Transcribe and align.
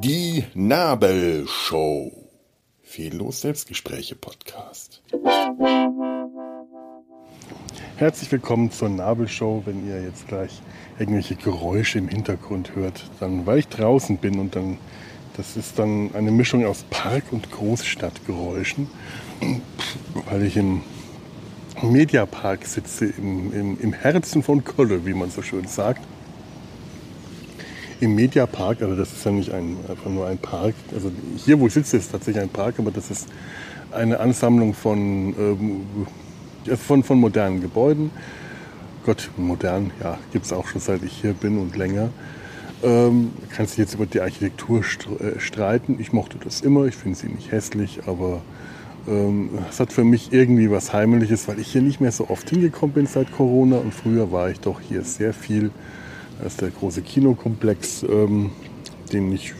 Die 0.00 0.44
Nabelshow. 0.52 2.12
Fehllos 2.82 3.40
Selbstgespräche 3.40 4.16
Podcast. 4.16 5.02
Herzlich 7.96 8.30
willkommen 8.30 8.70
zur 8.70 8.90
Nabelshow. 8.90 9.62
Wenn 9.64 9.88
ihr 9.88 10.02
jetzt 10.02 10.28
gleich 10.28 10.60
irgendwelche 10.98 11.36
Geräusche 11.36 11.98
im 11.98 12.08
Hintergrund 12.08 12.74
hört, 12.74 13.10
dann 13.18 13.46
weil 13.46 13.60
ich 13.60 13.68
draußen 13.68 14.18
bin 14.18 14.38
und 14.40 14.56
dann 14.56 14.76
das 15.38 15.56
ist 15.56 15.78
dann 15.78 16.14
eine 16.14 16.30
Mischung 16.30 16.66
aus 16.66 16.84
Park- 16.90 17.32
und 17.32 17.50
Großstadtgeräuschen, 17.50 18.88
weil 20.26 20.44
ich 20.44 20.58
im 20.58 20.82
Mediapark 21.82 22.64
sitze, 22.66 23.06
im, 23.06 23.52
im, 23.52 23.80
im 23.80 23.92
Herzen 23.92 24.42
von 24.42 24.64
Kolle, 24.64 25.04
wie 25.04 25.14
man 25.14 25.30
so 25.30 25.42
schön 25.42 25.66
sagt. 25.66 26.02
Im 28.00 28.14
Mediapark, 28.14 28.82
also 28.82 28.96
das 28.96 29.12
ist 29.12 29.24
ja 29.24 29.30
nicht 29.30 29.52
ein, 29.52 29.76
einfach 29.88 30.10
nur 30.10 30.26
ein 30.26 30.38
Park, 30.38 30.74
also 30.92 31.12
hier, 31.36 31.60
wo 31.60 31.66
ich 31.66 31.74
sitze, 31.74 31.96
ist 31.96 32.10
tatsächlich 32.10 32.42
ein 32.42 32.48
Park, 32.48 32.76
aber 32.78 32.90
das 32.90 33.10
ist 33.10 33.28
eine 33.92 34.18
Ansammlung 34.18 34.74
von, 34.74 35.34
ähm, 35.38 36.76
von, 36.76 37.02
von 37.04 37.18
modernen 37.18 37.60
Gebäuden. 37.60 38.10
Gott, 39.04 39.30
modern, 39.36 39.90
ja, 40.02 40.18
gibt 40.32 40.46
es 40.46 40.52
auch 40.52 40.66
schon 40.66 40.80
seit 40.80 41.02
ich 41.02 41.12
hier 41.12 41.34
bin 41.34 41.58
und 41.58 41.76
länger. 41.76 42.10
Ähm, 42.82 43.32
kannst 43.54 43.72
dich 43.72 43.78
jetzt 43.78 43.94
über 43.94 44.06
die 44.06 44.20
Architektur 44.20 44.80
äh, 44.80 45.38
streiten. 45.38 45.98
Ich 46.00 46.12
mochte 46.12 46.38
das 46.38 46.60
immer, 46.60 46.86
ich 46.86 46.96
finde 46.96 47.18
sie 47.18 47.28
nicht 47.28 47.52
hässlich, 47.52 48.00
aber 48.06 48.42
es 49.68 49.80
hat 49.80 49.92
für 49.92 50.04
mich 50.04 50.32
irgendwie 50.32 50.70
was 50.70 50.92
Heimliches, 50.92 51.48
weil 51.48 51.58
ich 51.58 51.72
hier 51.72 51.82
nicht 51.82 52.00
mehr 52.00 52.12
so 52.12 52.28
oft 52.28 52.48
hingekommen 52.48 52.94
bin 52.94 53.06
seit 53.06 53.32
Corona 53.32 53.78
und 53.78 53.92
früher 53.92 54.30
war 54.30 54.50
ich 54.50 54.60
doch 54.60 54.80
hier 54.80 55.02
sehr 55.02 55.32
viel. 55.32 55.70
Das 56.38 56.52
ist 56.52 56.60
der 56.60 56.70
große 56.70 57.02
Kinokomplex, 57.02 58.04
ähm, 58.04 58.50
den 59.12 59.32
ich 59.32 59.54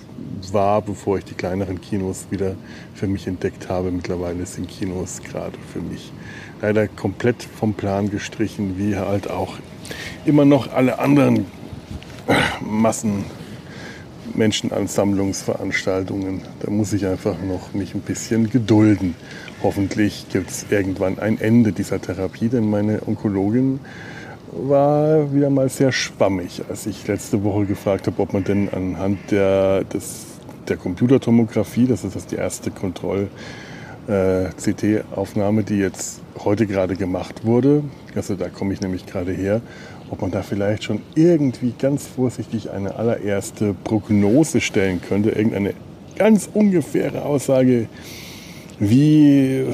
war, 0.53 0.83
bevor 0.83 1.19
ich 1.19 1.25
die 1.25 1.35
kleineren 1.35 1.81
Kinos 1.81 2.27
wieder 2.31 2.55
für 2.95 3.07
mich 3.07 3.27
entdeckt 3.27 3.69
habe. 3.69 3.91
Mittlerweile 3.91 4.47
sind 4.47 4.69
Kinos 4.69 5.20
gerade 5.23 5.59
für 5.73 5.81
mich 5.81 6.13
leider 6.61 6.87
komplett 6.87 7.43
vom 7.43 7.75
Plan 7.75 8.11
gestrichen, 8.11 8.79
wie 8.79 8.97
halt 8.97 9.29
auch 9.29 9.55
immer 10.25 10.45
noch 10.45 10.73
alle 10.73 11.01
anderen 11.01 11.47
Massen 12.61 13.25
Menschenansammlungsveranstaltungen. 14.35 16.43
Da 16.61 16.71
muss 16.71 16.93
ich 16.93 17.07
einfach 17.07 17.37
noch 17.43 17.73
mich 17.75 17.95
ein 17.95 18.01
bisschen 18.01 18.51
gedulden. 18.51 19.15
Hoffentlich 19.63 20.27
gibt 20.31 20.51
es 20.51 20.67
irgendwann 20.71 21.19
ein 21.19 21.41
Ende 21.41 21.73
dieser 21.73 22.01
Therapie, 22.01 22.49
denn 22.49 22.69
meine 22.69 23.01
Onkologin 23.07 23.81
war 24.53 25.33
wieder 25.33 25.51
mal 25.51 25.69
sehr 25.69 25.93
schwammig, 25.93 26.63
als 26.69 26.87
ich 26.87 27.07
letzte 27.07 27.43
Woche 27.43 27.67
gefragt 27.67 28.07
habe, 28.07 28.23
ob 28.23 28.33
man 28.33 28.45
denn 28.45 28.69
anhand 28.69 29.19
der, 29.31 29.85
des, 29.85 30.25
der 30.69 30.77
Computertomographie, 30.77 31.87
das 31.87 32.05
ist 32.05 32.15
das 32.17 32.27
die 32.27 32.37
erste 32.37 32.71
Kontroll-CT-Aufnahme, 32.71 35.61
äh, 35.63 35.65
die 35.65 35.79
jetzt 35.79 36.21
heute 36.45 36.67
gerade 36.67 36.97
gemacht 36.97 37.47
wurde, 37.47 37.83
also 38.15 38.35
da 38.35 38.51
komme 38.51 38.75
ich 38.75 38.83
nämlich 38.83 39.07
gerade 39.07 39.33
her, 39.33 39.63
ob 40.13 40.21
man 40.21 40.31
da 40.31 40.43
vielleicht 40.43 40.85
schon 40.85 41.01
irgendwie 41.15 41.73
ganz 41.77 42.07
vorsichtig 42.07 42.71
eine 42.71 42.97
allererste 42.97 43.75
Prognose 43.83 44.61
stellen 44.61 45.01
könnte, 45.01 45.31
irgendeine 45.31 45.73
ganz 46.17 46.51
ungefähre 46.53 47.25
Aussage, 47.25 47.87
wie 48.79 49.65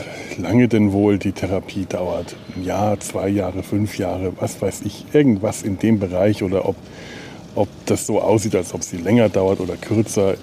lange 0.40 0.68
denn 0.68 0.92
wohl 0.92 1.18
die 1.18 1.32
Therapie 1.32 1.86
dauert. 1.88 2.36
Ein 2.54 2.64
Jahr, 2.64 3.00
zwei 3.00 3.28
Jahre, 3.28 3.64
fünf 3.64 3.98
Jahre, 3.98 4.32
was 4.38 4.62
weiß 4.62 4.82
ich, 4.84 5.06
irgendwas 5.12 5.62
in 5.62 5.80
dem 5.80 5.98
Bereich 5.98 6.44
oder 6.44 6.68
ob, 6.68 6.76
ob 7.56 7.68
das 7.86 8.06
so 8.06 8.20
aussieht, 8.20 8.54
als 8.54 8.72
ob 8.74 8.84
sie 8.84 8.98
länger 8.98 9.28
dauert 9.28 9.58
oder 9.58 9.76
kürzer. 9.76 10.34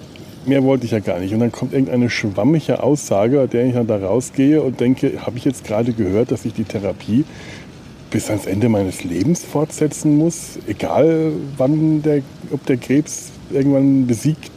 Mehr 0.44 0.62
wollte 0.62 0.84
ich 0.84 0.92
ja 0.92 0.98
gar 0.98 1.20
nicht. 1.20 1.32
Und 1.32 1.40
dann 1.40 1.52
kommt 1.52 1.72
irgendeine 1.72 2.10
schwammige 2.10 2.82
Aussage, 2.82 3.38
bei 3.38 3.46
der 3.46 3.64
ich 3.64 3.72
dann 3.72 3.86
da 3.86 3.96
rausgehe 3.96 4.60
und 4.60 4.78
denke, 4.78 5.24
habe 5.24 5.38
ich 5.38 5.46
jetzt 5.46 5.64
gerade 5.64 5.94
gehört, 5.94 6.32
dass 6.32 6.44
ich 6.44 6.52
die 6.52 6.64
Therapie 6.64 7.24
bis 8.10 8.30
ans 8.30 8.46
Ende 8.46 8.68
meines 8.68 9.04
Lebens 9.04 9.44
fortsetzen 9.44 10.16
muss, 10.16 10.58
egal 10.66 11.32
wann 11.56 12.02
der, 12.02 12.22
ob 12.52 12.64
der 12.66 12.76
Krebs 12.76 13.30
irgendwann 13.50 14.06
besiegt, 14.06 14.52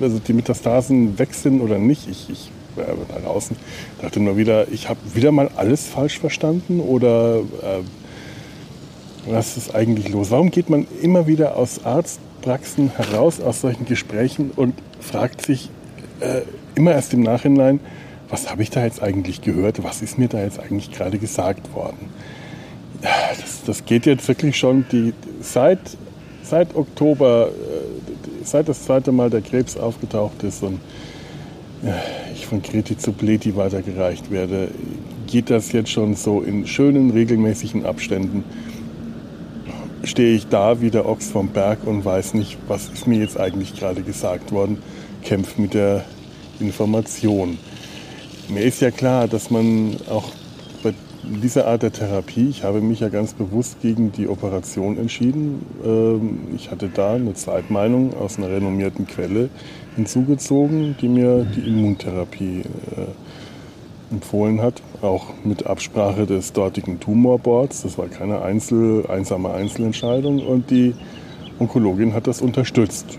also 0.00 0.18
die 0.18 0.32
Metastasen 0.32 1.18
weg 1.18 1.34
sind 1.34 1.60
oder 1.60 1.78
nicht. 1.78 2.08
Ich, 2.08 2.30
ich 2.30 2.50
war 2.76 2.86
da 3.08 3.20
draußen, 3.20 3.56
dachte 4.00 4.20
nur 4.20 4.36
wieder, 4.36 4.68
ich 4.70 4.88
habe 4.88 5.00
wieder 5.14 5.32
mal 5.32 5.50
alles 5.56 5.86
falsch 5.86 6.18
verstanden 6.18 6.80
oder 6.80 7.38
äh, 7.38 7.82
was 9.26 9.56
ist 9.56 9.74
eigentlich 9.74 10.08
los? 10.08 10.30
Warum 10.30 10.50
geht 10.50 10.70
man 10.70 10.86
immer 11.02 11.26
wieder 11.26 11.56
aus 11.56 11.84
Arztpraxen 11.84 12.90
heraus, 12.96 13.40
aus 13.40 13.60
solchen 13.60 13.84
Gesprächen 13.84 14.50
und 14.54 14.74
fragt 15.00 15.44
sich 15.44 15.70
äh, 16.20 16.42
immer 16.74 16.92
erst 16.92 17.12
im 17.12 17.22
Nachhinein, 17.22 17.80
was 18.28 18.50
habe 18.50 18.62
ich 18.62 18.70
da 18.70 18.84
jetzt 18.84 19.02
eigentlich 19.02 19.42
gehört? 19.42 19.82
Was 19.82 20.02
ist 20.02 20.18
mir 20.18 20.28
da 20.28 20.40
jetzt 20.40 20.60
eigentlich 20.60 20.92
gerade 20.92 21.18
gesagt 21.18 21.74
worden? 21.74 22.08
Das, 23.02 23.62
das 23.64 23.84
geht 23.84 24.06
jetzt 24.06 24.26
wirklich 24.28 24.56
schon 24.56 24.84
die, 24.90 25.12
seit, 25.40 25.78
seit 26.42 26.74
Oktober, 26.74 27.48
äh, 27.48 28.44
seit 28.44 28.68
das 28.68 28.84
zweite 28.84 29.12
Mal 29.12 29.30
der 29.30 29.40
Krebs 29.40 29.76
aufgetaucht 29.76 30.42
ist 30.42 30.62
und 30.62 30.80
ich 32.34 32.46
von 32.46 32.62
Kreti 32.62 32.98
zu 32.98 33.12
Pleti 33.12 33.56
weitergereicht 33.56 34.30
werde, 34.30 34.68
geht 35.26 35.48
das 35.50 35.72
jetzt 35.72 35.90
schon 35.90 36.14
so 36.14 36.42
in 36.42 36.66
schönen, 36.66 37.10
regelmäßigen 37.10 37.86
Abständen. 37.86 38.44
Stehe 40.04 40.34
ich 40.34 40.48
da 40.48 40.80
wie 40.80 40.90
der 40.90 41.06
Ochs 41.06 41.30
vom 41.30 41.48
Berg 41.48 41.86
und 41.86 42.04
weiß 42.04 42.34
nicht, 42.34 42.58
was 42.68 42.88
ist 42.88 43.06
mir 43.06 43.18
jetzt 43.18 43.38
eigentlich 43.38 43.74
gerade 43.74 44.02
gesagt 44.02 44.52
worden, 44.52 44.78
kämpfe 45.22 45.60
mit 45.60 45.74
der 45.74 46.04
Information. 46.58 47.58
Mir 48.48 48.62
ist 48.62 48.80
ja 48.80 48.90
klar, 48.90 49.28
dass 49.28 49.50
man 49.50 49.96
auch 50.08 50.30
diese 51.22 51.66
Art 51.66 51.82
der 51.82 51.92
Therapie, 51.92 52.48
ich 52.48 52.64
habe 52.64 52.80
mich 52.80 53.00
ja 53.00 53.08
ganz 53.08 53.34
bewusst 53.34 53.80
gegen 53.80 54.12
die 54.12 54.28
Operation 54.28 54.98
entschieden. 54.98 55.64
Ähm, 55.84 56.38
ich 56.54 56.70
hatte 56.70 56.88
da 56.88 57.14
eine 57.14 57.34
Zweitmeinung 57.34 58.14
aus 58.14 58.38
einer 58.38 58.50
renommierten 58.50 59.06
Quelle 59.06 59.50
hinzugezogen, 59.96 60.96
die 61.00 61.08
mir 61.08 61.44
die 61.44 61.68
Immuntherapie 61.68 62.60
äh, 62.60 64.12
empfohlen 64.12 64.60
hat, 64.60 64.82
auch 65.02 65.26
mit 65.44 65.66
Absprache 65.66 66.26
des 66.26 66.52
dortigen 66.52 67.00
Tumorboards. 67.00 67.82
Das 67.82 67.98
war 67.98 68.08
keine 68.08 68.42
Einzel, 68.42 69.06
einsame 69.06 69.52
Einzelentscheidung 69.52 70.44
und 70.46 70.70
die 70.70 70.94
Onkologin 71.58 72.14
hat 72.14 72.26
das 72.26 72.40
unterstützt. 72.40 73.18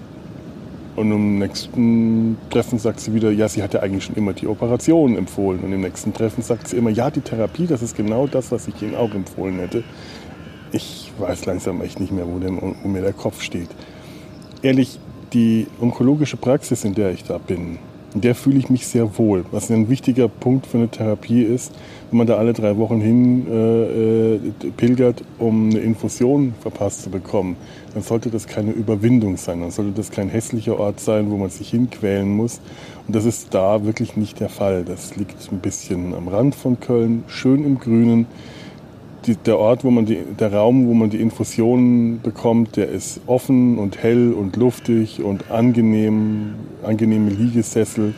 Und 0.95 1.11
im 1.11 1.39
nächsten 1.39 2.37
Treffen 2.49 2.77
sagt 2.77 2.99
sie 2.99 3.13
wieder, 3.13 3.31
ja, 3.31 3.47
sie 3.47 3.63
hatte 3.63 3.81
eigentlich 3.81 4.03
schon 4.03 4.15
immer 4.15 4.33
die 4.33 4.47
Operation 4.47 5.17
empfohlen. 5.17 5.61
Und 5.61 5.71
im 5.71 5.81
nächsten 5.81 6.13
Treffen 6.13 6.43
sagt 6.43 6.67
sie 6.67 6.77
immer, 6.77 6.89
ja, 6.89 7.09
die 7.09 7.21
Therapie, 7.21 7.65
das 7.65 7.81
ist 7.81 7.95
genau 7.95 8.27
das, 8.27 8.51
was 8.51 8.67
ich 8.67 8.81
Ihnen 8.81 8.95
auch 8.95 9.13
empfohlen 9.13 9.59
hätte. 9.59 9.83
Ich 10.73 11.11
weiß 11.17 11.45
langsam 11.45 11.81
echt 11.81 11.99
nicht 11.99 12.11
mehr, 12.11 12.27
wo, 12.27 12.39
denn, 12.39 12.59
wo 12.61 12.87
mir 12.87 13.01
der 13.01 13.13
Kopf 13.13 13.41
steht. 13.41 13.69
Ehrlich, 14.61 14.99
die 15.33 15.67
onkologische 15.79 16.37
Praxis, 16.37 16.83
in 16.83 16.93
der 16.93 17.11
ich 17.11 17.23
da 17.23 17.37
bin, 17.37 17.79
in 18.13 18.21
der 18.21 18.35
fühle 18.35 18.57
ich 18.57 18.69
mich 18.69 18.87
sehr 18.87 19.17
wohl. 19.17 19.45
Was 19.51 19.71
ein 19.71 19.89
wichtiger 19.89 20.27
Punkt 20.27 20.67
für 20.67 20.77
eine 20.77 20.89
Therapie 20.89 21.43
ist, 21.43 21.71
wenn 22.09 22.17
man 22.17 22.27
da 22.27 22.35
alle 22.35 22.51
drei 22.51 22.75
Wochen 22.77 22.99
hin 22.99 23.47
äh, 23.49 24.35
äh, 24.35 24.39
pilgert, 24.75 25.23
um 25.39 25.69
eine 25.69 25.79
Infusion 25.79 26.53
verpasst 26.59 27.03
zu 27.03 27.09
bekommen, 27.09 27.55
dann 27.93 28.03
sollte 28.03 28.29
das 28.29 28.47
keine 28.47 28.71
Überwindung 28.71 29.37
sein. 29.37 29.61
Dann 29.61 29.71
sollte 29.71 29.93
das 29.93 30.11
kein 30.11 30.29
hässlicher 30.29 30.77
Ort 30.77 30.99
sein, 30.99 31.31
wo 31.31 31.37
man 31.37 31.49
sich 31.49 31.69
hinquälen 31.69 32.29
muss. 32.29 32.59
Und 33.07 33.15
das 33.15 33.25
ist 33.25 33.53
da 33.53 33.85
wirklich 33.85 34.17
nicht 34.17 34.39
der 34.39 34.49
Fall. 34.49 34.83
Das 34.83 35.15
liegt 35.15 35.35
ein 35.51 35.59
bisschen 35.59 36.13
am 36.13 36.27
Rand 36.27 36.55
von 36.55 36.79
Köln, 36.79 37.23
schön 37.27 37.63
im 37.63 37.79
Grünen. 37.79 38.27
Die, 39.25 39.35
der 39.35 39.59
Ort, 39.59 39.83
wo 39.83 39.91
man 39.91 40.05
die, 40.05 40.17
der 40.39 40.51
Raum, 40.51 40.87
wo 40.87 40.95
man 40.95 41.11
die 41.11 41.21
Infusionen 41.21 42.21
bekommt, 42.21 42.75
der 42.75 42.89
ist 42.89 43.21
offen 43.27 43.77
und 43.77 44.01
hell 44.01 44.33
und 44.33 44.55
luftig 44.55 45.21
und 45.21 45.51
angenehm, 45.51 46.55
angenehme 46.83 47.29
Liegesessel. 47.29 48.15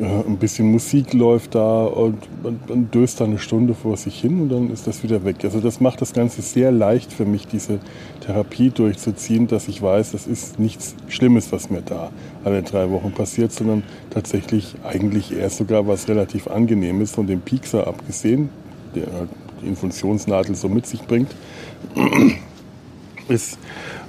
Ein 0.00 0.36
bisschen 0.36 0.70
Musik 0.70 1.12
läuft 1.12 1.56
da 1.56 1.84
und 1.84 2.16
man, 2.42 2.60
man 2.68 2.90
döst 2.90 3.20
da 3.20 3.24
eine 3.24 3.38
Stunde 3.38 3.74
vor 3.74 3.96
sich 3.96 4.20
hin 4.20 4.42
und 4.42 4.48
dann 4.48 4.70
ist 4.70 4.86
das 4.86 5.02
wieder 5.02 5.24
weg. 5.24 5.38
Also 5.42 5.60
das 5.60 5.80
macht 5.80 6.00
das 6.00 6.12
Ganze 6.12 6.40
sehr 6.40 6.70
leicht 6.70 7.12
für 7.12 7.24
mich, 7.24 7.48
diese 7.48 7.80
Therapie 8.20 8.70
durchzuziehen, 8.70 9.48
dass 9.48 9.66
ich 9.66 9.82
weiß, 9.82 10.12
das 10.12 10.28
ist 10.28 10.60
nichts 10.60 10.94
Schlimmes, 11.08 11.50
was 11.50 11.68
mir 11.68 11.82
da 11.82 12.12
alle 12.44 12.62
drei 12.62 12.90
Wochen 12.90 13.10
passiert, 13.10 13.50
sondern 13.50 13.82
tatsächlich 14.10 14.76
eigentlich 14.84 15.36
eher 15.36 15.50
sogar 15.50 15.88
was 15.88 16.08
relativ 16.08 16.46
Angenehmes 16.46 17.10
von 17.10 17.26
dem 17.26 17.40
Piekser 17.40 17.88
abgesehen, 17.88 18.50
der 18.94 19.12
halt 19.12 19.30
die 19.60 19.66
Infusionsnadel 19.66 20.54
so 20.54 20.68
mit 20.68 20.86
sich 20.86 21.02
bringt, 21.02 21.34
ist, 23.28 23.58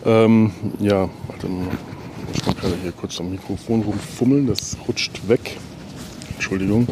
ähm, 0.06 0.52
ja, 0.80 1.10
warte 1.28 1.48
mal, 1.48 1.68
ich 2.34 2.46
muss 2.46 2.56
gerade 2.56 2.76
hier 2.82 2.92
kurz 2.92 3.20
am 3.20 3.32
Mikrofon 3.32 3.82
rumfummeln, 3.82 4.48
das 4.48 4.78
rutscht 4.88 5.28
weg. 5.28 5.58
Entschuldigung, 6.34 6.88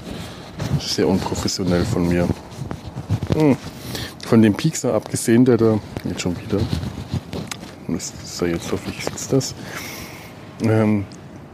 sehr 0.80 1.08
unprofessionell 1.08 1.86
von 1.86 2.08
mir. 2.08 2.28
Hm. 3.34 3.56
von 4.26 4.42
dem 4.42 4.56
Piekser 4.56 4.94
abgesehen, 4.94 5.46
der 5.46 5.58
da 5.58 5.80
jetzt 6.04 6.22
schon 6.22 6.36
wieder, 6.42 6.60
ist 7.96 8.42
ja 8.42 8.48
jetzt 8.48 8.72
hoffentlich 8.72 9.04
sitzt 9.06 9.32
das, 9.32 9.54
ähm, 10.64 11.06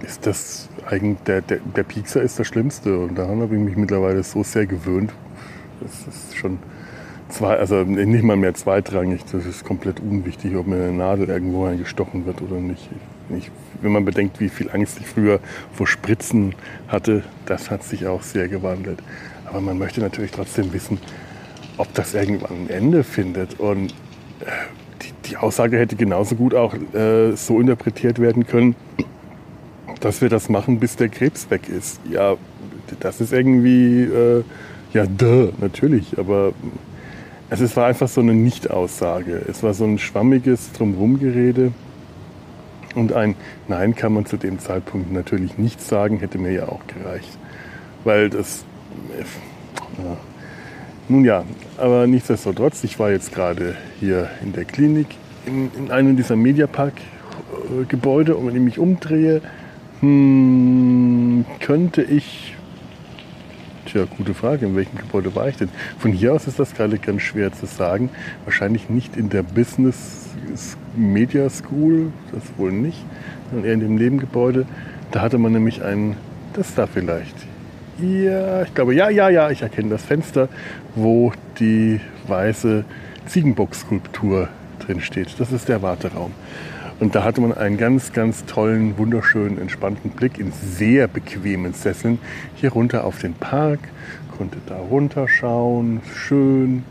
ist 0.01 0.25
das 0.25 0.69
eigentlich, 0.85 1.19
der, 1.25 1.41
der, 1.41 1.59
der 1.59 1.83
Piekser 1.83 2.21
ist 2.21 2.39
das 2.39 2.47
Schlimmste 2.47 2.97
und 2.97 3.15
daran 3.15 3.41
habe 3.41 3.56
ich 3.56 3.61
mich 3.61 3.75
mittlerweile 3.75 4.23
so 4.23 4.44
sehr 4.44 4.65
gewöhnt. 4.65 5.11
Das 5.81 5.91
ist 6.07 6.38
schon 6.38 6.59
zwei, 7.33 7.57
also 7.57 7.83
nicht 7.83 8.24
mal 8.24 8.38
mehr 8.38 8.53
zweitrangig, 8.53 9.21
das 9.31 9.45
ist 9.45 9.65
komplett 9.65 10.00
unwichtig, 10.00 10.56
ob 10.56 10.68
mir 10.68 10.75
eine 10.75 10.91
Nadel 10.91 11.30
irgendwo 11.30 11.65
eingestochen 11.65 12.25
wird 12.25 12.41
oder 12.41 12.57
nicht. 12.57 12.88
Ich, 13.35 13.51
wenn 13.81 13.91
man 13.91 14.06
bedenkt, 14.06 14.39
wie 14.39 14.50
viel 14.50 14.69
Angst 14.71 15.00
ich 15.00 15.07
früher 15.07 15.39
vor 15.74 15.88
Spritzen 15.88 16.56
hatte, 16.88 17.24
das 17.45 17.71
hat 17.71 17.83
sich 17.83 18.06
auch 18.06 18.21
sehr 18.21 18.47
gewandelt. 18.47 19.00
Aber 19.45 19.62
man 19.62 19.77
möchte 19.77 20.01
natürlich 20.01 20.31
trotzdem 20.31 20.71
wissen, 20.74 21.00
ob 21.77 21.94
das 21.94 22.13
irgendwann 22.13 22.65
ein 22.65 22.69
Ende 22.69 23.03
findet. 23.03 23.59
Und 23.59 23.91
äh, 24.41 24.45
die, 25.01 25.30
die 25.30 25.38
Aussage 25.38 25.77
hätte 25.77 25.95
genauso 25.95 26.35
gut 26.35 26.53
auch 26.53 26.75
äh, 26.94 27.35
so 27.35 27.59
interpretiert 27.59 28.19
werden 28.19 28.45
können, 28.45 28.75
dass 30.00 30.21
wir 30.21 30.30
das 30.30 30.50
machen, 30.50 30.80
bis 30.80 30.95
der 30.95 31.09
Krebs 31.09 31.50
weg 31.50 31.69
ist. 31.69 32.00
Ja, 32.09 32.35
das 33.00 33.21
ist 33.21 33.33
irgendwie, 33.33 34.03
äh, 34.03 34.44
ja, 34.94 35.06
duh, 35.06 35.51
natürlich, 35.59 36.18
aber 36.19 36.53
also 37.53 37.65
es 37.65 37.77
war 37.77 37.85
einfach 37.85 38.07
so 38.07 38.19
eine 38.19 38.33
Nicht-Aussage. 38.33 39.44
Es 39.47 39.61
war 39.61 39.75
so 39.75 39.83
ein 39.83 40.00
schwammiges 40.00 40.71
Drumherumgerede. 40.71 41.71
Und 42.95 43.13
ein 43.13 43.35
Nein 43.67 43.95
kann 43.95 44.11
man 44.11 44.25
zu 44.25 44.38
dem 44.38 44.57
Zeitpunkt 44.57 45.11
natürlich 45.11 45.59
nicht 45.59 45.79
sagen, 45.79 46.17
hätte 46.17 46.39
mir 46.39 46.51
ja 46.51 46.67
auch 46.67 46.81
gereicht. 46.88 47.38
Weil 48.05 48.31
das, 48.31 48.65
ja, 50.00 50.17
nun 51.09 51.25
ja, 51.25 51.44
aber 51.77 52.07
nichtsdestotrotz, 52.07 52.83
ich 52.83 52.97
war 52.97 53.11
jetzt 53.11 53.31
gerade 53.31 53.75
hier 53.99 54.31
in 54.44 54.53
der 54.53 54.65
Klinik 54.65 55.09
in, 55.45 55.69
in 55.77 55.91
einem 55.91 56.17
dieser 56.17 56.35
Mediapark-Gebäude 56.35 58.35
und 58.35 58.47
wenn 58.47 58.56
ich 58.56 58.63
mich 58.63 58.79
umdrehe, 58.79 59.41
hm, 59.99 61.45
könnte 61.59 62.01
ich, 62.01 62.52
tja, 63.94 64.06
gute 64.18 64.34
Frage, 64.34 64.66
in 64.66 64.75
welchem 64.75 64.98
Gebäude 64.98 65.36
war 65.36 65.48
ich 65.48 65.57
denn? 65.57 65.69
Von 66.00 66.12
hier 66.12 66.34
aus 66.34 66.48
ist 66.48 66.60
das 66.60 66.74
gerade 66.74 66.98
ganz 66.98 67.22
schwer 67.22 67.54
zu 67.54 67.66
sagen. 67.66 68.10
Wahrscheinlich 68.45 68.90
nicht 68.90 69.16
in 69.16 69.30
der 69.30 69.44
Business 69.44 70.28
Media 70.95 71.50
School, 71.50 72.12
das 72.31 72.44
wohl 72.57 72.72
nicht, 72.72 73.06
sondern 73.50 73.68
eher 73.68 73.74
in 73.74 73.80
dem 73.80 73.95
Nebengebäude. 73.95 74.66
Da 75.12 75.22
hatte 75.22 75.38
man 75.38 75.54
nämlich 75.54 75.84
einen, 75.84 76.18
das 76.54 76.74
da 76.75 76.88
vielleicht, 76.88 77.36
ja, 78.00 78.63
ich 78.63 78.74
glaube, 78.74 78.95
ja, 78.95 79.10
ja, 79.10 79.30
ja, 79.30 79.51
ich 79.51 79.62
erkenne 79.62 79.90
das 79.90 80.04
Fenster, 80.04 80.50
wo 80.95 81.31
die 81.60 82.01
weiße 82.28 82.84
Ziegenbock-Skulptur 83.28 84.50
drin 84.80 85.00
steht. 85.01 85.40
Das 85.40 85.51
ist 85.51 85.69
der 85.69 85.84
Warteraum. 85.84 86.31
Und 87.03 87.15
da 87.15 87.25
hatte 87.25 87.41
man 87.41 87.51
einen 87.51 87.75
ganz, 87.75 88.13
ganz 88.13 88.45
tollen, 88.45 88.97
wunderschönen, 88.97 89.57
entspannten 89.57 90.11
Blick 90.11 90.39
in 90.39 90.53
sehr 90.53 91.09
bequemen 91.09 91.73
Sesseln. 91.73 92.17
Hier 92.55 92.71
runter 92.71 93.03
auf 93.03 93.19
den 93.19 93.33
Park, 93.33 93.79
konnte 94.38 94.59
da 94.67 94.77
runterschauen, 94.77 96.00
schön, 96.15 96.83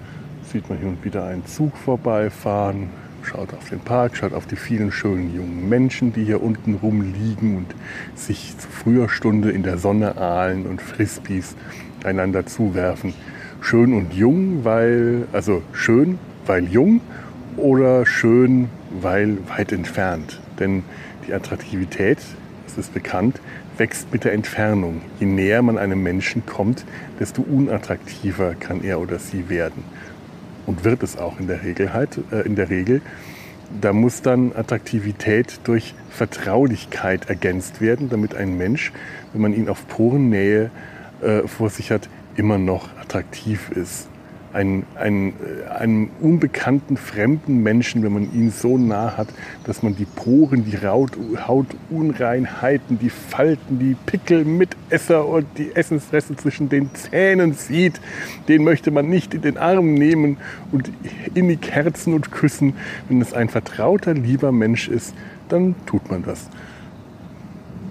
sieht 0.43 0.69
man 0.69 0.77
hier 0.77 0.89
und 0.89 1.03
wieder 1.03 1.25
einen 1.25 1.47
Zug 1.47 1.79
vorbeifahren, 1.79 2.91
schaut 3.23 3.55
auf 3.55 3.71
den 3.71 3.81
Park, 3.81 4.15
schaut 4.15 4.35
auf 4.35 4.45
die 4.45 4.57
vielen 4.57 4.93
schönen 4.93 5.35
jungen 5.35 5.71
Menschen, 5.71 6.13
die 6.13 6.25
hier 6.25 6.43
unten 6.43 6.75
rumliegen 6.75 7.57
und 7.57 7.75
sich 8.15 8.55
zu 8.59 8.69
früher 8.69 9.09
Stunde 9.09 9.51
in 9.51 9.63
der 9.63 9.79
Sonne 9.79 10.19
ahlen 10.19 10.67
und 10.67 10.83
Frisbees 10.83 11.57
einander 12.05 12.45
zuwerfen. 12.45 13.15
Schön 13.63 13.95
und 13.95 14.13
jung, 14.13 14.63
weil, 14.63 15.27
also 15.33 15.63
schön, 15.73 16.19
weil 16.45 16.67
jung 16.67 17.01
oder 17.57 18.05
schön, 18.05 18.69
weil 19.01 19.39
weit 19.49 19.73
entfernt. 19.73 20.41
Denn 20.59 20.85
die 21.27 21.33
Attraktivität, 21.33 22.19
das 22.67 22.79
ist 22.79 22.95
bekannt, 22.95 23.41
wächst 23.79 24.13
mit 24.13 24.25
der 24.25 24.33
Entfernung. 24.33 25.03
Je 25.19 25.27
näher 25.27 25.63
man 25.63 25.79
einem 25.79 26.03
Menschen 26.03 26.45
kommt, 26.47 26.85
desto 27.21 27.43
unattraktiver 27.43 28.55
kann 28.55 28.83
er 28.85 29.01
oder 29.01 29.19
sie 29.19 29.49
werden 29.49 29.85
und 30.67 30.85
wird 30.85 31.03
es 31.03 31.17
auch 31.17 31.41
in 31.41 31.47
der 31.47 31.63
Regel 31.63 31.93
halt, 31.93 32.19
äh, 32.31 32.43
in 32.43 32.57
der 32.57 32.71
Regel. 32.71 33.03
Da 33.81 33.93
muss 33.93 34.21
dann 34.21 34.53
Attraktivität 34.55 35.61
durch 35.65 35.95
Vertraulichkeit 36.11 37.31
ergänzt 37.31 37.81
werden, 37.81 38.11
damit 38.11 38.35
ein 38.35 38.59
Mensch, 38.59 38.93
wenn 39.33 39.41
man 39.41 39.55
ihn 39.55 39.69
auf 39.69 39.89
Porennähe 39.89 40.71
äh, 41.23 41.49
vor 41.49 41.71
sich 41.71 41.91
hat, 41.91 42.09
immer 42.37 42.59
noch 42.59 42.89
attraktiv 43.01 43.71
ist 43.71 44.09
einen, 44.53 44.85
einen, 44.95 45.35
einen 45.69 46.11
unbekannten 46.21 46.97
fremden 46.97 47.63
Menschen, 47.63 48.03
wenn 48.03 48.13
man 48.13 48.35
ihn 48.35 48.51
so 48.51 48.79
nah 48.79 49.17
hat, 49.17 49.29
dass 49.65 49.83
man 49.83 49.97
die 49.97 50.05
Poren, 50.05 50.65
die 50.65 50.79
Hautunreinheiten, 50.79 52.99
die 52.99 53.11
Falten, 53.11 53.79
die 53.79 53.97
Pickel, 54.07 54.45
Mitesser 54.45 55.27
und 55.27 55.47
die 55.57 55.75
Essensreste 55.75 56.37
zwischen 56.37 56.69
den 56.69 56.91
Zähnen 56.95 57.55
sieht, 57.55 58.01
den 58.49 58.65
möchte 58.65 58.91
man 58.91 59.09
nicht 59.09 59.35
in 59.35 59.43
den 59.43 59.57
Arm 59.57 59.95
nehmen 59.95 60.37
und 60.71 60.91
innig 61.35 61.71
herzen 61.71 62.15
und 62.15 62.31
küssen. 62.31 62.75
Wenn 63.09 63.21
es 63.21 63.33
ein 63.33 63.49
vertrauter, 63.49 64.15
lieber 64.15 64.53
Mensch 64.53 64.89
ist, 64.89 65.15
dann 65.49 65.75
tut 65.87 66.11
man 66.11 66.23
das. 66.23 66.49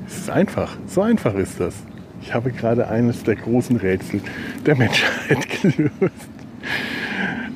Es 0.08 0.18
ist 0.18 0.30
einfach, 0.30 0.78
so 0.88 1.02
einfach 1.02 1.36
ist 1.36 1.60
das. 1.60 1.76
Ich 2.22 2.34
habe 2.34 2.52
gerade 2.52 2.88
eines 2.88 3.24
der 3.24 3.36
großen 3.36 3.78
Rätsel 3.78 4.22
der 4.66 4.76
Menschheit 4.76 5.48
gelöst. 5.62 6.30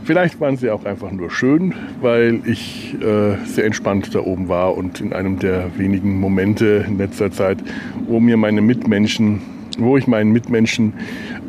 Vielleicht 0.06 0.40
waren 0.40 0.56
sie 0.56 0.70
auch 0.70 0.86
einfach 0.86 1.10
nur 1.10 1.32
schön, 1.32 1.74
weil 2.00 2.42
ich 2.46 2.94
äh, 3.02 3.38
sehr 3.46 3.66
entspannt 3.66 4.14
da 4.14 4.20
oben 4.20 4.48
war 4.48 4.78
und 4.78 5.02
in 5.02 5.14
einem 5.14 5.40
der 5.40 5.80
wenigen 5.80 6.20
Momente 6.20 6.86
in 6.88 7.00
letzter 7.00 7.32
Zeit, 7.32 7.58
wo 8.08 8.20
mir 8.20 8.38
meine 8.38 8.62
Mitmenschen, 8.62 9.42
wo 9.80 9.98
ich 9.98 10.06
meinen 10.06 10.32
Mitmenschen 10.32 10.94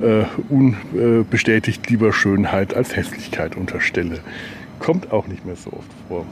äh, 0.01 0.25
unbestätigt 0.49 1.91
lieber 1.91 2.15
Schönheit 2.15 2.75
als 2.75 2.97
Hässlichkeit 2.97 3.57
unterstelle. 3.57 4.21
Kommt 4.79 5.13
auch 5.13 5.27
nicht 5.27 5.45
mehr 5.45 5.57
so 5.57 5.71
oft 5.75 5.93
vor. 6.09 6.25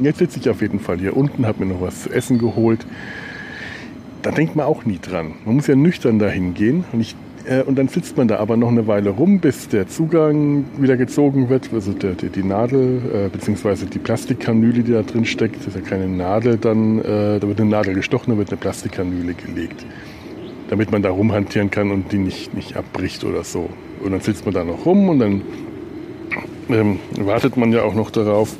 Jetzt 0.00 0.18
sitze 0.18 0.38
ich 0.38 0.48
auf 0.48 0.62
jeden 0.62 0.78
Fall 0.78 0.98
hier 0.98 1.16
unten, 1.16 1.44
habe 1.44 1.64
mir 1.64 1.74
noch 1.74 1.80
was 1.80 2.04
zu 2.04 2.10
essen 2.10 2.38
geholt. 2.38 2.86
Da 4.22 4.30
denkt 4.30 4.54
man 4.54 4.66
auch 4.66 4.84
nie 4.84 5.00
dran. 5.00 5.32
Man 5.44 5.56
muss 5.56 5.66
ja 5.66 5.74
nüchtern 5.74 6.20
dahin 6.20 6.54
gehen. 6.54 6.84
Und 6.92 7.00
ich 7.00 7.16
äh, 7.48 7.62
und 7.62 7.76
dann 7.76 7.88
sitzt 7.88 8.16
man 8.16 8.28
da 8.28 8.38
aber 8.38 8.56
noch 8.56 8.68
eine 8.68 8.86
Weile 8.86 9.10
rum, 9.10 9.40
bis 9.40 9.68
der 9.68 9.88
Zugang 9.88 10.64
wieder 10.76 10.96
gezogen 10.96 11.48
wird, 11.48 11.70
also 11.72 11.92
der, 11.92 12.12
die, 12.12 12.28
die 12.28 12.42
Nadel, 12.42 13.00
äh, 13.12 13.28
beziehungsweise 13.28 13.86
die 13.86 13.98
Plastikkanüle, 13.98 14.82
die 14.82 14.92
da 14.92 15.02
drin 15.02 15.24
steckt. 15.24 15.56
Das 15.56 15.68
ist 15.68 15.76
ja 15.76 15.80
keine 15.80 16.08
Nadel, 16.08 16.58
dann, 16.58 16.98
äh, 16.98 17.40
da 17.40 17.48
wird 17.48 17.60
eine 17.60 17.70
Nadel 17.70 17.94
gestochen, 17.94 18.34
da 18.34 18.38
wird 18.38 18.50
eine 18.50 18.58
Plastikkanüle 18.58 19.34
gelegt. 19.34 19.86
Damit 20.68 20.92
man 20.92 21.02
da 21.02 21.10
rumhantieren 21.10 21.70
kann 21.70 21.90
und 21.90 22.12
die 22.12 22.18
nicht, 22.18 22.52
nicht 22.54 22.76
abbricht 22.76 23.24
oder 23.24 23.42
so. 23.44 23.70
Und 24.04 24.12
dann 24.12 24.20
sitzt 24.20 24.44
man 24.44 24.54
da 24.54 24.64
noch 24.64 24.84
rum 24.84 25.08
und 25.08 25.18
dann 25.18 25.42
ähm, 26.68 26.98
wartet 27.18 27.56
man 27.56 27.72
ja 27.72 27.82
auch 27.82 27.94
noch 27.94 28.10
darauf, 28.10 28.54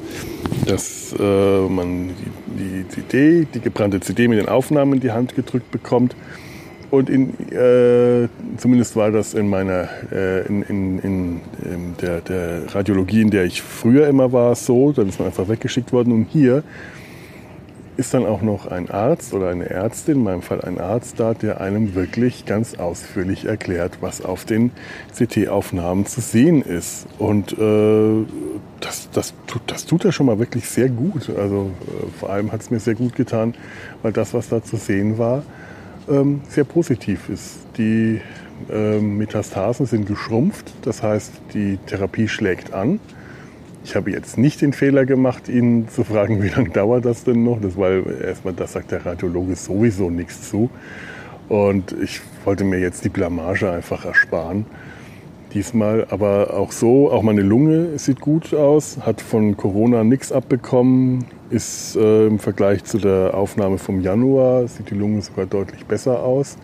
dass 0.67 1.15
äh, 1.19 1.69
man 1.69 2.11
die, 2.47 2.85
die 2.85 2.89
CD, 2.89 3.47
die 3.53 3.61
gebrannte 3.61 4.01
CD 4.01 4.29
mit 4.29 4.39
den 4.39 4.49
Aufnahmen 4.49 4.95
in 4.95 5.01
die 5.01 5.13
Hand 5.13 5.35
gedrückt 5.35 5.71
bekommt. 5.71 6.17
Und 6.91 7.11
in, 7.11 7.35
äh, 7.51 8.29
zumindest 8.57 8.97
war 8.97 9.11
das 9.11 9.35
in 9.35 9.49
meiner, 9.49 9.89
äh, 10.11 10.47
in, 10.47 10.63
in, 10.63 10.99
in 11.01 11.41
der, 12.01 12.21
der, 12.23 12.75
Radiologie, 12.75 13.21
in 13.21 13.31
der 13.31 13.45
ich 13.45 13.61
früher 13.61 14.09
immer 14.09 14.33
war, 14.33 14.55
so. 14.55 14.93
Dann 14.93 15.09
ist 15.09 15.19
man 15.19 15.29
einfach 15.29 15.49
weggeschickt 15.49 15.93
worden. 15.93 16.13
Und 16.13 16.29
hier 16.31 16.63
ist 17.99 18.15
dann 18.15 18.25
auch 18.25 18.43
noch 18.43 18.67
ein 18.69 18.91
Arzt 18.91 19.35
oder 19.35 19.49
eine 19.49 19.69
Ärztin, 19.69 20.19
in 20.19 20.23
meinem 20.23 20.41
Fall 20.41 20.61
ein 20.61 20.79
Arzt 20.79 21.19
da, 21.19 21.35
der 21.35 21.61
einem 21.61 21.97
wirklich 21.97 22.47
ganz 22.47 22.77
ausführlich 22.77 23.45
erklärt, 23.45 23.99
was 24.01 24.25
auf 24.25 24.45
den 24.45 24.71
CT-Aufnahmen 25.15 26.07
zu 26.07 26.21
sehen 26.21 26.63
ist. 26.63 27.07
Und 27.19 27.53
äh, 27.59 28.25
das, 28.81 29.11
das, 29.11 29.35
tut, 29.49 29.63
das 29.67 29.85
tut 29.85 30.05
er 30.05 30.13
schon 30.13 30.27
mal 30.27 30.39
wirklich 30.39 30.69
sehr 30.69 30.89
gut. 30.89 31.29
Also 31.37 31.73
äh, 31.87 32.07
vor 32.19 32.31
allem 32.31 32.53
hat 32.53 32.61
es 32.61 32.71
mir 32.71 32.79
sehr 32.79 32.95
gut 32.95 33.17
getan, 33.17 33.55
weil 34.03 34.13
das, 34.13 34.33
was 34.33 34.49
da 34.49 34.63
zu 34.63 34.77
sehen 34.77 35.19
war, 35.19 35.43
ähm, 36.11 36.41
sehr 36.49 36.65
positiv 36.65 37.29
ist. 37.29 37.59
Die 37.77 38.21
ähm, 38.71 39.19
Metastasen 39.19 39.87
sind 39.87 40.07
geschrumpft, 40.07 40.73
das 40.83 41.03
heißt, 41.03 41.33
die 41.55 41.79
Therapie 41.87 42.29
schlägt 42.29 42.73
an. 42.73 43.01
Ich 43.85 43.97
habe 43.97 44.11
jetzt 44.11 44.37
nicht 44.37 44.61
den 44.61 44.73
Fehler 44.73 45.07
gemacht, 45.07 45.49
ihn 45.49 45.89
zu 45.89 46.05
fragen, 46.05 46.43
wie 46.43 46.49
lange 46.49 46.71
dauert 46.71 47.05
das 47.05 47.25
denn 47.25 47.45
noch? 47.45 47.61
Das 47.61 47.77
war 47.77 47.91
erstmal, 47.91 48.55
das 48.55 48.73
sagt 48.73 48.91
der 48.91 49.07
Radiologe 49.07 49.55
sowieso 49.57 50.11
nichts 50.11 50.49
zu. 50.49 50.71
Und 51.49 51.95
ich 52.03 52.21
wollte 52.45 52.65
mir 52.65 52.79
jetzt 52.79 53.05
die 53.05 53.09
Blamage 53.09 53.71
einfach 53.71 54.05
ersparen. 54.05 54.67
Diesmal 55.55 56.07
aber 56.11 56.55
auch 56.55 56.73
so, 56.73 57.11
auch 57.11 57.23
meine 57.23 57.41
Lunge 57.41 57.99
sieht 57.99 58.21
gut 58.21 58.53
aus, 58.53 58.99
hat 59.01 59.23
von 59.23 59.57
Corona 59.57 60.05
nichts 60.05 60.31
abbekommen, 60.31 61.25
ist 61.49 61.97
äh, 61.97 62.27
im 62.27 62.39
Vergleich 62.39 62.85
zu 62.85 62.99
der 62.99 63.33
Aufnahme 63.35 63.79
vom 63.79 64.01
Januar, 64.01 64.69
sieht 64.69 64.91
die 64.91 64.95
Lunge 64.95 65.23
sogar 65.23 65.47
deutlich 65.47 65.87
besser 65.87 66.23
aus. 66.23 66.59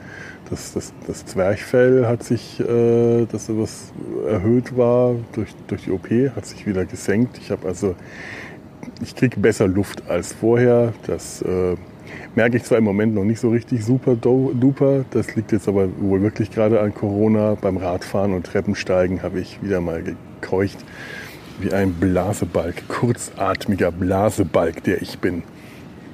Das, 0.50 0.74
das, 0.74 0.92
das 1.06 1.24
Zwerchfell 1.24 2.06
hat 2.06 2.22
sich, 2.22 2.60
äh, 2.60 3.24
das 3.24 3.48
etwas 3.48 3.92
erhöht 4.28 4.76
war 4.76 5.14
durch, 5.32 5.54
durch 5.66 5.84
die 5.84 5.90
OP, 5.90 6.10
hat 6.36 6.44
sich 6.44 6.66
wieder 6.66 6.84
gesenkt. 6.84 7.38
Ich 7.38 7.50
habe 7.50 7.66
also, 7.66 7.94
ich 9.02 9.16
kriege 9.16 9.40
besser 9.40 9.66
Luft 9.66 10.10
als 10.10 10.34
vorher. 10.34 10.92
Das 11.06 11.40
äh, 11.40 11.76
merke 12.34 12.56
ich 12.56 12.64
zwar 12.64 12.78
im 12.78 12.84
Moment 12.84 13.14
noch 13.14 13.24
nicht 13.24 13.40
so 13.40 13.50
richtig 13.50 13.84
super 13.84 14.16
duper. 14.16 15.04
Das 15.10 15.34
liegt 15.34 15.52
jetzt 15.52 15.68
aber 15.68 15.88
wohl 16.00 16.22
wirklich 16.22 16.50
gerade 16.50 16.80
an 16.80 16.94
Corona. 16.94 17.56
Beim 17.60 17.76
Radfahren 17.76 18.32
und 18.32 18.46
Treppensteigen 18.46 19.22
habe 19.22 19.40
ich 19.40 19.62
wieder 19.62 19.80
mal 19.80 20.02
gekeucht 20.02 20.78
wie 21.60 21.72
ein 21.72 21.92
Blasebalg, 21.94 22.88
kurzatmiger 22.88 23.92
Blasebalg, 23.92 24.82
der 24.84 25.02
ich 25.02 25.18
bin. 25.18 25.42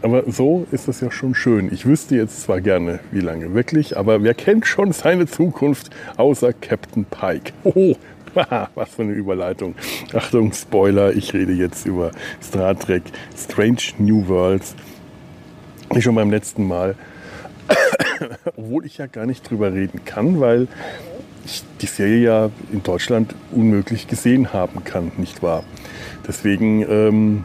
Aber 0.02 0.24
so 0.30 0.66
ist 0.70 0.88
das 0.88 1.00
ja 1.00 1.10
schon 1.10 1.34
schön. 1.34 1.72
Ich 1.72 1.84
wüsste 1.84 2.16
jetzt 2.16 2.42
zwar 2.42 2.60
gerne, 2.60 3.00
wie 3.10 3.20
lange 3.20 3.54
wirklich, 3.54 3.98
aber 3.98 4.22
wer 4.22 4.32
kennt 4.32 4.66
schon 4.66 4.92
seine 4.92 5.26
Zukunft 5.26 5.90
außer 6.16 6.52
Captain 6.52 7.04
Pike? 7.04 7.52
Oh, 8.34 8.66
was 8.76 8.90
für 8.90 9.02
eine 9.02 9.12
Überleitung. 9.12 9.74
Achtung, 10.14 10.52
Spoiler, 10.52 11.12
ich 11.12 11.34
rede 11.34 11.52
jetzt 11.52 11.84
über 11.84 12.12
Star 12.40 12.78
Trek 12.78 13.02
Strange 13.36 13.82
New 13.98 14.28
Worlds. 14.28 14.76
Wie 15.92 16.02
schon 16.02 16.14
beim 16.14 16.30
letzten 16.30 16.66
Mal. 16.66 16.94
Obwohl 18.56 18.86
ich 18.86 18.98
ja 18.98 19.06
gar 19.06 19.26
nicht 19.26 19.48
drüber 19.48 19.72
reden 19.72 20.04
kann, 20.04 20.40
weil 20.40 20.68
ich 21.44 21.64
die 21.80 21.86
Serie 21.86 22.18
ja 22.18 22.50
in 22.72 22.82
Deutschland 22.82 23.34
unmöglich 23.50 24.06
gesehen 24.06 24.52
haben 24.52 24.84
kann, 24.84 25.12
nicht 25.16 25.42
wahr? 25.42 25.64
Deswegen 26.26 26.82
ähm, 26.82 27.44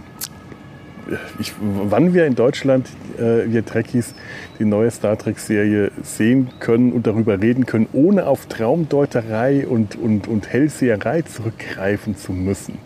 ich, 1.39 1.53
wann 1.59 2.13
wir 2.13 2.25
in 2.25 2.35
Deutschland, 2.35 2.89
äh, 3.17 3.51
wir 3.51 3.65
Trekkies, 3.65 4.13
die 4.59 4.65
neue 4.65 4.91
Star 4.91 5.17
Trek-Serie 5.17 5.91
sehen 6.03 6.49
können 6.59 6.91
und 6.91 7.07
darüber 7.07 7.41
reden 7.41 7.65
können, 7.65 7.87
ohne 7.93 8.27
auf 8.27 8.47
Traumdeuterei 8.47 9.67
und, 9.67 9.95
und, 9.95 10.27
und 10.27 10.49
Hellseherei 10.49 11.21
zurückgreifen 11.21 12.15
zu 12.15 12.31
müssen. 12.31 12.77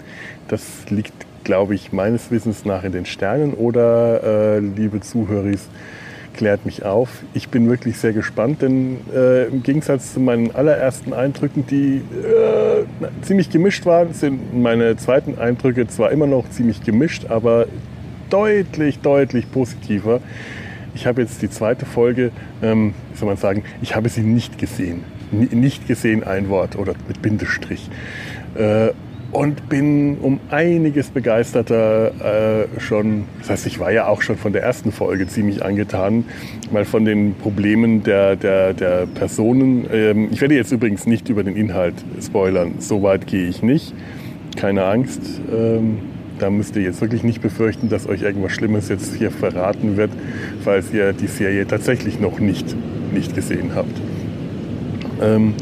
Das 0.47 0.89
liegt, 0.89 1.13
glaube 1.50 1.74
ich, 1.74 1.91
meines 1.91 2.29
Wissens 2.29 2.63
nach 2.63 2.84
in 2.84 2.91
den 2.91 3.08
Sternen. 3.08 3.56
Oder, 3.56 4.58
äh, 4.58 4.60
liebe 4.60 5.00
Zuhörer, 5.00 5.51
klärt 6.36 6.63
mich 6.63 6.86
auf. 6.86 7.24
Ich 7.34 7.50
bin 7.50 7.68
wirklich 7.68 7.98
sehr 7.98 8.13
gespannt, 8.13 8.62
denn 8.62 8.98
äh, 9.12 9.48
im 9.48 9.63
Gegensatz 9.63 10.13
zu 10.13 10.20
meinen 10.20 10.53
allerersten 10.53 11.12
Eindrücken, 11.12 11.65
die 11.65 12.03
äh, 12.13 12.86
ziemlich 13.24 13.50
gemischt 13.50 13.88
waren, 13.88 14.13
sind 14.13 14.62
meine 14.62 14.96
zweiten 14.98 15.39
Eindrücke 15.39 15.88
zwar 15.88 16.12
immer 16.12 16.27
noch 16.27 16.48
ziemlich 16.51 16.84
gemischt, 16.84 17.25
aber 17.29 17.65
deutlich, 18.29 19.00
deutlich 19.00 19.51
positiver. 19.51 20.22
Ich 20.94 21.08
habe 21.08 21.24
jetzt 21.24 21.41
die 21.41 21.50
zweite 21.50 21.88
Folge, 21.88 22.29
ähm, 22.62 22.94
soll 23.15 23.27
man 23.27 23.38
sagen, 23.38 23.63
ich 23.82 23.96
habe 23.96 24.08
sie 24.10 24.22
nicht 24.22 24.60
gesehen. 24.60 25.03
N 25.32 25.48
nicht 25.60 25.88
gesehen 25.88 26.24
ein 26.24 26.48
Wort 26.50 26.75
oder 26.75 26.94
mit 27.08 27.24
Bindestrich. 27.24 27.89
Äh, 28.53 28.89
und 29.31 29.69
bin 29.69 30.17
um 30.17 30.39
einiges 30.50 31.09
begeisterter 31.09 32.63
äh, 32.63 32.79
schon. 32.79 33.25
Das 33.39 33.50
heißt, 33.50 33.67
ich 33.67 33.79
war 33.79 33.91
ja 33.91 34.07
auch 34.07 34.21
schon 34.21 34.38
von 34.38 34.53
der 34.53 34.63
ersten 34.63 34.91
Folge 34.91 35.27
ziemlich 35.27 35.63
angetan, 35.63 36.25
weil 36.71 36.86
von 36.86 37.05
den 37.05 37.36
Problemen 37.36 38.03
der, 38.03 38.36
der, 38.36 38.74
der 38.74 39.05
Personen. 39.05 39.86
Ähm, 39.91 40.29
ich 40.31 40.41
werde 40.41 40.55
jetzt 40.55 40.71
übrigens 40.71 41.05
nicht 41.05 41.29
über 41.29 41.43
den 41.43 41.55
Inhalt 41.55 41.95
spoilern, 42.21 42.75
so 42.79 43.03
weit 43.03 43.27
gehe 43.27 43.48
ich 43.48 43.62
nicht. 43.62 43.93
Keine 44.55 44.86
Angst. 44.86 45.21
Ähm, 45.51 46.00
da 46.39 46.50
müsst 46.50 46.75
ihr 46.75 46.81
jetzt 46.81 47.01
wirklich 47.01 47.24
nicht 47.24 47.41
befürchten, 47.41 47.89
dass 47.89 48.07
euch 48.07 48.21
irgendwas 48.21 48.53
Schlimmes 48.53 48.89
jetzt 48.89 49.15
hier 49.15 49.29
verraten 49.29 49.98
wird, 49.98 50.12
falls 50.63 50.91
ihr 50.93 51.13
die 51.13 51.27
Serie 51.27 51.67
tatsächlich 51.67 52.19
noch 52.19 52.39
nicht, 52.39 52.75
nicht 53.13 53.36
gesehen 53.36 53.71
habt. 53.75 53.91
Ähm, 55.21 55.53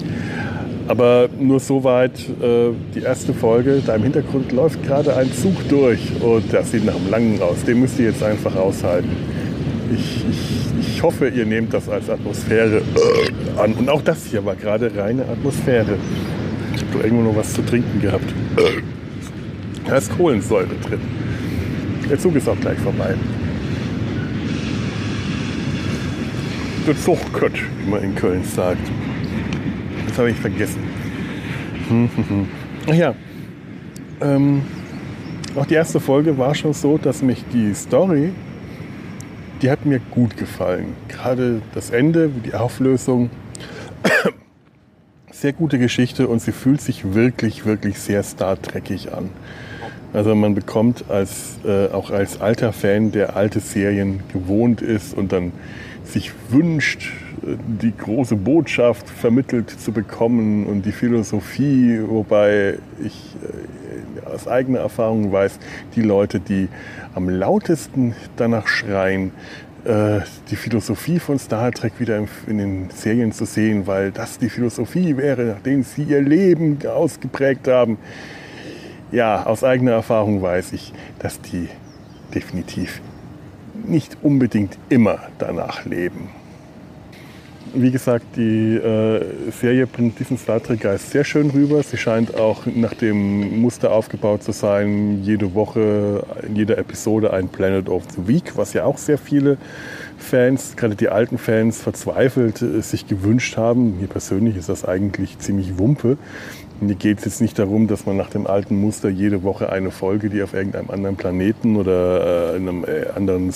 aber 0.88 1.30
nur 1.40 1.60
soweit 1.60 2.18
äh, 2.42 2.70
die 2.96 3.02
erste 3.02 3.34
Folge. 3.34 3.82
Da 3.86 3.96
im 3.96 4.04
Hintergrund 4.04 4.52
läuft 4.52 4.84
gerade 4.84 5.16
ein 5.16 5.32
Zug 5.34 5.68
durch 5.70 6.00
und 6.22 6.52
das 6.54 6.72
sieht 6.72 6.86
nach 6.86 6.96
einem 6.96 7.10
langen 7.10 7.42
aus. 7.42 7.64
Den 7.66 7.82
müsst 7.82 8.00
ihr 8.00 8.08
jetzt 8.08 8.24
einfach 8.24 8.56
aushalten. 8.56 9.10
Ich, 9.94 10.24
ich, 10.30 10.88
ich 10.88 11.04
hoffe, 11.04 11.28
ihr 11.30 11.46
nehmt 11.46 11.74
das 11.74 11.90
als 11.90 12.10
Atmosphäre 12.10 12.78
äh, 12.78 13.60
an. 13.60 13.74
Und 13.74 13.90
auch 13.90 14.02
das 14.02 14.26
hier 14.26 14.46
war 14.46 14.56
gerade 14.56 14.92
reine 14.96 15.24
Atmosphäre. 15.24 15.98
Ich 16.76 16.82
habe 16.82 16.92
doch 16.94 17.04
irgendwo 17.04 17.24
noch 17.24 17.36
was 17.36 17.54
zu 17.54 17.62
trinken 17.64 18.02
gehabt. 18.02 18.34
Da 19.86 19.96
ist 19.96 20.16
Kohlensäure 20.16 20.68
drin. 20.88 21.00
Der 22.10 22.20
Zug 22.20 22.36
ist 22.36 22.48
auch 22.48 22.60
gleich 22.60 22.78
vorbei. 22.80 23.16
Der 26.86 26.98
Zug 26.98 27.20
wie 27.34 27.90
man 27.90 28.04
in 28.04 28.16
Köln 28.16 28.44
sagt. 28.46 28.88
Das 30.18 30.24
habe 30.24 30.32
ich 30.32 30.40
vergessen. 30.40 30.82
Ach 32.90 32.94
ja, 32.96 33.14
ähm, 34.20 34.64
auch 35.56 35.68
die 35.68 35.76
erste 35.76 36.00
Folge 36.00 36.40
war 36.40 36.56
schon 36.56 36.74
so, 36.74 36.98
dass 36.98 37.22
mich 37.22 37.46
die 37.54 37.76
Story, 37.76 38.32
die 39.62 39.70
hat 39.70 39.86
mir 39.86 40.00
gut 40.10 40.36
gefallen. 40.36 40.96
Gerade 41.08 41.62
das 41.76 41.92
Ende, 41.92 42.32
die 42.44 42.56
Auflösung, 42.56 43.30
sehr 45.32 45.54
gute 45.54 45.78
Geschichte 45.78 46.28
und 46.28 46.42
sie 46.42 46.52
fühlt 46.52 46.82
sich 46.82 47.14
wirklich, 47.14 47.68
wirklich 47.68 48.00
sehr 48.00 48.24
Star 48.24 48.60
Trekig 48.60 49.14
an. 49.14 49.30
Also 50.14 50.34
man 50.34 50.56
bekommt 50.56 51.06
als, 51.10 51.60
äh, 51.64 51.90
auch 51.90 52.10
als 52.10 52.42
alter 52.42 52.74
Fan, 52.74 53.12
der 53.12 53.36
alte 53.36 53.60
Serien 53.60 54.22
gewohnt 54.34 54.82
ist 54.82 55.16
und 55.16 55.32
dann 55.32 55.52
sich 56.04 56.32
wünscht, 56.50 57.12
die 57.42 57.96
große 57.96 58.36
Botschaft 58.36 59.10
vermittelt 59.10 59.70
zu 59.70 59.92
bekommen 59.92 60.66
und 60.66 60.86
die 60.86 60.92
Philosophie, 60.92 62.00
wobei 62.06 62.80
ich 63.04 63.36
äh, 63.44 64.26
aus 64.28 64.48
eigener 64.48 64.80
Erfahrung 64.80 65.32
weiß, 65.32 65.60
die 65.96 66.02
Leute, 66.02 66.40
die 66.40 66.68
am 67.14 67.30
lautesten 67.30 68.16
danach 68.36 68.68
schreien, 68.68 69.32
äh, 69.86 70.22
die 70.50 70.56
Philosophie 70.56 71.20
von 71.20 71.40
Star 71.40 71.72
Trek 71.72 71.94
wieder 72.00 72.18
in 72.48 72.58
den 72.58 72.90
Serien 72.90 73.32
zu 73.32 73.46
sehen, 73.46 73.88
weil 73.88 74.12
das 74.12 74.40
die 74.40 74.50
Philosophie 74.50 75.16
wäre, 75.18 75.44
nachdem 75.44 75.84
sie 75.84 76.04
ihr 76.04 76.22
Leben 76.22 76.80
ausgeprägt 76.88 77.68
haben, 77.68 77.98
ja, 79.12 79.46
aus 79.46 79.64
eigener 79.64 79.92
Erfahrung 79.92 80.42
weiß 80.42 80.74
ich, 80.74 80.94
dass 81.20 81.40
die 81.40 81.70
definitiv 82.36 83.02
nicht 83.86 84.18
unbedingt 84.22 84.78
immer 84.90 85.20
danach 85.38 85.86
leben. 85.86 86.30
Wie 87.80 87.92
gesagt, 87.92 88.26
die 88.36 88.76
äh, 88.76 89.24
Serie 89.52 89.86
bringt 89.86 90.18
diesen 90.20 90.40
Star 90.40 90.64
Trek-Geist 90.64 91.12
sehr 91.12 91.24
schön 91.24 91.52
rüber. 91.52 91.84
Sie 91.84 91.98
scheint 91.98 92.34
auch 92.34 92.66
nach 92.66 92.96
dem 92.96 93.62
Muster 93.62 93.92
aufgebaut 93.92 94.42
zu 94.42 94.52
sein, 94.52 95.22
jede 95.22 95.54
Woche, 95.54 96.24
in 96.42 96.56
jeder 96.56 96.80
Episode 96.80 97.32
ein 97.34 97.50
Planet 97.50 97.88
of 97.88 98.02
the 98.16 98.28
Week, 98.28 98.54
was 98.58 98.74
ja 98.74 98.84
auch 98.84 98.98
sehr 98.98 99.20
viele 99.20 99.60
Fans, 100.18 100.76
gerade 100.76 100.96
die 100.96 101.10
alten 101.10 101.38
Fans, 101.38 101.80
verzweifelt 101.80 102.64
äh, 102.64 102.82
sich 102.82 103.06
gewünscht 103.06 103.58
haben. 103.58 104.00
Mir 104.00 104.08
persönlich 104.08 104.58
ist 104.58 104.70
das 104.70 104.84
eigentlich 104.84 105.38
ziemlich 105.38 105.78
Wumpe. 105.78 106.18
Mir 106.80 106.94
geht 106.94 107.20
es 107.20 107.26
jetzt 107.26 107.42
nicht 107.42 107.58
darum, 107.58 107.88
dass 107.88 108.06
man 108.06 108.18
nach 108.18 108.30
dem 108.30 108.46
alten 108.46 108.80
Muster 108.80 109.10
jede 109.10 109.42
Woche 109.42 109.72
eine 109.72 109.90
Folge, 109.90 110.30
die 110.30 110.44
auf 110.44 110.54
irgendeinem 110.54 110.92
anderen 110.92 111.16
Planeten 111.16 111.76
oder 111.76 112.54
äh, 112.54 112.58
in 112.58 112.70
einem 112.70 112.86
äh, 112.86 113.08
anderen, 113.16 113.52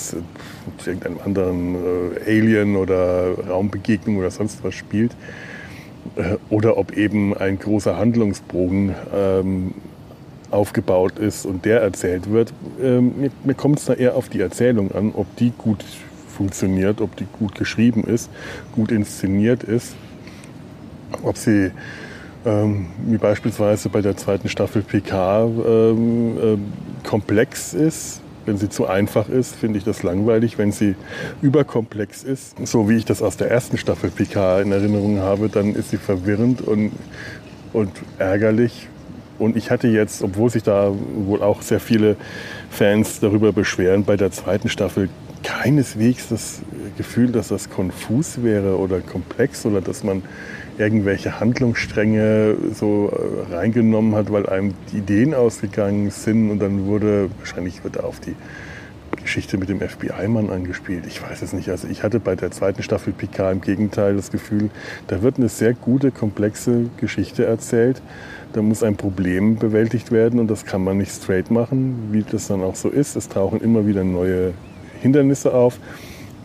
irgendeinem 0.84 1.20
anderen 1.24 1.76
äh, 1.76 2.22
Alien 2.26 2.76
oder 2.76 3.38
Raumbegegnung 3.48 4.18
oder 4.18 4.32
sonst 4.32 4.64
was 4.64 4.74
spielt, 4.74 5.12
äh, 6.16 6.38
oder 6.50 6.78
ob 6.78 6.98
eben 6.98 7.38
ein 7.38 7.60
großer 7.60 7.96
Handlungsbogen 7.96 8.96
ähm, 9.14 9.76
aufgebaut 10.50 11.20
ist 11.20 11.46
und 11.46 11.64
der 11.66 11.82
erzählt 11.82 12.32
wird. 12.32 12.54
Ähm, 12.82 13.14
mir, 13.20 13.30
mir 13.44 13.54
kommt 13.54 13.78
es 13.78 13.86
da 13.86 13.94
eher 13.94 14.16
auf 14.16 14.30
die 14.30 14.42
Erzählung 14.42 14.92
an, 14.94 15.12
ob 15.16 15.36
die 15.36 15.52
gut 15.56 15.86
funktioniert, 16.28 17.02
ob 17.02 17.16
die 17.18 17.28
gut 17.38 17.54
geschrieben 17.54 18.04
ist, 18.04 18.32
gut 18.74 18.92
inszeniert 18.92 19.64
ist, 19.64 19.94
ob 21.22 21.38
sie 21.38 21.72
ähm, 22.46 22.88
wie 23.06 23.18
beispielsweise 23.18 23.90
bei 23.90 24.02
der 24.02 24.18
zweiten 24.18 24.50
Staffel 24.50 24.82
PK 24.82 25.44
ähm, 25.46 26.38
äh, 26.38 27.08
komplex 27.08 27.74
ist. 27.74 28.22
Wenn 28.46 28.58
sie 28.58 28.70
zu 28.70 28.88
einfach 28.88 29.30
ist, 29.30 29.56
finde 29.56 29.78
ich 29.78 29.84
das 29.84 30.02
langweilig. 30.02 30.58
Wenn 30.58 30.72
sie 30.72 30.96
überkomplex 31.44 32.24
ist, 32.24 32.56
so 32.66 32.90
wie 32.90 32.98
ich 32.98 33.06
das 33.06 33.22
aus 33.22 33.38
der 33.38 33.52
ersten 33.52 33.78
Staffel 33.78 34.10
PK 34.10 34.62
in 34.62 34.72
Erinnerung 34.72 35.20
habe, 35.20 35.48
dann 35.50 35.76
ist 35.76 35.92
sie 35.92 35.98
verwirrend 35.98 36.62
und, 36.62 36.92
und 37.72 37.92
ärgerlich. 38.18 38.88
Und 39.38 39.56
ich 39.56 39.70
hatte 39.70 39.88
jetzt, 39.88 40.24
obwohl 40.24 40.50
sich 40.50 40.64
da 40.64 40.92
wohl 41.16 41.44
auch 41.44 41.62
sehr 41.62 41.80
viele 41.80 42.16
Fans 42.72 43.20
darüber 43.20 43.54
beschweren, 43.54 44.04
bei 44.06 44.18
der 44.18 44.32
zweiten 44.32 44.70
Staffel 44.70 45.10
keineswegs 45.44 46.30
das 46.30 46.62
Gefühl, 46.98 47.32
dass 47.32 47.50
das 47.50 47.70
konfus 47.70 48.44
wäre 48.44 48.78
oder 48.78 49.02
komplex 49.02 49.66
oder 49.66 49.82
dass 49.82 50.04
man 50.04 50.24
irgendwelche 50.78 51.40
Handlungsstränge 51.40 52.56
so 52.74 53.12
äh, 53.12 53.54
reingenommen 53.54 54.16
hat, 54.16 54.32
weil 54.32 54.48
einem 54.48 54.74
die 54.92 54.98
Ideen 54.98 55.34
ausgegangen 55.34 56.10
sind 56.12 56.50
und 56.50 56.60
dann 56.60 56.86
wurde, 56.86 57.30
wahrscheinlich 57.40 57.84
wird 57.84 58.00
auf 58.04 58.20
die 58.20 58.36
Geschichte 59.22 59.58
mit 59.58 59.70
dem 59.70 59.80
FBI-Mann 59.80 60.50
angespielt? 60.50 61.06
Ich 61.08 61.22
weiß 61.22 61.42
es 61.42 61.54
nicht. 61.54 61.70
Also 61.70 61.88
ich 61.88 62.04
hatte 62.04 62.20
bei 62.20 62.36
der 62.36 62.52
zweiten 62.52 62.84
Staffel 62.84 63.14
Picard 63.14 63.54
im 63.54 63.62
Gegenteil 63.62 64.16
das 64.16 64.32
Gefühl, 64.32 64.70
da 65.08 65.22
wird 65.22 65.38
eine 65.38 65.50
sehr 65.50 65.74
gute, 65.74 66.12
komplexe 66.12 66.86
Geschichte 66.98 67.46
erzählt. 67.46 68.02
Da 68.54 68.62
muss 68.62 68.84
ein 68.84 68.96
Problem 68.96 69.56
bewältigt 69.56 70.12
werden 70.12 70.40
und 70.40 70.50
das 70.50 70.66
kann 70.66 70.84
man 70.84 70.98
nicht 70.98 71.12
straight 71.12 71.52
machen, 71.52 72.10
wie 72.12 72.24
das 72.24 72.48
dann 72.48 72.62
auch 72.62 72.76
so 72.76 72.90
ist. 72.90 73.16
Es 73.16 73.30
tauchen 73.30 73.62
immer 73.62 73.86
wieder 73.86 74.04
neue 74.04 74.54
Hindernisse 75.02 75.54
auf 75.54 75.80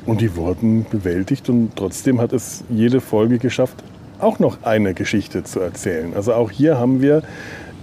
und 0.04 0.20
die 0.20 0.36
wurden 0.36 0.86
bewältigt 0.88 1.48
und 1.48 1.74
trotzdem 1.76 2.20
hat 2.20 2.32
es 2.32 2.64
jede 2.68 3.00
Folge 3.00 3.38
geschafft, 3.38 3.82
auch 4.20 4.38
noch 4.38 4.62
eine 4.62 4.94
Geschichte 4.94 5.44
zu 5.44 5.60
erzählen. 5.60 6.12
Also 6.14 6.34
auch 6.34 6.50
hier 6.50 6.78
haben 6.78 7.00
wir 7.02 7.22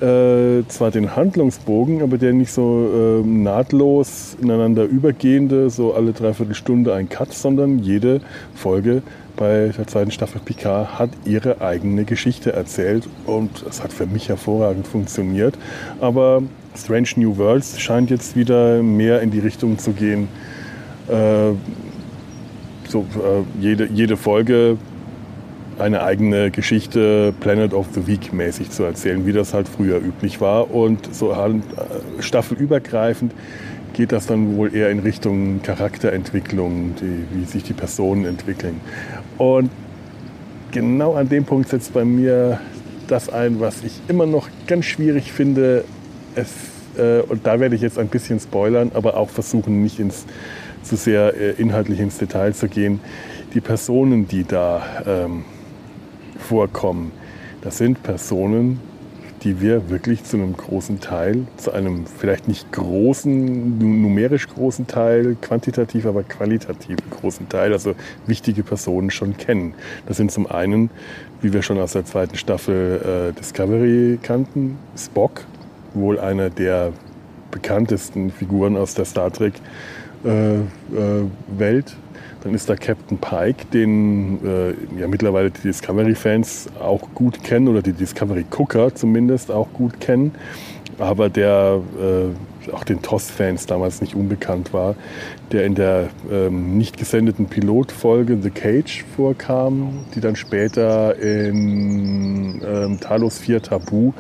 äh, 0.01 0.67
zwar 0.67 0.91
den 0.91 1.15
Handlungsbogen, 1.15 2.01
aber 2.01 2.17
der 2.17 2.33
nicht 2.33 2.51
so 2.51 3.21
äh, 3.23 3.27
nahtlos 3.27 4.35
ineinander 4.41 4.83
übergehende, 4.83 5.69
so 5.69 5.93
alle 5.93 6.11
dreiviertel 6.11 6.55
Stunde 6.55 6.93
ein 6.93 7.07
Cut, 7.09 7.33
sondern 7.33 7.79
jede 7.79 8.21
Folge 8.55 9.01
bei 9.35 9.71
der 9.75 9.87
zweiten 9.87 10.11
Staffel 10.11 10.41
Picard 10.43 10.99
hat 10.99 11.09
ihre 11.25 11.61
eigene 11.61 12.03
Geschichte 12.05 12.53
erzählt 12.53 13.07
und 13.25 13.63
es 13.67 13.83
hat 13.83 13.91
für 13.91 14.05
mich 14.05 14.29
hervorragend 14.29 14.87
funktioniert. 14.87 15.57
Aber 16.01 16.43
Strange 16.75 17.09
New 17.15 17.37
Worlds 17.37 17.79
scheint 17.79 18.09
jetzt 18.09 18.35
wieder 18.35 18.83
mehr 18.83 19.21
in 19.21 19.31
die 19.31 19.39
Richtung 19.39 19.77
zu 19.79 19.91
gehen. 19.91 20.27
Äh, 21.07 21.53
so 22.87 23.05
äh, 23.15 23.61
jede, 23.61 23.87
jede 23.87 24.17
Folge 24.17 24.77
eine 25.79 26.03
eigene 26.03 26.51
Geschichte 26.51 27.33
Planet 27.39 27.73
of 27.73 27.87
the 27.93 28.07
Week 28.07 28.33
mäßig 28.33 28.69
zu 28.69 28.83
erzählen, 28.83 29.25
wie 29.25 29.33
das 29.33 29.53
halt 29.53 29.67
früher 29.67 29.97
üblich 29.97 30.41
war. 30.41 30.73
Und 30.73 31.13
so 31.13 31.35
halt, 31.35 31.55
äh, 31.55 32.21
staffelübergreifend 32.21 33.33
geht 33.93 34.11
das 34.11 34.25
dann 34.25 34.57
wohl 34.57 34.75
eher 34.75 34.89
in 34.89 34.99
Richtung 34.99 35.61
Charakterentwicklung, 35.61 36.95
die, 36.99 37.25
wie 37.31 37.45
sich 37.45 37.63
die 37.63 37.73
Personen 37.73 38.25
entwickeln. 38.25 38.81
Und 39.37 39.69
genau 40.71 41.13
an 41.13 41.29
dem 41.29 41.45
Punkt 41.45 41.69
setzt 41.69 41.93
bei 41.93 42.03
mir 42.03 42.59
das 43.07 43.29
ein, 43.29 43.59
was 43.59 43.83
ich 43.83 44.01
immer 44.07 44.25
noch 44.25 44.49
ganz 44.67 44.85
schwierig 44.85 45.31
finde. 45.31 45.85
Es, 46.35 46.49
äh, 46.97 47.21
und 47.21 47.45
da 47.45 47.59
werde 47.59 47.75
ich 47.75 47.81
jetzt 47.81 47.99
ein 47.99 48.07
bisschen 48.07 48.39
spoilern, 48.39 48.91
aber 48.93 49.17
auch 49.17 49.29
versuchen, 49.29 49.83
nicht 49.83 49.99
ins, 49.99 50.25
zu 50.81 50.95
sehr 50.95 51.35
äh, 51.39 51.51
inhaltlich 51.61 51.99
ins 51.99 52.17
Detail 52.17 52.53
zu 52.53 52.67
gehen. 52.67 52.99
Die 53.53 53.61
Personen, 53.61 54.27
die 54.27 54.43
da 54.43 54.81
ähm, 55.05 55.45
vorkommen. 56.43 57.11
Das 57.61 57.77
sind 57.77 58.03
Personen, 58.03 58.79
die 59.43 59.59
wir 59.59 59.89
wirklich 59.89 60.23
zu 60.23 60.37
einem 60.37 60.55
großen 60.55 61.01
Teil, 61.01 61.45
zu 61.57 61.71
einem 61.71 62.05
vielleicht 62.05 62.47
nicht 62.47 62.71
großen, 62.71 63.77
numerisch 63.77 64.47
großen 64.47 64.87
Teil, 64.87 65.35
quantitativ, 65.41 66.05
aber 66.05 66.23
qualitativ 66.23 66.97
großen 67.09 67.49
Teil, 67.49 67.73
also 67.73 67.93
wichtige 68.25 68.63
Personen 68.63 69.11
schon 69.11 69.35
kennen. 69.35 69.73
Das 70.05 70.17
sind 70.17 70.31
zum 70.31 70.47
einen, 70.47 70.89
wie 71.41 71.51
wir 71.51 71.61
schon 71.61 71.77
aus 71.77 71.93
der 71.93 72.05
zweiten 72.05 72.37
Staffel 72.37 73.31
äh, 73.31 73.33
Discovery 73.37 74.17
kannten, 74.21 74.77
Spock, 74.97 75.41
wohl 75.93 76.19
einer 76.19 76.49
der 76.49 76.93
bekanntesten 77.51 78.31
Figuren 78.31 78.77
aus 78.77 78.95
der 78.95 79.05
Star 79.05 79.31
Trek 79.31 79.53
äh, 80.23 80.55
äh, 80.55 80.61
dann 82.43 82.53
ist 82.53 82.69
da 82.69 82.75
Captain 82.75 83.17
Pike, 83.17 83.65
den 83.73 84.39
äh, 84.45 84.99
ja 84.99 85.07
mittlerweile 85.07 85.49
die 85.49 85.61
Discovery-Fans 85.61 86.67
auch 86.79 87.01
gut 87.15 87.43
kennen 87.43 87.69
oder 87.69 87.81
die 87.81 87.93
Discovery-Gucker 87.93 88.93
zumindest 88.95 89.49
auch 89.49 89.71
gut 89.71 90.01
kennen, 90.01 90.33
aber 90.99 91.29
der 91.29 91.79
äh, 91.99 92.71
auch 92.71 92.83
den 92.83 93.01
TOS-Fans 93.01 93.65
damals 93.65 94.01
nicht 94.01 94.15
unbekannt 94.15 94.73
war, 94.73 94.95
der 95.51 95.65
in 95.65 95.75
der 95.75 96.09
ähm, 96.31 96.77
nicht 96.77 96.97
gesendeten 96.97 97.45
Pilotfolge 97.45 98.37
The 98.41 98.49
Cage 98.49 99.05
vorkam, 99.15 99.99
die 100.15 100.19
dann 100.19 100.35
später 100.35 101.17
in 101.17 102.61
ähm, 102.65 102.99
Talos 102.99 103.39
4 103.39 103.61
Tabu 103.61 104.13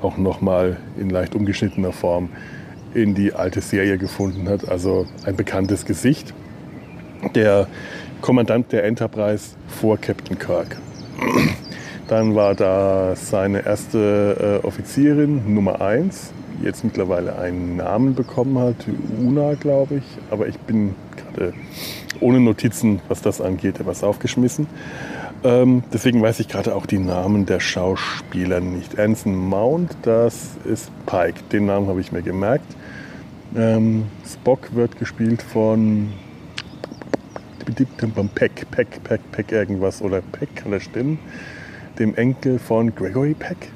auch 0.00 0.16
nochmal 0.16 0.76
in 0.98 1.10
leicht 1.10 1.34
umgeschnittener 1.34 1.92
Form 1.92 2.28
in 2.94 3.14
die 3.14 3.32
alte 3.32 3.60
Serie 3.60 3.98
gefunden 3.98 4.48
hat. 4.48 4.68
Also 4.68 5.06
ein 5.24 5.34
bekanntes 5.34 5.84
Gesicht 5.84 6.34
der 7.34 7.66
Kommandant 8.20 8.72
der 8.72 8.84
Enterprise 8.84 9.50
vor 9.68 9.98
Captain 9.98 10.38
Kirk. 10.38 10.76
Dann 12.08 12.34
war 12.34 12.54
da 12.54 13.16
seine 13.16 13.64
erste 13.64 14.60
äh, 14.62 14.66
Offizierin 14.66 15.54
Nummer 15.54 15.80
1, 15.80 16.32
die 16.58 16.66
jetzt 16.66 16.84
mittlerweile 16.84 17.38
einen 17.38 17.76
Namen 17.76 18.14
bekommen 18.14 18.58
hat, 18.58 18.76
Una, 19.18 19.54
glaube 19.54 19.96
ich. 19.96 20.04
Aber 20.30 20.46
ich 20.46 20.58
bin 20.58 20.94
gerade 21.16 21.54
ohne 22.20 22.40
Notizen, 22.40 23.00
was 23.08 23.22
das 23.22 23.40
angeht, 23.40 23.80
etwas 23.80 24.04
aufgeschmissen. 24.04 24.66
Ähm, 25.44 25.82
deswegen 25.92 26.22
weiß 26.22 26.40
ich 26.40 26.48
gerade 26.48 26.74
auch 26.74 26.86
die 26.86 26.98
Namen 26.98 27.44
der 27.46 27.60
Schauspieler 27.60 28.60
nicht. 28.60 28.98
Anson 28.98 29.36
Mount, 29.36 29.94
das 30.02 30.56
ist 30.64 30.90
Pike, 31.04 31.40
den 31.52 31.66
Namen 31.66 31.88
habe 31.88 32.00
ich 32.00 32.12
mir 32.12 32.22
gemerkt. 32.22 32.74
Ähm, 33.54 34.06
Spock 34.26 34.74
wird 34.74 34.98
gespielt 34.98 35.42
von 35.42 36.12
Peck, 38.34 38.70
Peck, 38.70 39.02
Peck, 39.04 39.20
Peck 39.32 39.52
irgendwas 39.52 40.02
oder 40.02 40.20
Peck, 40.20 40.54
kann 40.56 40.72
das 40.72 40.82
stimmen? 40.82 41.18
Dem 41.98 42.14
Enkel 42.14 42.58
von 42.58 42.94
Gregory 42.94 43.34
Peck. 43.34 43.70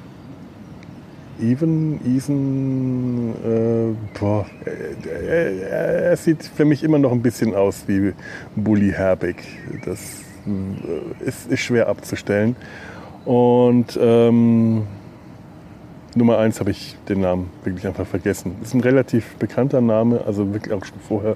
Even, 1.41 2.01
Ethan, 2.05 3.33
äh, 3.45 4.19
boah, 4.19 4.45
er, 4.65 6.09
er, 6.09 6.17
sieht 6.17 6.43
für 6.43 6.65
mich 6.65 6.83
immer 6.83 6.99
noch 6.99 7.13
ein 7.13 7.21
bisschen 7.21 7.55
aus 7.55 7.85
wie 7.87 8.13
Bully 8.57 8.91
Herbig. 8.91 9.37
Das 9.85 10.21
äh, 10.45 11.23
ist, 11.23 11.49
ist 11.49 11.61
schwer 11.61 11.87
abzustellen. 11.87 12.57
Und 13.23 13.97
ähm, 14.01 14.83
Nummer 16.15 16.39
eins 16.39 16.59
habe 16.59 16.71
ich 16.71 16.97
den 17.07 17.21
Namen 17.21 17.49
wirklich 17.63 17.87
einfach 17.87 18.07
vergessen. 18.07 18.55
Ist 18.61 18.73
ein 18.73 18.81
relativ 18.81 19.35
bekannter 19.35 19.79
Name, 19.79 20.21
also 20.25 20.51
wirklich 20.53 20.73
auch 20.73 20.83
schon 20.83 20.99
vorher 20.99 21.35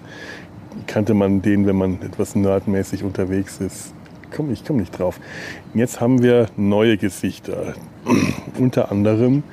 kannte 0.88 1.14
man 1.14 1.42
den, 1.42 1.66
wenn 1.66 1.76
man 1.76 2.02
etwas 2.02 2.36
nerdmäßig 2.36 3.04
unterwegs 3.04 3.60
ist. 3.60 3.94
Komm, 4.36 4.52
ich 4.52 4.66
komme 4.66 4.80
nicht 4.80 4.98
drauf. 4.98 5.20
Jetzt 5.74 6.02
haben 6.02 6.24
wir 6.24 6.48
neue 6.58 6.98
Gesichter. 6.98 7.74
Unter 8.60 8.92
anderem 8.92 9.44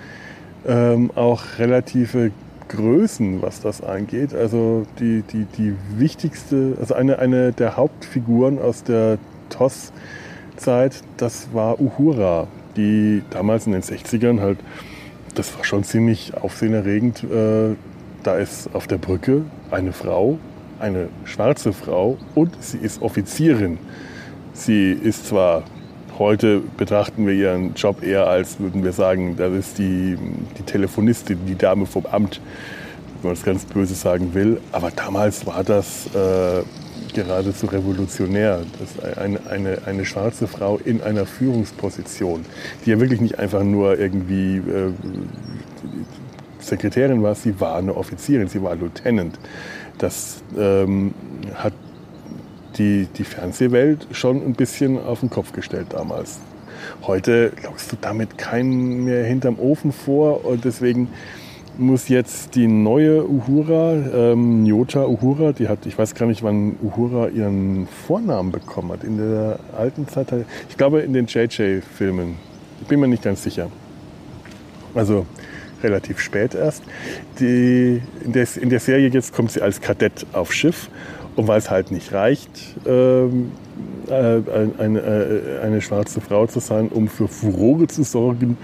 ähm, 0.67 1.11
auch 1.15 1.43
relative 1.59 2.31
Größen, 2.69 3.43
was 3.43 3.61
das 3.61 3.83
angeht. 3.83 4.35
Also 4.35 4.87
die, 4.99 5.23
die, 5.23 5.45
die 5.59 5.75
wichtigste, 5.97 6.77
also 6.81 6.95
eine, 6.95 7.19
eine 7.19 7.53
der 7.53 7.77
Hauptfiguren 7.77 8.59
aus 8.59 8.85
der 8.85 9.19
TOS-Zeit, 9.51 11.03
das 11.17 11.49
war 11.53 11.81
Uhura, 11.81 12.47
die 12.77 13.23
damals 13.31 13.67
in 13.67 13.73
den 13.73 13.83
60ern 13.83 14.41
halt, 14.41 14.59
das 15.35 15.57
war 15.57 15.65
schon 15.65 15.85
ziemlich 15.85 16.35
aufsehenerregend. 16.35 17.25
Äh, 17.25 17.75
da 18.23 18.37
ist 18.37 18.75
auf 18.75 18.87
der 18.87 18.99
Brücke 18.99 19.43
eine 19.71 19.93
Frau 19.93 20.39
eine 20.81 21.09
schwarze 21.25 21.73
Frau 21.73 22.19
und 22.35 22.51
sie 22.61 22.79
ist 22.79 23.03
Offizierin. 23.03 23.79
Sie 24.53 24.93
ist 24.93 25.27
zwar, 25.27 25.63
heute 26.19 26.61
betrachten 26.77 27.27
wir 27.27 27.35
ihren 27.35 27.75
Job 27.75 28.03
eher 28.03 28.27
als, 28.27 28.59
würden 28.59 28.83
wir 28.83 28.93
sagen, 28.93 29.37
das 29.37 29.53
ist 29.53 29.79
die, 29.79 30.19
die 30.59 30.63
Telefonistin, 30.63 31.39
die 31.47 31.57
Dame 31.57 31.87
vom 31.87 32.07
Amt, 32.07 32.41
wenn 33.21 33.31
man 33.31 33.33
es 33.35 33.43
ganz 33.43 33.65
böse 33.65 33.95
sagen 33.95 34.35
will. 34.35 34.61
Aber 34.73 34.91
damals 34.91 35.47
war 35.47 35.63
das 35.63 36.07
äh, 36.15 36.63
geradezu 37.15 37.67
revolutionär. 37.67 38.63
Das 38.79 39.19
eine, 39.19 39.41
eine, 39.49 39.79
eine 39.87 40.05
schwarze 40.05 40.47
Frau 40.47 40.79
in 40.85 41.03
einer 41.03 41.27
Führungsposition, 41.27 42.45
die 42.85 42.91
ja 42.91 43.01
wirklich 43.01 43.21
nicht 43.21 43.39
einfach 43.39 43.63
nur 43.63 43.99
irgendwie 43.99 44.57
äh, 44.57 44.93
Sekretärin 46.59 47.23
war, 47.23 47.35
sie 47.35 47.59
war 47.61 47.77
eine 47.77 47.97
Offizierin, 47.97 48.49
sie 48.49 48.63
war 48.63 48.75
Lieutenant. 48.75 49.39
Das 50.01 50.43
ähm, 50.59 51.13
hat 51.55 51.75
die, 52.79 53.07
die 53.17 53.25
Fernsehwelt 53.25 54.07
schon 54.13 54.37
ein 54.43 54.55
bisschen 54.55 54.99
auf 54.99 55.21
den 55.21 55.29
Kopf 55.29 55.53
gestellt 55.53 55.89
damals. 55.91 56.41
Heute 57.03 57.53
lockst 57.63 57.93
du 57.93 57.97
damit 58.01 58.39
keinen 58.39 59.05
mehr 59.05 59.25
hinterm 59.25 59.59
Ofen 59.59 59.93
vor 59.93 60.47
und 60.47 60.65
deswegen 60.65 61.09
muss 61.77 62.09
jetzt 62.09 62.55
die 62.55 62.67
neue 62.67 63.29
Uhura, 63.29 63.93
ähm, 63.93 64.63
Nyota 64.63 65.07
Uhura, 65.07 65.53
die 65.53 65.69
hat, 65.69 65.85
ich 65.85 65.99
weiß 65.99 66.15
gar 66.15 66.27
nicht, 66.27 66.43
wann 66.43 66.77
Uhura 66.83 67.29
ihren 67.29 67.87
Vornamen 68.07 68.53
bekommen 68.53 68.93
hat. 68.93 69.05
In 69.05 69.19
der 69.19 69.59
alten 69.77 70.09
Zeit, 70.09 70.29
ich 70.71 70.77
glaube 70.79 71.01
in 71.01 71.13
den 71.13 71.27
JJ-Filmen. 71.27 72.37
Ich 72.81 72.89
bin 72.89 73.01
mir 73.01 73.09
nicht 73.09 73.23
ganz 73.23 73.43
sicher. 73.43 73.69
Also 74.95 75.27
relativ 75.83 76.21
spät 76.21 76.55
erst. 76.55 76.83
Die, 77.39 78.01
in, 78.25 78.33
der, 78.33 78.47
in 78.61 78.71
der 78.71 78.81
Serie 78.81 79.09
jetzt 79.09 79.33
kommt 79.33 79.53
sie 79.53 79.63
als 79.63 79.81
Kadett 79.81 80.27
aufs 80.33 80.55
Schiff 80.55 80.89
und 81.37 81.49
weil 81.49 81.59
es 81.59 81.71
halt 81.71 81.91
nicht 81.91 82.13
reicht, 82.13 82.51
ähm, 82.87 83.53
äh, 84.09 84.41
eine, 84.79 85.01
äh, 85.01 85.65
eine 85.65 85.81
schwarze 85.81 86.21
Frau 86.21 86.47
zu 86.47 86.61
sein, 86.61 86.89
um 86.89 87.09
für 87.09 87.29
Furore 87.29 87.87
zu 87.87 88.03
sorgen, 88.03 88.57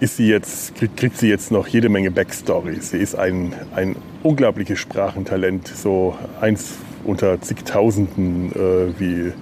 ist 0.00 0.16
sie 0.16 0.28
jetzt, 0.28 0.74
kriegt 0.96 1.18
sie 1.18 1.28
jetzt 1.28 1.50
noch 1.50 1.66
jede 1.66 1.88
Menge 1.88 2.10
Backstory. 2.10 2.76
Sie 2.80 2.98
ist 2.98 3.14
ein, 3.16 3.54
ein 3.74 3.96
unglaubliches 4.22 4.78
Sprachentalent, 4.78 5.68
so 5.68 6.16
eins 6.40 6.74
unter 7.04 7.40
zigtausenden, 7.40 8.52
äh, 8.52 8.98
wie 8.98 9.32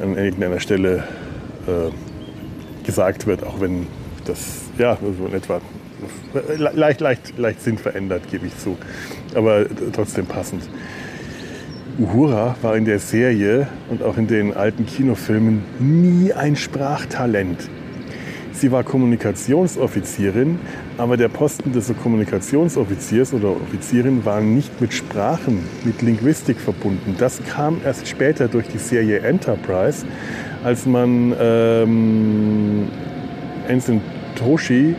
an 0.00 0.16
irgendeiner 0.16 0.60
Stelle 0.60 1.04
äh, 1.66 2.86
gesagt 2.86 3.26
wird, 3.26 3.44
auch 3.44 3.60
wenn 3.60 3.86
das 4.28 4.62
ja 4.78 4.96
so 4.96 5.26
in 5.26 5.34
etwa 5.34 5.60
leicht, 6.56 7.00
leicht, 7.00 7.38
leicht 7.38 7.62
sinnverändert, 7.62 8.30
gebe 8.30 8.46
ich 8.46 8.56
zu, 8.58 8.76
aber 9.34 9.66
trotzdem 9.92 10.26
passend. 10.26 10.62
Uhura 11.98 12.54
war 12.62 12.76
in 12.76 12.84
der 12.84 13.00
Serie 13.00 13.66
und 13.90 14.02
auch 14.02 14.16
in 14.16 14.28
den 14.28 14.54
alten 14.54 14.86
Kinofilmen 14.86 15.64
nie 15.80 16.32
ein 16.32 16.54
Sprachtalent. 16.54 17.68
Sie 18.52 18.72
war 18.72 18.82
Kommunikationsoffizierin, 18.82 20.58
aber 20.96 21.16
der 21.16 21.28
Posten 21.28 21.72
des 21.72 21.92
Kommunikationsoffiziers 22.02 23.32
oder 23.32 23.50
Offizierin 23.50 24.24
war 24.24 24.40
nicht 24.40 24.80
mit 24.80 24.92
Sprachen, 24.92 25.64
mit 25.84 26.02
Linguistik 26.02 26.58
verbunden. 26.58 27.14
Das 27.18 27.40
kam 27.44 27.80
erst 27.84 28.08
später 28.08 28.48
durch 28.48 28.66
die 28.68 28.78
Serie 28.78 29.20
Enterprise, 29.20 30.04
als 30.64 30.86
man 30.86 31.34
ähm, 31.40 32.88
Ensign 33.68 34.00
Toshi, 34.38 34.94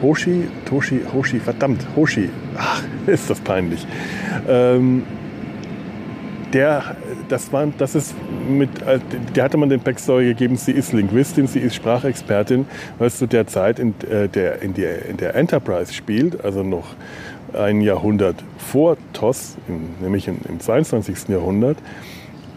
Hoshi, 0.00 0.48
Toshi, 0.64 1.00
Hoshi, 1.12 1.40
verdammt, 1.40 1.84
Hoshi, 1.96 2.30
ach, 2.56 2.82
ist 3.06 3.28
das 3.28 3.40
peinlich. 3.40 3.86
Ähm, 4.48 5.02
der, 6.52 6.96
das 7.28 7.52
war, 7.52 7.66
das 7.76 7.94
ist 7.94 8.14
mit, 8.48 8.70
äh, 8.82 9.00
der 9.34 9.44
hatte 9.44 9.58
man 9.58 9.68
den 9.68 9.80
Backstory 9.80 10.26
gegeben, 10.26 10.56
sie 10.56 10.72
ist 10.72 10.92
Linguistin, 10.92 11.46
sie 11.46 11.58
ist 11.58 11.74
Sprachexpertin, 11.74 12.66
weil 12.98 13.08
es 13.08 13.18
zu 13.18 13.26
der 13.26 13.46
Zeit 13.46 13.78
in 13.78 13.94
äh, 14.10 14.28
der, 14.28 14.62
in 14.62 14.72
der, 14.72 15.06
in 15.06 15.16
der 15.18 15.34
Enterprise 15.34 15.92
spielt, 15.92 16.42
also 16.44 16.62
noch 16.62 16.94
ein 17.52 17.80
Jahrhundert 17.80 18.36
vor 18.56 18.96
TOS, 19.12 19.56
in, 19.68 19.90
nämlich 20.00 20.28
im, 20.28 20.38
im 20.48 20.60
22. 20.60 21.28
Jahrhundert. 21.28 21.78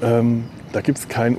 Ähm, 0.02 0.46
da 0.72 0.82
gibt 0.82 0.98
es 1.00 1.08
keinen 1.08 1.36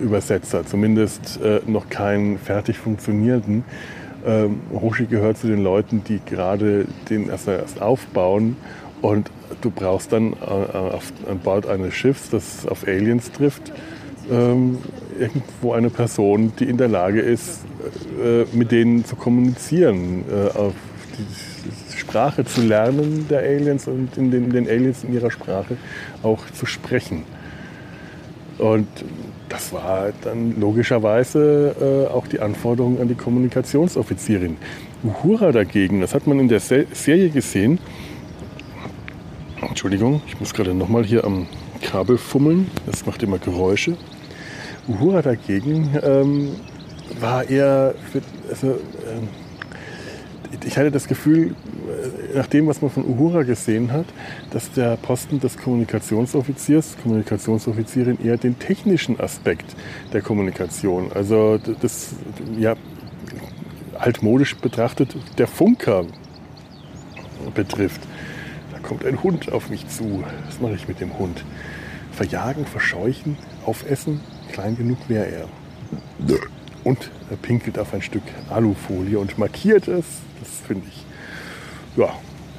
Universalübersetzer, 0.00 0.66
zumindest 0.66 1.40
äh, 1.42 1.60
noch 1.66 1.88
keinen 1.88 2.38
fertig 2.38 2.78
funktionierenden. 2.78 3.64
Ähm, 4.26 4.60
Hoshi 4.72 5.06
gehört 5.06 5.38
zu 5.38 5.46
den 5.46 5.62
Leuten, 5.62 6.02
die 6.04 6.20
gerade 6.24 6.86
den 7.08 7.28
erst, 7.28 7.48
erst 7.48 7.80
aufbauen 7.80 8.56
und 9.00 9.30
du 9.60 9.70
brauchst 9.70 10.12
dann 10.12 10.32
äh, 10.34 10.44
auf, 10.44 11.12
an 11.28 11.38
Bord 11.38 11.66
eines 11.66 11.94
Schiffs, 11.94 12.30
das 12.30 12.66
auf 12.66 12.86
Aliens 12.86 13.32
trifft, 13.32 13.72
ähm, 14.30 14.78
irgendwo 15.18 15.72
eine 15.72 15.90
Person, 15.90 16.52
die 16.58 16.64
in 16.64 16.76
der 16.76 16.88
Lage 16.88 17.20
ist, 17.20 17.60
äh, 18.22 18.44
mit 18.52 18.72
denen 18.72 19.04
zu 19.04 19.16
kommunizieren, 19.16 20.24
äh, 20.30 20.58
auf 20.58 20.74
die 21.18 21.96
Sprache 21.96 22.44
zu 22.44 22.62
lernen 22.62 23.26
der 23.28 23.40
Aliens 23.40 23.86
und 23.86 24.16
in 24.16 24.30
den, 24.30 24.50
den 24.50 24.68
Aliens 24.68 25.04
in 25.04 25.14
ihrer 25.14 25.30
Sprache 25.30 25.76
auch 26.22 26.44
zu 26.50 26.66
sprechen. 26.66 27.24
Und 28.58 28.88
das 29.50 29.72
war 29.72 30.12
dann 30.22 30.58
logischerweise 30.58 32.06
äh, 32.08 32.12
auch 32.12 32.26
die 32.26 32.40
Anforderung 32.40 33.00
an 33.00 33.08
die 33.08 33.14
Kommunikationsoffizierin. 33.14 34.56
Uhura 35.02 35.52
dagegen, 35.52 36.00
das 36.00 36.14
hat 36.14 36.26
man 36.26 36.38
in 36.40 36.48
der 36.48 36.60
Se 36.60 36.86
Serie 36.92 37.28
gesehen, 37.28 37.78
Entschuldigung, 39.68 40.22
ich 40.26 40.40
muss 40.40 40.54
gerade 40.54 40.72
nochmal 40.72 41.04
hier 41.04 41.24
am 41.24 41.46
Kabel 41.82 42.18
fummeln. 42.18 42.70
Das 42.86 43.06
macht 43.06 43.22
immer 43.22 43.38
Geräusche. 43.38 43.96
Uhura 44.88 45.22
dagegen 45.22 45.90
ähm, 46.02 46.50
war 47.20 47.48
eher, 47.48 47.94
für, 48.10 48.22
also, 48.48 48.68
äh, 48.68 48.78
ich 50.64 50.76
hatte 50.76 50.90
das 50.90 51.06
Gefühl, 51.06 51.54
nach 52.34 52.46
dem, 52.46 52.66
was 52.66 52.82
man 52.82 52.90
von 52.90 53.04
Uhura 53.04 53.42
gesehen 53.42 53.92
hat, 53.92 54.06
dass 54.50 54.70
der 54.72 54.96
Posten 54.96 55.40
des 55.40 55.56
Kommunikationsoffiziers, 55.56 56.96
Kommunikationsoffizierin 57.02 58.18
eher 58.22 58.36
den 58.36 58.58
technischen 58.58 59.20
Aspekt 59.20 59.76
der 60.12 60.22
Kommunikation, 60.22 61.12
also 61.12 61.58
das, 61.58 62.14
ja, 62.58 62.74
altmodisch 63.98 64.56
betrachtet, 64.56 65.14
der 65.38 65.46
Funker 65.46 66.04
betrifft 67.54 68.00
kommt 68.90 69.04
ein 69.04 69.22
Hund 69.22 69.52
auf 69.52 69.70
mich 69.70 69.86
zu. 69.86 70.24
Was 70.46 70.60
mache 70.60 70.74
ich 70.74 70.88
mit 70.88 71.00
dem 71.00 71.16
Hund? 71.16 71.44
Verjagen, 72.10 72.66
verscheuchen, 72.66 73.36
aufessen? 73.64 74.20
Klein 74.50 74.76
genug 74.76 74.98
wäre 75.06 75.26
er. 75.26 75.48
Und 76.84 77.10
pinkelt 77.42 77.78
auf 77.78 77.92
ein 77.94 78.02
Stück 78.02 78.22
Alufolie 78.48 79.18
und 79.18 79.38
markiert 79.38 79.88
es. 79.88 80.06
Das 80.40 80.48
finde 80.66 80.86
ich 80.88 81.04
ja, 81.96 82.08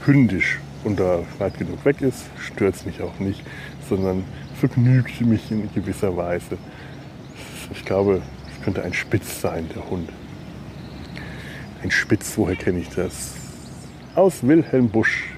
hündisch. 0.05 0.59
Und 0.83 0.99
da 0.99 1.19
weit 1.37 1.57
genug 1.57 1.83
weg 1.85 2.01
ist, 2.01 2.25
stört 2.39 2.75
es 2.75 2.85
mich 2.85 3.01
auch 3.01 3.19
nicht, 3.19 3.41
sondern 3.87 4.23
vergnügt 4.59 5.21
mich 5.21 5.51
in 5.51 5.69
gewisser 5.73 6.15
Weise. 6.17 6.57
Ich 7.71 7.85
glaube, 7.85 8.21
es 8.51 8.63
könnte 8.63 8.83
ein 8.83 8.93
Spitz 8.93 9.41
sein, 9.41 9.69
der 9.75 9.89
Hund. 9.89 10.09
Ein 11.83 11.91
Spitz, 11.91 12.33
woher 12.35 12.55
kenne 12.55 12.79
ich 12.79 12.89
das? 12.89 13.33
Aus 14.15 14.43
Wilhelm 14.43 14.89
Busch. 14.89 15.29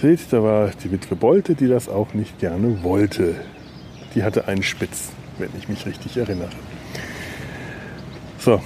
Seht, 0.00 0.32
da 0.32 0.42
war 0.42 0.70
die 0.82 0.92
Witwe 0.92 1.16
Bolte, 1.16 1.54
die 1.54 1.66
das 1.66 1.88
auch 1.88 2.14
nicht 2.14 2.38
gerne 2.38 2.82
wollte. 2.82 3.34
Die 4.14 4.22
hatte 4.22 4.46
einen 4.46 4.62
Spitz, 4.62 5.10
wenn 5.38 5.50
ich 5.58 5.68
mich 5.68 5.86
richtig 5.86 6.16
erinnere. 6.16 6.50
So, 8.48 8.62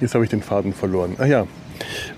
jetzt 0.00 0.14
habe 0.14 0.22
ich 0.22 0.30
den 0.30 0.42
Faden 0.42 0.72
verloren. 0.72 1.16
Ach 1.18 1.26
ja, 1.26 1.48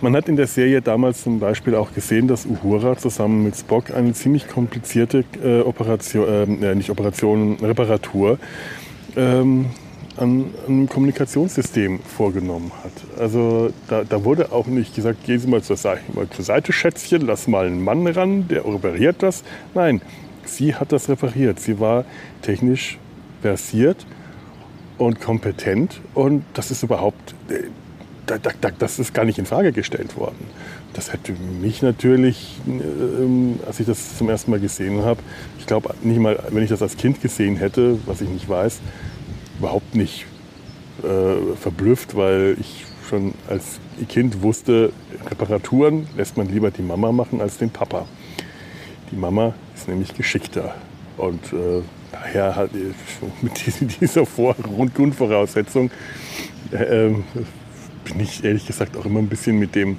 man 0.03 0.15
hat 0.15 0.29
in 0.29 0.37
der 0.37 0.47
Serie 0.47 0.83
damals 0.83 1.23
zum 1.23 1.41
Beispiel 1.41 1.77
auch 1.77 1.95
gesehen, 1.95 2.29
dass 2.29 2.45
Uhura 2.45 2.99
zusammen 2.99 3.43
mit 3.43 3.57
Spock 3.57 3.91
eine 3.91 4.13
ziemlich 4.13 4.49
komplizierte 4.49 5.25
äh, 5.43 5.61
Operation, 5.63 6.63
äh, 6.63 6.75
nicht 6.75 6.91
Operation, 6.91 7.57
Reparatur 7.63 8.39
ähm, 9.17 9.71
an, 10.19 10.51
einem 10.69 10.87
Kommunikationssystem 10.87 12.01
vorgenommen 12.01 12.71
hat. 12.83 12.93
Also 13.19 13.71
da, 13.89 14.05
da, 14.05 14.23
wurde 14.23 14.53
auch 14.53 14.67
nicht 14.67 14.95
gesagt, 14.95 15.25
gehen 15.25 15.39
Sie 15.39 15.49
mal 15.49 15.63
zur, 15.63 15.79
Seite, 15.79 16.03
mal 16.13 16.29
zur 16.29 16.45
Seite, 16.45 16.75
Schätzchen, 16.75 17.23
lass 17.23 17.49
mal 17.49 17.65
einen 17.65 17.83
Mann 17.83 18.07
ran, 18.09 18.47
der 18.49 18.63
repariert 18.67 19.23
das. 19.23 19.43
Nein, 19.73 20.03
sie 20.45 20.75
hat 20.75 20.93
das 20.93 21.09
repariert. 21.09 21.61
Sie 21.61 21.81
war 21.81 22.05
technisch 22.43 22.99
versiert 23.41 24.05
und 24.99 25.21
kompetent 25.21 26.01
und 26.15 26.45
das 26.55 26.71
ist 26.71 26.83
überhaupt, 26.83 27.35
äh, 27.49 27.65
das 28.79 28.99
ist 28.99 29.13
gar 29.13 29.25
nicht 29.25 29.39
in 29.39 29.47
Frage 29.47 29.73
gestellt 29.73 30.17
worden. 30.17 30.49
Das 30.95 31.13
hätte 31.13 31.33
mich 31.61 31.83
natürlich, 31.83 32.61
ähm, 32.67 33.59
als 33.67 33.81
ich 33.81 33.87
das 33.87 34.17
zum 34.17 34.31
ersten 34.31 34.51
Mal 34.51 34.61
gesehen 34.61 35.03
habe, 35.03 35.21
ich 35.59 35.67
glaube 35.67 35.95
nicht 36.03 36.19
mal, 36.19 36.39
wenn 36.51 36.63
ich 36.63 36.71
das 36.71 36.81
als 36.81 36.97
Kind 36.97 37.21
gesehen 37.21 37.57
hätte, 37.57 37.99
was 38.07 38.21
ich 38.21 38.29
nicht 38.29 38.49
weiß, 38.49 38.81
überhaupt 39.59 39.95
nicht 39.95 40.27
äh, 41.03 41.57
verblüfft, 41.57 42.17
weil 42.17 42.57
ich 42.61 42.87
schon 43.09 43.35
als 43.49 43.81
Kind 44.09 44.43
wusste, 44.43 44.93
Reparaturen 45.29 46.07
lässt 46.17 46.37
man 46.37 46.49
lieber 46.49 46.71
die 46.71 46.83
Mama 46.83 47.13
machen 47.13 47.41
als 47.41 47.59
den 47.59 47.71
Papa. 47.71 48.07
Die 49.11 49.17
Mama 49.17 49.55
ist 49.75 49.89
nämlich 49.89 50.15
geschickter. 50.15 50.75
Und 51.17 51.53
äh, 51.53 51.83
daher 52.15 52.57
hat 52.57 52.71
mit 53.43 53.53
dieser 54.01 54.27
Vor 54.27 54.55
Grundvoraussetzung 54.95 55.91
äh, 56.71 57.11
bin 58.05 58.21
ich 58.21 58.45
ehrlich 58.45 58.67
gesagt 58.67 58.97
auch 58.97 59.07
immer 59.07 59.19
ein 59.19 59.29
bisschen 59.29 59.59
mit 59.59 59.75
dem 59.75 59.97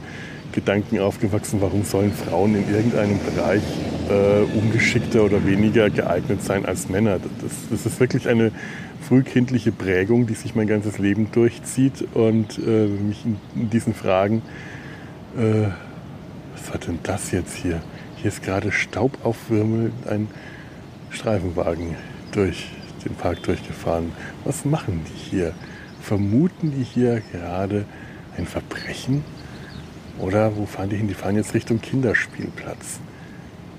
Gedanken 0.52 1.00
aufgewachsen, 1.00 1.60
warum 1.60 1.84
sollen 1.84 2.14
Frauen 2.14 2.56
in 2.56 2.74
irgendeinem 2.74 3.20
Bereich 3.20 3.64
äh, 4.10 4.44
ungeschickter 4.58 5.24
oder 5.24 5.46
weniger 5.46 5.90
geeignet 5.90 6.44
sein 6.44 6.66
als 6.66 6.88
Männer. 6.88 7.20
Das, 7.42 7.52
das 7.70 7.86
ist 7.86 8.00
wirklich 8.00 8.30
eine 8.30 8.52
frühkindliche 9.02 9.74
Prägung, 9.74 10.28
die 10.28 10.34
sich 10.34 10.56
mein 10.56 10.68
ganzes 10.68 10.98
Leben 10.98 11.30
durchzieht 11.32 12.06
und 12.14 12.58
äh, 12.60 12.88
mich 12.88 13.26
in, 13.26 13.38
in, 13.56 13.70
diesen 13.70 13.94
Fragen, 13.94 14.44
äh, 15.38 15.68
was 16.54 16.72
war 16.72 16.78
denn 16.80 17.00
das 17.04 17.32
jetzt 17.32 17.56
hier? 17.56 17.82
Hier 18.16 18.30
ist 18.30 18.42
gerade 18.42 18.72
Staub 18.72 19.18
aufwirbelnd 19.26 20.08
ein 20.08 20.28
Streifenwagen 21.10 21.96
durch 22.32 22.68
den 23.06 23.16
Park 23.16 23.44
durchgefahren. 23.44 24.12
Was 24.44 24.66
machen 24.66 25.06
die 25.08 25.30
hier? 25.30 25.54
Vermuten 26.02 26.72
die 26.72 26.84
hier 26.84 27.22
gerade 27.32 27.86
ein 28.38 28.46
Verbrechen? 28.46 29.24
Oder 30.20 30.56
wo 30.56 30.66
fahren 30.66 30.90
die 30.90 30.98
hin? 30.98 31.08
Die 31.08 31.14
fahren 31.14 31.36
jetzt 31.36 31.54
Richtung 31.54 31.82
Kinderspielplatz. 31.82 33.00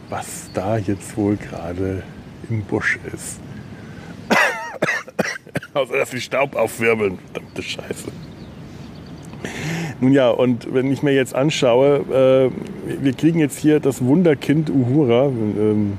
Was 0.09 0.51
da 0.55 0.77
jetzt 0.79 1.17
wohl 1.17 1.37
gerade 1.37 2.03
im 2.49 2.62
Busch 2.62 2.99
ist. 3.12 3.41
Außer 5.75 5.97
dass 5.97 6.11
sie 6.11 6.21
Staub 6.21 6.55
aufwirbeln. 6.55 7.19
Verdammte 7.33 7.62
Scheiße. 7.62 8.12
Nun 10.01 10.12
ja, 10.12 10.29
und 10.31 10.73
wenn 10.75 10.93
ich 10.93 11.03
mir 11.03 11.12
jetzt 11.12 11.35
anschaue, 11.35 12.51
äh, 12.51 13.03
wir 13.03 13.12
kriegen 13.15 13.39
jetzt 13.39 13.59
hier 13.59 13.81
das 13.81 14.05
Wunderkind 14.05 14.69
Uhura, 14.69 15.27
ähm, 15.27 15.99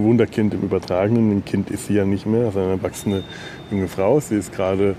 Wunderkind 0.00 0.54
im 0.54 0.62
Übertragenen, 0.62 1.30
ein 1.30 1.44
Kind 1.44 1.70
ist 1.70 1.86
sie 1.86 1.94
ja 1.94 2.04
nicht 2.04 2.26
mehr, 2.26 2.46
also 2.46 2.60
eine 2.60 2.70
erwachsene 2.72 3.22
junge 3.70 3.88
Frau. 3.88 4.20
Sie 4.20 4.36
ist 4.36 4.52
gerade 4.52 4.94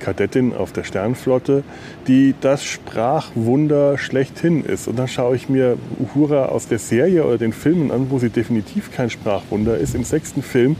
Kadettin 0.00 0.52
auf 0.52 0.72
der 0.72 0.84
Sternflotte, 0.84 1.62
die 2.08 2.34
das 2.40 2.64
Sprachwunder 2.64 3.96
schlechthin 3.98 4.64
ist. 4.64 4.88
Und 4.88 4.98
dann 4.98 5.08
schaue 5.08 5.36
ich 5.36 5.48
mir 5.48 5.78
Uhura 5.98 6.46
aus 6.46 6.68
der 6.68 6.78
Serie 6.78 7.24
oder 7.24 7.38
den 7.38 7.52
Filmen 7.52 7.90
an, 7.90 8.10
wo 8.10 8.18
sie 8.18 8.30
definitiv 8.30 8.92
kein 8.92 9.10
Sprachwunder 9.10 9.78
ist. 9.78 9.94
Im 9.94 10.04
sechsten 10.04 10.42
Film 10.42 10.76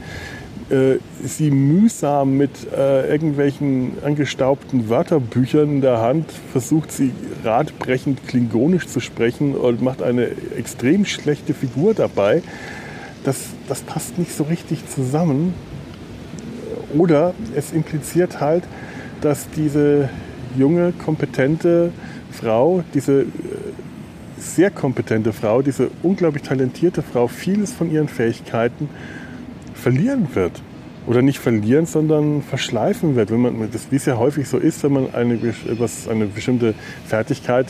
äh, 0.69 0.97
sie 1.23 1.51
mühsam 1.51 2.37
mit 2.37 2.51
äh, 2.75 3.09
irgendwelchen 3.09 3.93
angestaubten 4.03 4.89
Wörterbüchern 4.89 5.69
in 5.69 5.81
der 5.81 6.01
Hand 6.01 6.25
versucht 6.51 6.91
sie 6.91 7.11
radbrechend 7.43 8.27
klingonisch 8.27 8.87
zu 8.87 8.99
sprechen 8.99 9.55
und 9.55 9.81
macht 9.81 10.01
eine 10.01 10.29
extrem 10.57 11.05
schlechte 11.05 11.53
Figur 11.53 11.93
dabei. 11.93 12.41
Das, 13.23 13.37
das 13.67 13.81
passt 13.81 14.17
nicht 14.17 14.35
so 14.35 14.43
richtig 14.43 14.87
zusammen. 14.89 15.53
Oder 16.97 17.33
es 17.55 17.71
impliziert 17.71 18.39
halt, 18.41 18.63
dass 19.21 19.49
diese 19.49 20.09
junge, 20.57 20.91
kompetente 20.91 21.91
Frau, 22.31 22.83
diese 22.93 23.21
äh, 23.21 23.25
sehr 24.37 24.69
kompetente 24.69 25.33
Frau, 25.33 25.61
diese 25.61 25.89
unglaublich 26.03 26.43
talentierte 26.43 27.01
Frau 27.01 27.27
vieles 27.27 27.71
von 27.71 27.91
ihren 27.91 28.07
Fähigkeiten 28.07 28.89
verlieren 29.73 30.27
wird. 30.33 30.61
Oder 31.05 31.21
nicht 31.21 31.39
verlieren, 31.39 31.85
sondern 31.85 32.41
verschleifen 32.41 33.15
wird. 33.15 33.29
Wenn 33.29 33.41
man, 33.41 33.69
das, 33.71 33.87
wie 33.91 33.97
es 33.97 34.05
ja 34.05 34.17
häufig 34.17 34.47
so 34.47 34.57
ist, 34.57 34.83
wenn 34.83 34.93
man 34.93 35.13
eine, 35.13 35.37
eine 36.09 36.25
bestimmte 36.27 36.73
Fertigkeit 37.05 37.67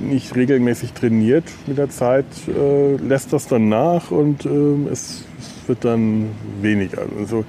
nicht 0.00 0.34
regelmäßig 0.34 0.92
trainiert 0.92 1.44
mit 1.66 1.78
der 1.78 1.90
Zeit, 1.90 2.26
äh, 2.48 2.96
lässt 2.96 3.32
das 3.32 3.46
dann 3.46 3.68
nach 3.68 4.10
und 4.10 4.44
äh, 4.44 4.48
es, 4.90 5.24
es, 5.38 5.68
wird 5.68 5.84
dann 5.84 6.30
weniger. 6.60 7.02
Also, 7.18 7.44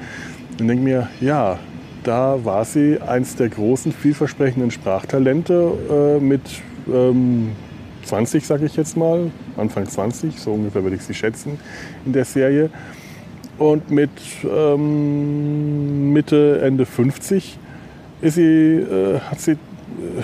dann 0.57 0.67
denke 0.67 0.83
mir, 0.83 1.09
ja, 1.19 1.57
da 2.03 2.43
war 2.43 2.65
sie 2.65 2.99
eins 3.01 3.35
der 3.35 3.49
großen, 3.49 3.91
vielversprechenden 3.91 4.69
Sprachtalente 4.69 5.73
äh, 5.89 6.23
mit 6.23 6.41
ähm, 6.91 7.51
20, 8.05 8.45
sage 8.45 8.65
ich 8.65 8.75
jetzt 8.75 8.97
mal, 8.97 9.31
Anfang 9.57 9.87
20, 9.87 10.39
so 10.39 10.53
ungefähr 10.53 10.83
würde 10.83 10.95
ich 10.95 11.03
sie 11.03 11.13
schätzen 11.13 11.59
in 12.05 12.13
der 12.13 12.25
Serie. 12.25 12.69
Und 13.57 13.91
mit 13.91 14.09
ähm, 14.43 16.13
Mitte, 16.13 16.61
Ende 16.63 16.85
50 16.85 17.59
ist 18.21 18.35
sie, 18.35 18.41
äh, 18.41 19.19
hat 19.19 19.39
sie 19.39 19.57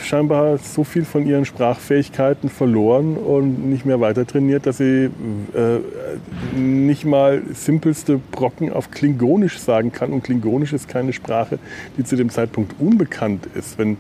scheinbar 0.04 0.58
so 0.58 0.84
viel 0.84 1.06
von 1.06 1.26
ihren 1.26 1.46
Sprachfähigkeiten 1.46 2.50
verloren 2.50 3.16
und 3.18 3.70
nicht 3.70 3.86
mehr 3.86 4.00
weiter 4.00 4.26
trainiert, 4.26 4.66
dass 4.66 4.78
sie 4.78 5.06
äh, 5.06 6.60
nicht 6.60 7.06
mal 7.06 7.42
simpelste 7.54 8.20
Brocken 8.32 8.72
auf 8.72 8.92
Klingonisch 8.92 9.60
sagen 9.60 9.92
kann. 9.92 10.12
Und 10.14 10.24
Klingonisch 10.24 10.74
ist 10.74 10.88
keine 10.88 11.14
Sprache, 11.14 11.60
die 11.98 12.04
zu 12.04 12.16
dem 12.16 12.30
Zeitpunkt 12.30 12.76
unbekannt 12.80 13.48
ist. 13.56 13.78
Wenn 13.78 13.98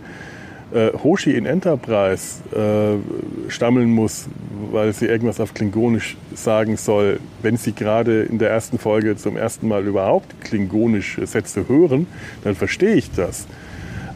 äh, 0.73 0.91
Hoshi 1.03 1.31
in 1.31 1.45
Enterprise 1.45 2.41
äh, 2.53 3.49
stammeln 3.49 3.89
muss, 3.91 4.27
weil 4.71 4.93
sie 4.93 5.05
irgendwas 5.05 5.39
auf 5.39 5.53
Klingonisch 5.53 6.17
sagen 6.35 6.77
soll, 6.77 7.19
wenn 7.41 7.57
sie 7.57 7.73
gerade 7.73 8.23
in 8.23 8.37
der 8.37 8.49
ersten 8.49 8.77
Folge 8.77 9.15
zum 9.15 9.37
ersten 9.37 9.67
Mal 9.67 9.85
überhaupt 9.85 10.41
klingonische 10.41 11.25
Sätze 11.25 11.67
hören, 11.69 12.07
dann 12.43 12.55
verstehe 12.55 12.95
ich 12.95 13.11
das. 13.11 13.47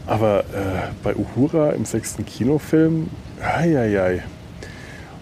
Aber 0.07 0.39
äh, 0.39 0.89
bei 1.03 1.15
Uhura 1.15 1.71
im 1.71 1.85
sechsten 1.85 2.25
Kinofilm, 2.25 3.09
ei, 3.41 4.21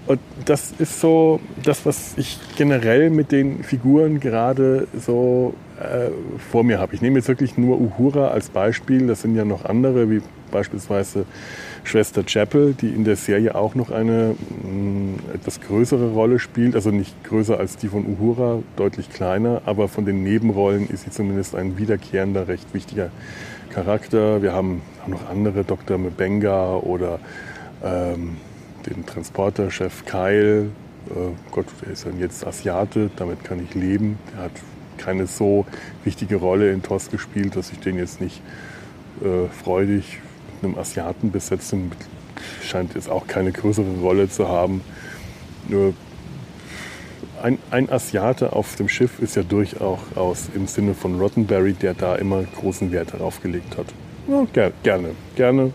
Und 0.08 0.20
das 0.46 0.74
ist 0.80 1.00
so 1.00 1.40
das, 1.64 1.86
was 1.86 2.18
ich 2.18 2.40
generell 2.58 3.10
mit 3.10 3.32
den 3.32 3.64
Figuren 3.64 4.20
gerade 4.20 4.88
so 4.98 5.54
äh, 5.80 6.10
vor 6.52 6.64
mir 6.64 6.80
habe. 6.80 6.96
Ich 6.96 7.02
nehme 7.02 7.18
jetzt 7.18 7.28
wirklich 7.28 7.58
nur 7.58 7.80
Uhura 7.80 8.30
als 8.30 8.50
Beispiel. 8.50 9.08
Das 9.08 9.22
sind 9.22 9.36
ja 9.36 9.46
noch 9.46 9.66
andere, 9.66 10.10
wie 10.10 10.22
beispielsweise 10.52 11.26
Schwester 11.84 12.24
Chapel, 12.24 12.74
die 12.74 12.90
in 12.90 13.04
der 13.04 13.16
Serie 13.16 13.56
auch 13.56 13.76
noch 13.76 13.92
eine 13.92 14.36
mh, 14.64 14.72
mm, 14.72 15.20
etwas 15.36 15.62
größere 15.62 16.12
Rolle 16.12 16.40
spielt. 16.40 16.76
Also 16.76 16.92
nicht 16.92 17.24
größer 17.24 17.60
als 17.60 17.78
die 17.78 17.88
von 17.88 18.06
Uhura, 18.06 18.60
deutlich 18.76 19.10
kleiner, 19.10 19.62
aber 19.66 19.88
von 19.88 20.06
den 20.06 20.24
Nebenrollen 20.24 20.90
ist 20.90 21.04
sie 21.04 21.12
zumindest 21.12 21.56
ein 21.56 21.78
wiederkehrender, 21.78 22.48
recht 22.48 22.74
wichtiger 22.74 23.10
Charakter. 23.70 24.42
Wir 24.42 24.54
haben 24.54 24.82
noch 25.08 25.30
andere, 25.30 25.64
Dr. 25.64 25.98
Mbenga 25.98 26.76
oder 26.78 27.20
ähm, 27.84 28.38
den 28.86 29.06
Transporterchef 29.06 30.06
Kyle. 30.06 30.66
Äh, 31.10 31.14
Gott, 31.52 31.68
der 31.82 31.94
ist 31.94 32.06
dann 32.06 32.20
jetzt 32.20 32.46
Asiate, 32.46 33.10
damit 33.16 33.44
kann 33.44 33.64
ich 33.64 33.76
leben. 33.76 34.18
Der 34.34 34.46
hat 34.46 34.52
keine 34.98 35.28
so 35.28 35.66
wichtige 36.04 36.36
Rolle 36.38 36.72
in 36.72 36.84
TOS 36.84 37.10
gespielt, 37.10 37.56
dass 37.56 37.72
ich 37.72 37.80
den 37.80 37.98
jetzt 37.98 38.22
nicht 38.22 38.42
äh, 39.22 39.48
freudig 39.64 40.20
mit 40.62 40.72
einem 40.72 40.80
Asiaten 40.80 41.32
besetzen. 41.32 41.92
Scheint 42.64 42.96
jetzt 42.96 43.10
auch 43.10 43.28
keine 43.28 43.52
größere 43.52 44.00
Rolle 44.02 44.30
zu 44.30 44.48
haben. 44.48 44.82
Nur 45.68 45.94
ein, 47.42 47.58
ein 47.72 47.90
Asiate 47.90 48.54
auf 48.54 48.76
dem 48.76 48.90
Schiff 48.90 49.20
ist 49.20 49.36
ja 49.36 49.44
durchaus 49.44 50.50
im 50.54 50.68
Sinne 50.68 50.94
von 50.94 51.20
Rottenberry, 51.20 51.74
der 51.74 51.94
da 51.94 52.16
immer 52.16 52.44
großen 52.44 52.92
Wert 52.92 53.14
darauf 53.14 53.42
gelegt 53.42 53.78
hat. 53.78 53.88
Ja, 54.28 54.46
ger 54.54 54.72
gerne, 54.84 55.10
gerne 55.36 55.74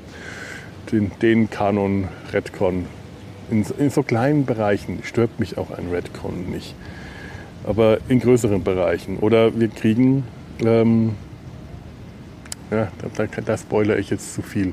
den, 0.93 1.11
den 1.21 1.51
Kanon 1.51 2.09
Redcon. 2.33 2.87
In, 3.51 3.65
in, 3.79 3.91
so 3.91 4.03
kleinen 4.03 4.47
Bereichen 4.47 5.01
stört 5.03 5.39
mich 5.39 5.59
auch 5.59 5.71
ein 5.71 5.91
Redcon 5.91 6.51
nicht. 6.51 6.75
Aber 7.65 7.99
in 8.09 8.21
größeren 8.21 8.63
Bereichen. 8.63 9.19
Oder 9.19 9.59
wir 9.59 9.69
kriegen, 9.69 10.25
ähm, 10.65 11.15
ja, 12.71 12.89
da, 13.17 13.27
da, 13.27 13.41
da 13.41 13.59
spoilere 13.59 13.99
ich 13.99 14.11
jetzt 14.11 14.35
zu 14.35 14.43
viel. 14.43 14.73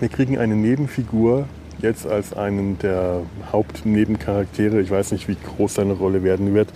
Wir 0.00 0.08
kriegen 0.08 0.38
eine 0.38 0.54
Nebenfigur, 0.54 1.46
jetzt 1.80 2.06
als 2.06 2.32
einen 2.32 2.78
der 2.78 3.22
Hauptnebencharaktere, 3.52 4.80
ich 4.80 4.90
weiß 4.90 5.12
nicht, 5.12 5.28
wie 5.28 5.36
groß 5.36 5.74
seine 5.74 5.92
Rolle 5.92 6.22
werden 6.22 6.54
wird, 6.54 6.68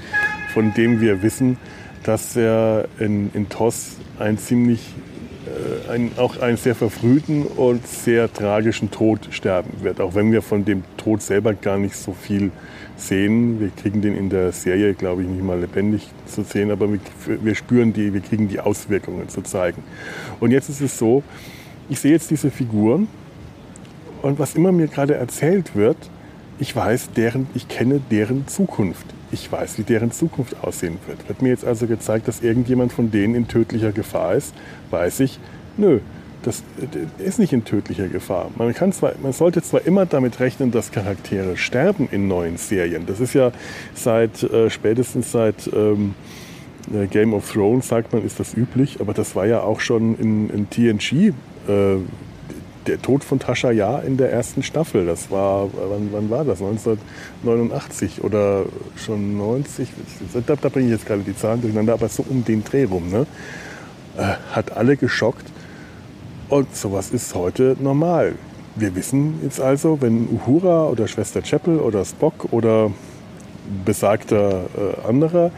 von 0.53 0.73
dem 0.75 1.01
wir 1.01 1.23
wissen, 1.23 1.57
dass 2.03 2.37
er 2.37 2.89
in, 2.99 3.31
in 3.35 3.49
TOS 3.49 3.97
ein 4.19 4.39
ziemlich, 4.39 4.95
äh, 5.47 5.93
ein, 5.93 6.13
auch 6.17 6.41
einen 6.41 6.57
sehr 6.57 6.75
verfrühten 6.75 7.45
und 7.45 7.87
sehr 7.87 8.33
tragischen 8.33 8.91
Tod 8.91 9.29
sterben 9.31 9.71
wird. 9.83 10.01
Auch 10.01 10.15
wenn 10.15 10.33
wir 10.33 10.43
von 10.43 10.65
dem 10.65 10.85
Tod 10.97 11.23
selber 11.23 11.55
gar 11.55 11.79
nicht 11.79 11.97
so 11.97 12.13
viel 12.13 12.51
sehen. 12.97 13.61
Wir 13.61 13.71
kriegen 13.71 14.03
den 14.03 14.15
in 14.17 14.29
der 14.29 14.53
Serie, 14.53 14.95
glaube 14.95 15.23
ich, 15.23 15.29
nicht 15.29 15.43
mal 15.43 15.59
lebendig 15.59 16.09
zu 16.27 16.43
sehen, 16.43 16.71
aber 16.71 16.93
wir, 16.93 17.01
wir 17.27 17.55
spüren 17.55 17.93
die, 17.93 18.13
wir 18.13 18.21
kriegen 18.21 18.49
die 18.49 18.61
Auswirkungen 18.61 19.29
zu 19.29 19.43
zeigen. 19.43 19.83
Und 20.39 20.51
jetzt 20.51 20.69
ist 20.69 20.81
es 20.81 20.99
so, 20.99 21.23
ich 21.89 21.99
sehe 22.01 22.13
jetzt 22.13 22.31
diese 22.31 22.51
Figuren 22.51 23.09
und 24.23 24.39
was 24.39 24.55
immer 24.55 24.73
mir 24.73 24.89
gerade 24.89 25.15
erzählt 25.15 25.75
wird, 25.75 25.97
ich 26.59 26.75
weiß, 26.77 27.13
deren, 27.13 27.47
ich 27.55 27.69
kenne 27.69 28.01
deren 28.11 28.47
Zukunft. 28.47 29.07
Ich 29.33 29.51
weiß, 29.51 29.79
wie 29.79 29.83
deren 29.83 30.13
Zukunft 30.13 30.63
aussehen 30.63 30.99
wird. 31.07 31.27
Wird 31.29 31.41
mir 31.41 31.49
jetzt 31.51 31.65
also 31.65 31.87
gezeigt, 31.87 32.29
dass 32.29 32.43
irgendjemand 32.43 32.93
von 32.93 33.11
denen 33.11 33.35
in 33.35 33.49
tödlicher 33.49 33.93
Gefahr 33.93 34.35
ist, 34.35 34.55
weiß 34.91 35.21
ich, 35.21 35.39
nö, 35.77 36.01
das 36.43 36.63
ist 37.19 37.39
nicht 37.39 37.53
in 37.53 37.65
tödlicher 37.65 38.09
Gefahr. 38.09 38.51
Man, 38.57 38.73
kann 38.75 38.93
zwar, 38.93 39.13
man 39.23 39.33
sollte 39.33 39.63
zwar 39.63 39.87
immer 39.87 40.07
damit 40.07 40.41
rechnen, 40.41 40.71
dass 40.71 40.91
Charaktere 40.91 41.57
sterben 41.57 42.09
in 42.11 42.29
neuen 42.29 42.57
Serien. 42.57 43.07
Das 43.07 43.21
ist 43.21 43.35
ja 43.35 43.53
seit 43.95 44.43
äh, 44.43 44.71
spätestens 44.71 45.33
seit 45.33 45.71
ähm, 45.73 46.15
äh, 46.93 47.07
Game 47.07 47.35
of 47.35 47.51
Thrones, 47.53 47.89
sagt 47.89 48.13
man, 48.13 48.25
ist 48.25 48.41
das 48.41 48.57
üblich, 48.57 49.01
aber 49.01 49.13
das 49.13 49.37
war 49.37 49.47
ja 49.47 49.61
auch 49.63 49.81
schon 49.81 50.17
in, 50.19 50.51
in 50.51 50.71
TNG 50.71 51.35
äh, 51.69 51.97
der 52.91 53.01
Tod 53.01 53.23
von 53.23 53.39
Tascha 53.39 53.71
Ja 53.71 54.01
in 54.01 54.17
der 54.17 54.33
ersten 54.33 54.65
Staffel. 54.65 55.07
Das 55.07 55.31
war, 55.31 55.69
wann, 55.73 56.09
wann 56.11 56.29
war 56.29 56.45
das? 56.45 56.61
1989 56.61 58.25
oder 58.25 58.65
schon 58.97 59.39
90? 59.39 59.89
Da, 60.47 60.57
da 60.57 60.69
bringe 60.69 60.87
ich 60.87 60.93
jetzt 60.93 61.07
gerade 61.07 61.23
die 61.23 61.37
Zahlen 61.37 61.61
durcheinander, 61.61 61.93
aber 61.93 62.09
so 62.09 62.25
um 62.29 62.45
den 62.45 62.65
Dreh 62.65 62.85
rum. 62.85 63.11
Ne? 63.11 63.27
Äh, 64.19 64.35
hat 64.53 64.77
alle 64.77 64.97
geschockt. 64.97 65.47
Und 66.49 66.75
sowas 66.75 67.11
ist 67.11 67.35
heute 67.37 67.77
normal. 67.79 68.35
Wir 68.75 68.95
wissen 68.97 69.35
jetzt 69.45 69.61
also, 69.61 70.01
wenn 70.01 70.29
Uhura 70.29 70.87
oder 70.87 71.07
Schwester 71.07 71.43
Chapel 71.43 71.79
oder 71.79 72.05
Spock 72.05 72.53
oder 72.53 72.91
besagter 73.85 74.65
äh, 74.77 75.09
anderer, 75.09 75.53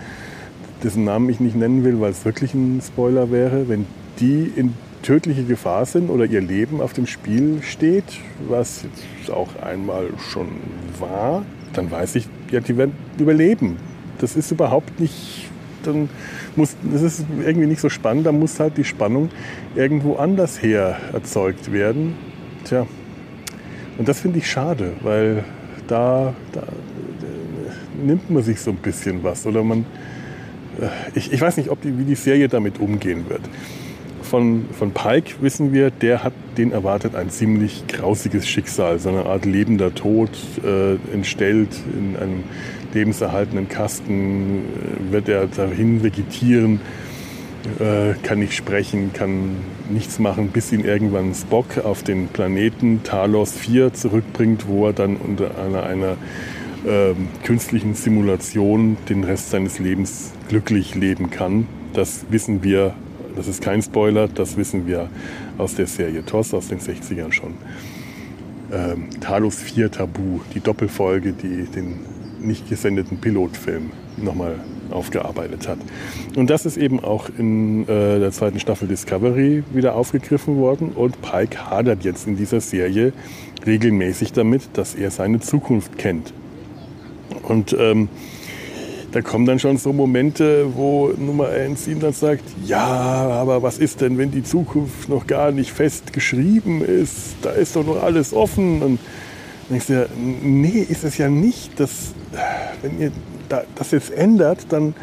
dessen 0.83 1.05
Namen 1.05 1.31
ich 1.31 1.41
nicht 1.41 1.57
nennen 1.57 1.83
will, 1.83 1.99
weil 1.99 2.11
es 2.11 2.27
wirklich 2.27 2.53
ein 2.53 2.83
Spoiler 2.87 3.31
wäre, 3.31 3.69
wenn 3.71 3.87
die 4.21 4.53
in 4.55 4.75
tödliche 5.03 5.45
Gefahr 5.45 5.85
sind 5.85 6.09
oder 6.11 6.25
ihr 6.25 6.41
Leben 6.41 6.81
auf 6.81 6.93
dem 6.93 7.07
Spiel 7.07 7.61
steht, 7.63 8.05
was 8.49 8.85
jetzt 8.85 9.31
auch 9.31 9.49
einmal 9.63 10.09
schon 10.31 10.49
war, 10.99 11.45
dann 11.75 11.91
weiß 11.91 12.15
ich, 12.17 12.29
ja, 12.51 12.61
die 12.61 12.77
werden 12.77 12.95
überleben. 13.19 13.77
Das 14.19 14.37
ist 14.37 14.51
überhaupt 14.53 15.01
nicht, 15.01 15.51
dann 15.83 16.09
muss, 16.55 16.77
das 16.83 17.03
ist 17.03 17.25
irgendwie 17.45 17.67
nicht 17.67 17.81
so 17.81 17.89
spannend, 17.89 18.27
da 18.27 18.33
muss 18.33 18.61
halt 18.61 18.77
die 18.77 18.85
Spannung 18.85 19.31
irgendwo 19.75 20.17
anders 20.17 20.63
her 20.63 20.97
erzeugt 21.13 21.73
werden. 21.73 22.15
Tja, 22.65 22.87
und 23.99 24.09
das 24.09 24.21
finde 24.21 24.39
ich 24.39 24.51
schade, 24.51 24.93
weil 25.03 25.45
da, 25.89 26.35
da, 26.53 26.61
da, 26.61 26.67
nimmt 28.03 28.31
man 28.31 28.43
sich 28.43 28.61
so 28.61 28.71
ein 28.71 28.77
bisschen 28.77 29.23
was 29.23 29.47
oder 29.47 29.63
man, 29.63 29.85
äh, 30.81 30.89
ich, 31.15 31.33
ich 31.33 31.41
weiß 31.41 31.57
nicht, 31.57 31.71
ob 31.71 31.83
die, 31.83 31.99
wie 31.99 32.05
die 32.05 32.15
Serie 32.15 32.49
damit 32.49 32.81
umgehen 32.81 33.29
wird 33.29 33.43
von, 34.33 34.65
von 34.73 34.93
Pike 34.93 35.35
wissen 35.43 35.75
wir, 35.75 35.91
der 35.91 36.25
hat, 36.25 36.33
den 36.57 36.73
erwartet 36.73 37.15
ein 37.15 37.29
ziemlich 37.29 37.87
grausiges 37.87 38.49
Schicksal, 38.49 38.99
so 38.99 39.11
eine 39.11 39.27
Art 39.27 39.45
lebender 39.45 39.95
Tod, 39.95 40.31
äh, 40.65 40.95
entstellt 41.13 41.69
in 41.93 42.17
einem 42.17 42.45
lebenserhaltenden 42.95 43.69
Kasten, 43.69 44.61
äh, 44.61 45.13
wird 45.13 45.29
er 45.29 45.49
dahin 45.49 46.03
vegetieren, 46.03 46.81
äh, 47.79 48.15
kann 48.23 48.39
nicht 48.39 48.55
sprechen, 48.55 49.13
kann 49.13 49.57
nichts 49.91 50.19
machen, 50.19 50.49
bis 50.49 50.73
ihn 50.73 50.83
irgendwann 50.83 51.35
Spock 51.35 51.85
auf 51.85 52.03
den 52.03 52.29
Planeten 52.29 53.03
Talos 53.03 53.53
4 53.53 53.93
zurückbringt, 53.93 54.67
wo 54.67 54.87
er 54.87 54.95
dann 54.95 55.17
unter 55.17 55.59
einer, 55.59 55.83
einer 55.83 56.17
äh, 56.87 57.13
künstlichen 57.45 57.95
Simulation 57.95 58.97
den 59.11 59.25
Rest 59.25 59.51
seines 59.51 59.79
Lebens 59.79 60.33
glücklich 60.49 60.95
leben 60.95 61.29
kann. 61.29 61.67
Das 61.93 62.25
wissen 62.31 62.63
wir, 62.65 62.95
das 63.37 63.49
ist 63.49 63.63
kein 63.63 63.83
Spoiler, 63.83 64.29
das 64.29 64.57
wissen 64.57 64.87
wir 64.87 65.09
aus 65.59 65.75
der 65.75 65.87
Serie 65.87 66.25
TOS 66.25 66.55
aus 66.55 66.69
den 66.69 66.79
60ern 66.79 67.33
schon. 67.33 67.55
Ähm, 68.73 69.09
Talos 69.21 69.57
4 69.57 69.91
Tabu, 69.91 70.41
die 70.55 70.61
Doppelfolge, 70.61 71.33
die 71.33 71.65
den 71.65 72.01
nicht 72.41 72.69
gesendeten 72.69 73.19
Pilotfilm 73.19 73.91
nochmal 74.17 74.57
aufgearbeitet 74.91 75.69
hat. 75.69 75.79
Und 76.37 76.51
das 76.51 76.67
ist 76.67 76.77
eben 76.77 77.01
auch 77.01 77.29
in 77.39 77.83
äh, 77.85 78.19
der 78.19 78.31
zweiten 78.33 78.61
Staffel 78.61 78.89
Discovery 78.89 79.65
wieder 79.73 79.95
aufgegriffen 79.95 80.57
worden 80.57 80.91
und 80.95 81.23
Pike 81.23 81.71
hadert 81.71 82.05
jetzt 82.05 82.27
in 82.27 82.37
dieser 82.37 82.61
Serie 82.61 83.13
regelmäßig 83.67 84.33
damit, 84.33 84.63
dass 84.75 84.95
er 84.95 85.11
seine 85.11 85.41
Zukunft 85.41 85.99
kennt. 85.99 86.33
Und 87.43 87.77
ähm, 87.79 88.09
da 89.13 89.21
kommen 89.21 89.45
dann 89.45 89.59
schon 89.59 89.77
so 89.77 89.93
Momente, 89.93 90.75
wo 90.75 91.13
Nummer 91.17 91.49
1 91.49 91.87
ihm 91.87 92.01
dann 92.01 92.15
sagt, 92.15 92.45
ja, 92.65 92.83
aber 92.83 93.63
was 93.63 93.79
ist 93.79 94.01
denn, 94.01 94.17
wenn 94.17 94.31
die 94.31 94.43
Zukunft 94.43 95.11
noch 95.11 95.27
gar 95.27 95.53
nicht 95.53 95.71
fest 95.71 96.15
geschrieben 96.15 96.83
ist? 96.83 97.37
Da 97.43 97.51
ist 97.51 97.77
doch 97.77 97.85
noch 97.85 98.03
alles 98.03 98.33
offen. 98.33 98.83
Und 98.83 98.99
dann 99.69 99.79
denkst 99.79 99.87
du 99.87 99.93
ja, 99.93 100.07
nee, 100.17 100.87
ist 100.89 101.05
es 101.05 101.19
ja 101.19 101.29
nicht. 101.29 101.79
Das, 101.79 102.15
wenn 102.81 102.99
ihr 102.99 103.13
das 103.75 103.91
jetzt 103.91 104.11
ändert, 104.11 104.67
dann 104.71 104.95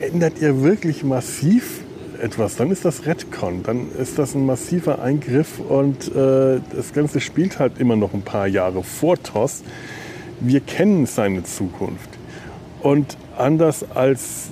ändert 0.00 0.40
ihr 0.40 0.62
wirklich 0.64 1.04
massiv 1.04 1.82
etwas. 2.20 2.56
Dann 2.56 2.72
ist 2.72 2.84
das 2.84 3.06
Redcon, 3.06 3.62
dann 3.62 3.92
ist 3.96 4.18
das 4.18 4.34
ein 4.34 4.44
massiver 4.44 5.00
Eingriff 5.00 5.60
und 5.60 6.08
äh, 6.16 6.60
das 6.74 6.92
Ganze 6.92 7.20
spielt 7.20 7.60
halt 7.60 7.78
immer 7.78 7.94
noch 7.94 8.12
ein 8.12 8.22
paar 8.22 8.48
Jahre 8.48 8.82
vor 8.82 9.22
TOS. 9.22 9.62
Wir 10.40 10.60
kennen 10.60 11.06
seine 11.06 11.44
Zukunft. 11.44 12.07
Und 12.82 13.16
anders 13.36 13.84
als 13.94 14.50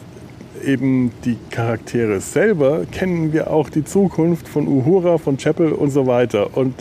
eben 0.64 1.12
die 1.24 1.36
Charaktere 1.50 2.20
selber, 2.20 2.86
kennen 2.90 3.32
wir 3.32 3.50
auch 3.50 3.68
die 3.68 3.84
Zukunft 3.84 4.48
von 4.48 4.66
Uhura, 4.66 5.18
von 5.18 5.36
Chapel 5.36 5.72
und 5.72 5.90
so 5.90 6.06
weiter. 6.06 6.56
Und 6.56 6.74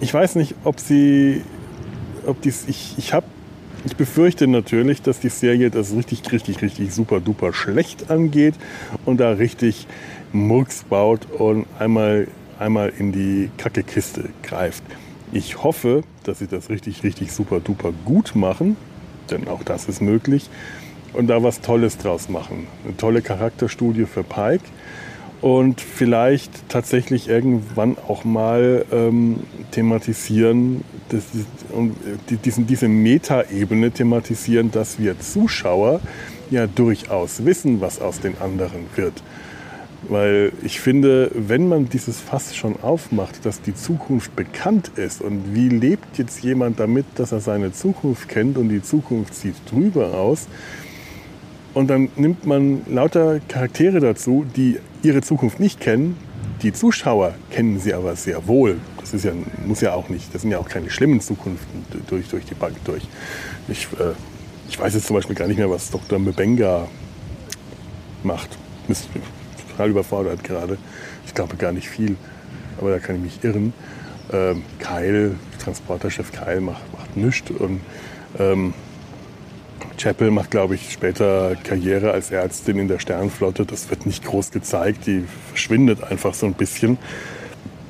ich 0.00 0.12
weiß 0.12 0.34
nicht, 0.36 0.54
ob 0.64 0.80
sie, 0.80 1.42
ob 2.26 2.40
dies, 2.42 2.64
ich, 2.68 2.94
ich 2.98 3.12
habe, 3.14 3.26
ich 3.84 3.96
befürchte 3.96 4.46
natürlich, 4.46 5.02
dass 5.02 5.20
die 5.20 5.28
Serie 5.28 5.70
das 5.70 5.94
richtig, 5.94 6.30
richtig, 6.32 6.62
richtig 6.62 6.92
super 6.92 7.20
duper 7.20 7.52
schlecht 7.52 8.10
angeht 8.10 8.54
und 9.04 9.18
da 9.18 9.32
richtig 9.32 9.86
Murks 10.32 10.84
baut 10.84 11.26
und 11.38 11.66
einmal, 11.78 12.28
einmal 12.58 12.92
in 12.96 13.12
die 13.12 13.50
Kackekiste 13.58 14.28
greift. 14.42 14.82
Ich 15.32 15.62
hoffe, 15.62 16.02
dass 16.24 16.40
sie 16.40 16.46
das 16.46 16.68
richtig, 16.68 17.02
richtig 17.04 17.32
super 17.32 17.60
duper 17.60 17.92
gut 18.04 18.32
machen 18.34 18.76
denn 19.32 19.48
auch 19.48 19.62
das 19.62 19.88
ist 19.88 20.00
möglich, 20.00 20.48
und 21.12 21.26
da 21.26 21.42
was 21.42 21.60
Tolles 21.60 21.98
draus 21.98 22.28
machen. 22.28 22.66
Eine 22.84 22.96
tolle 22.96 23.22
Charakterstudie 23.22 24.06
für 24.06 24.22
Pike 24.22 24.64
und 25.40 25.80
vielleicht 25.80 26.68
tatsächlich 26.68 27.28
irgendwann 27.28 27.96
auch 28.08 28.24
mal 28.24 28.86
ähm, 28.92 29.40
thematisieren, 29.72 30.84
das, 31.08 31.24
und 31.72 31.96
diesen, 32.44 32.66
diese 32.66 32.88
Metaebene 32.88 33.90
thematisieren, 33.90 34.70
dass 34.70 34.98
wir 34.98 35.18
Zuschauer 35.18 36.00
ja 36.50 36.66
durchaus 36.66 37.44
wissen, 37.44 37.80
was 37.80 38.00
aus 38.00 38.20
den 38.20 38.38
anderen 38.38 38.86
wird. 38.94 39.14
Weil 40.08 40.52
ich 40.62 40.80
finde, 40.80 41.30
wenn 41.34 41.68
man 41.68 41.88
dieses 41.88 42.20
Fass 42.20 42.56
schon 42.56 42.80
aufmacht, 42.82 43.46
dass 43.46 43.62
die 43.62 43.74
Zukunft 43.74 44.34
bekannt 44.34 44.90
ist 44.96 45.20
und 45.20 45.54
wie 45.54 45.68
lebt 45.68 46.18
jetzt 46.18 46.42
jemand 46.42 46.80
damit, 46.80 47.06
dass 47.14 47.30
er 47.32 47.40
seine 47.40 47.72
Zukunft 47.72 48.28
kennt 48.28 48.58
und 48.58 48.68
die 48.68 48.82
Zukunft 48.82 49.34
sieht 49.34 49.54
drüber 49.70 50.14
aus, 50.14 50.48
und 51.74 51.88
dann 51.88 52.10
nimmt 52.16 52.46
man 52.46 52.82
lauter 52.86 53.40
Charaktere 53.48 54.00
dazu, 54.00 54.44
die 54.56 54.78
ihre 55.02 55.22
Zukunft 55.22 55.58
nicht 55.58 55.80
kennen. 55.80 56.16
Die 56.62 56.72
Zuschauer 56.72 57.34
kennen 57.50 57.80
sie 57.80 57.94
aber 57.94 58.14
sehr 58.14 58.46
wohl. 58.46 58.78
Das 59.00 59.14
ist 59.14 59.24
ja, 59.24 59.32
muss 59.66 59.80
ja 59.80 59.94
auch 59.94 60.08
nicht, 60.08 60.34
das 60.34 60.42
sind 60.42 60.50
ja 60.50 60.58
auch 60.58 60.68
keine 60.68 60.90
schlimmen 60.90 61.20
Zukunften 61.20 61.84
durch, 62.08 62.28
durch 62.28 62.44
die 62.44 62.54
Bank 62.54 62.76
durch. 62.84 63.02
Ich, 63.68 63.88
äh, 63.98 64.12
ich 64.68 64.78
weiß 64.78 64.94
jetzt 64.94 65.06
zum 65.06 65.16
Beispiel 65.16 65.34
gar 65.34 65.48
nicht 65.48 65.58
mehr, 65.58 65.70
was 65.70 65.90
Dr. 65.90 66.18
Mbenga 66.18 66.88
macht 68.22 68.50
total 69.82 69.90
überfordert 69.90 70.44
gerade. 70.44 70.78
Ich 71.26 71.34
glaube 71.34 71.56
gar 71.56 71.72
nicht 71.72 71.88
viel, 71.88 72.16
aber 72.78 72.90
da 72.90 72.98
kann 72.98 73.16
ich 73.16 73.22
mich 73.22 73.44
irren. 73.44 73.72
Ähm, 74.32 74.62
Keil, 74.78 75.34
Transporterchef 75.58 76.32
Keil 76.32 76.60
macht, 76.60 76.82
macht 76.92 77.16
nichts 77.16 77.50
und 77.50 77.80
ähm, 78.38 78.74
Chapel 79.98 80.30
macht, 80.30 80.50
glaube 80.50 80.74
ich, 80.74 80.92
später 80.92 81.56
Karriere 81.64 82.12
als 82.12 82.30
Ärztin 82.30 82.78
in 82.78 82.88
der 82.88 82.98
Sternflotte. 82.98 83.66
Das 83.66 83.90
wird 83.90 84.06
nicht 84.06 84.24
groß 84.24 84.50
gezeigt, 84.52 85.06
die 85.06 85.24
verschwindet 85.48 86.02
einfach 86.02 86.34
so 86.34 86.46
ein 86.46 86.54
bisschen. 86.54 86.98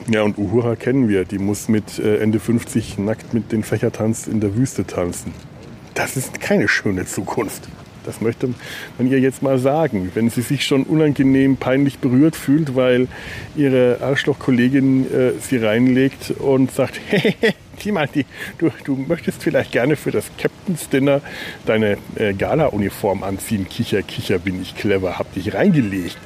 Ja, 0.08 0.22
und 0.22 0.36
Uhura 0.36 0.74
kennen 0.74 1.08
wir. 1.08 1.24
Die 1.24 1.38
muss 1.38 1.68
mit 1.68 1.98
äh, 1.98 2.18
Ende 2.18 2.40
50 2.40 2.98
nackt 2.98 3.34
mit 3.34 3.52
den 3.52 3.62
Fächertanz 3.62 4.26
in 4.26 4.40
der 4.40 4.56
Wüste 4.56 4.84
tanzen. 4.84 5.32
Das 5.94 6.16
ist 6.16 6.40
keine 6.40 6.66
schöne 6.66 7.06
Zukunft. 7.06 7.68
Das 8.04 8.20
möchte 8.20 8.48
man 8.98 9.10
ihr 9.10 9.20
jetzt 9.20 9.42
mal 9.42 9.58
sagen. 9.58 10.10
Wenn 10.14 10.30
sie 10.30 10.42
sich 10.42 10.64
schon 10.64 10.84
unangenehm 10.84 11.56
peinlich 11.56 11.98
berührt 11.98 12.36
fühlt, 12.36 12.74
weil 12.74 13.08
ihre 13.56 13.98
Arschlochkollegin 14.00 15.12
äh, 15.12 15.32
sie 15.40 15.58
reinlegt 15.58 16.32
und 16.38 16.72
sagt, 16.72 17.00
hey, 17.08 17.34
Tima, 17.78 18.06
die, 18.06 18.26
du, 18.58 18.70
du 18.84 18.96
möchtest 18.96 19.42
vielleicht 19.42 19.72
gerne 19.72 19.96
für 19.96 20.10
das 20.10 20.30
Captain's 20.38 20.88
Dinner 20.88 21.20
deine 21.66 21.98
äh, 22.16 22.32
Gala-Uniform 22.32 23.22
anziehen. 23.22 23.68
Kicher, 23.68 24.02
kicher, 24.02 24.38
bin 24.38 24.60
ich 24.60 24.76
clever, 24.76 25.18
hab 25.18 25.32
dich 25.34 25.54
reingelegt. 25.54 26.18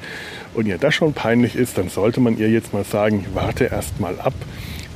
Und 0.54 0.66
ihr 0.66 0.78
das 0.78 0.94
schon 0.94 1.12
peinlich 1.12 1.54
ist, 1.54 1.78
dann 1.78 1.90
sollte 1.90 2.20
man 2.20 2.38
ihr 2.38 2.48
jetzt 2.48 2.72
mal 2.72 2.84
sagen, 2.84 3.26
warte 3.34 3.64
erst 3.64 4.00
mal 4.00 4.18
ab, 4.20 4.34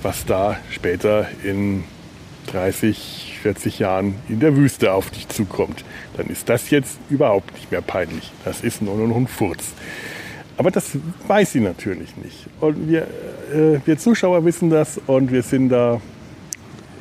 was 0.03 0.25
da 0.25 0.59
später 0.71 1.29
in 1.45 1.85
30, 2.47 3.30
40 3.43 3.79
Jahren 3.79 4.15
in 4.29 4.41
der 4.41 4.57
Wüste 4.57 4.93
auf 4.93 5.11
dich 5.11 5.29
zukommt 5.29 5.85
dann 6.21 6.29
ist 6.29 6.51
das 6.51 6.69
jetzt 6.69 6.99
überhaupt 7.09 7.55
nicht 7.55 7.71
mehr 7.71 7.81
peinlich. 7.81 8.31
Das 8.45 8.61
ist 8.61 8.83
nur 8.83 8.97
noch 8.97 9.17
ein 9.17 9.27
Furz. 9.27 9.73
Aber 10.59 10.71
das 10.71 10.91
weiß 11.27 11.53
sie 11.53 11.61
natürlich 11.61 12.15
nicht. 12.19 12.47
Und 12.61 12.89
wir, 12.89 13.03
äh, 13.53 13.81
wir 13.87 13.97
Zuschauer 13.97 14.45
wissen 14.45 14.69
das 14.69 15.01
und 15.07 15.33
wir 15.33 15.43
sind 15.43 15.71
da 15.71 16.01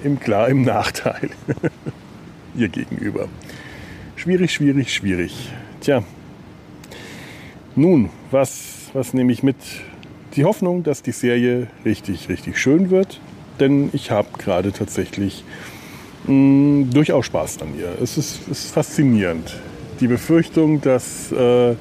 im 0.04 0.20
klar 0.22 0.48
im 0.48 0.62
Nachteil 0.62 1.30
ihr 2.56 2.70
gegenüber. 2.70 3.28
Schwierig, 4.16 4.54
schwierig, 4.54 4.94
schwierig. 4.94 5.52
Tja, 5.82 6.04
nun, 7.76 8.10
was, 8.32 8.90
was 8.94 9.14
nehme 9.14 9.34
ich 9.34 9.44
mit? 9.44 9.58
Die 10.36 10.46
Hoffnung, 10.46 10.84
dass 10.84 11.02
die 11.02 11.12
Serie 11.12 11.68
richtig, 11.84 12.30
richtig 12.30 12.58
schön 12.58 12.90
wird. 12.90 13.20
Denn 13.60 13.90
ich 13.92 14.12
habe 14.12 14.30
gerade 14.38 14.72
tatsächlich 14.72 15.44
mh, 16.26 16.34
mm, 16.34 16.90
durchaus 16.92 17.26
Spaß 17.26 17.62
an 17.62 17.78
ihr. 17.78 17.92
Es 18.02 18.18
ist, 18.18 18.48
ist 18.50 18.72
faszinierend. 18.72 19.56
Die 20.00 20.08
Befürchtung, 20.08 20.82
dass 20.82 21.32
äh, 21.32 21.72
äh, 21.72 21.76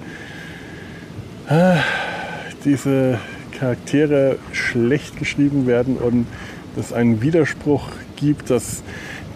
diese 2.64 3.18
Charaktere 3.59 4.38
schlecht 4.53 5.18
geschrieben 5.18 5.66
werden 5.66 5.96
und 5.96 6.27
es 6.77 6.92
einen 6.92 7.22
Widerspruch 7.22 7.88
gibt, 8.16 8.51
dass 8.51 8.83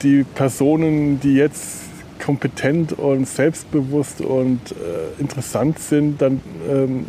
die 0.03 0.25
Personen, 0.25 1.21
die 1.21 1.35
jetzt 1.35 1.83
kompetent 2.25 2.93
und 2.93 3.27
selbstbewusst 3.27 4.21
und 4.21 4.61
äh, 4.73 5.21
interessant 5.21 5.79
sind, 5.79 6.23
dann 6.23 6.41
ähm, 6.71 7.07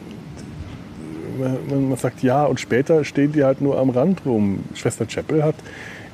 man, 1.40 1.90
man, 1.90 1.98
sagt 1.98 2.24
ja 2.24 2.46
und 2.46 2.60
später 2.60 3.04
stehen 3.04 3.32
die 3.32 3.44
halt 3.44 3.62
nur 3.62 3.78
am 3.78 3.90
Rand 3.90 4.26
rum. 4.26 4.64
Schwester 4.76 5.06
Chapel 5.06 5.44
hat 5.44 5.56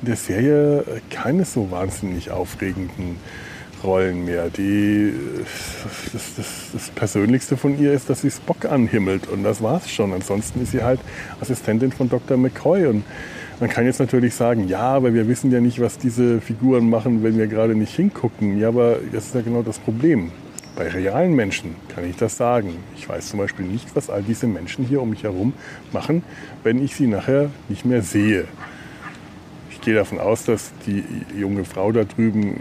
in 0.02 0.06
der 0.06 0.16
Serie 0.16 0.84
keine 1.10 1.44
so 1.44 1.70
wahnsinnig 1.70 2.30
aufregenden 2.30 3.16
Rollen 3.82 4.24
mehr. 4.24 4.50
Die, 4.50 5.12
das, 6.12 6.34
das, 6.36 6.70
das, 6.72 6.90
Persönlichste 6.90 7.56
von 7.56 7.78
ihr 7.78 7.92
ist, 7.92 8.10
dass 8.10 8.20
sie 8.20 8.30
Spock 8.30 8.66
anhimmelt 8.66 9.26
und 9.28 9.42
das 9.42 9.62
war's 9.62 9.90
schon. 9.90 10.12
Ansonsten 10.12 10.62
ist 10.62 10.72
sie 10.72 10.82
halt 10.82 11.00
Assistentin 11.40 11.92
von 11.92 12.08
Dr. 12.08 12.36
McCoy 12.36 12.86
und 12.86 13.04
man 13.58 13.68
kann 13.68 13.84
jetzt 13.84 14.00
natürlich 14.00 14.34
sagen, 14.34 14.68
ja, 14.68 14.80
aber 14.80 15.12
wir 15.12 15.28
wissen 15.28 15.50
ja 15.50 15.60
nicht, 15.60 15.80
was 15.80 15.98
diese 15.98 16.40
Figuren 16.40 16.88
machen, 16.88 17.22
wenn 17.22 17.36
wir 17.36 17.46
gerade 17.46 17.74
nicht 17.74 17.94
hingucken. 17.94 18.58
Ja, 18.58 18.68
aber 18.68 18.96
das 19.12 19.26
ist 19.26 19.34
ja 19.34 19.42
genau 19.42 19.62
das 19.62 19.78
Problem. 19.78 20.30
Bei 20.76 20.88
realen 20.88 21.34
Menschen 21.34 21.74
kann 21.94 22.08
ich 22.08 22.16
das 22.16 22.38
sagen. 22.38 22.74
Ich 22.96 23.06
weiß 23.06 23.28
zum 23.28 23.38
Beispiel 23.38 23.66
nicht, 23.66 23.94
was 23.94 24.08
all 24.08 24.22
diese 24.22 24.46
Menschen 24.46 24.86
hier 24.86 25.02
um 25.02 25.10
mich 25.10 25.24
herum 25.24 25.52
machen, 25.92 26.22
wenn 26.62 26.82
ich 26.82 26.94
sie 26.94 27.06
nachher 27.06 27.50
nicht 27.68 27.84
mehr 27.84 28.00
sehe. 28.00 28.46
Ich 29.80 29.86
gehe 29.86 29.94
davon 29.94 30.20
aus, 30.20 30.44
dass 30.44 30.72
die 30.86 31.02
junge 31.34 31.64
Frau 31.64 31.90
da 31.90 32.04
drüben 32.04 32.60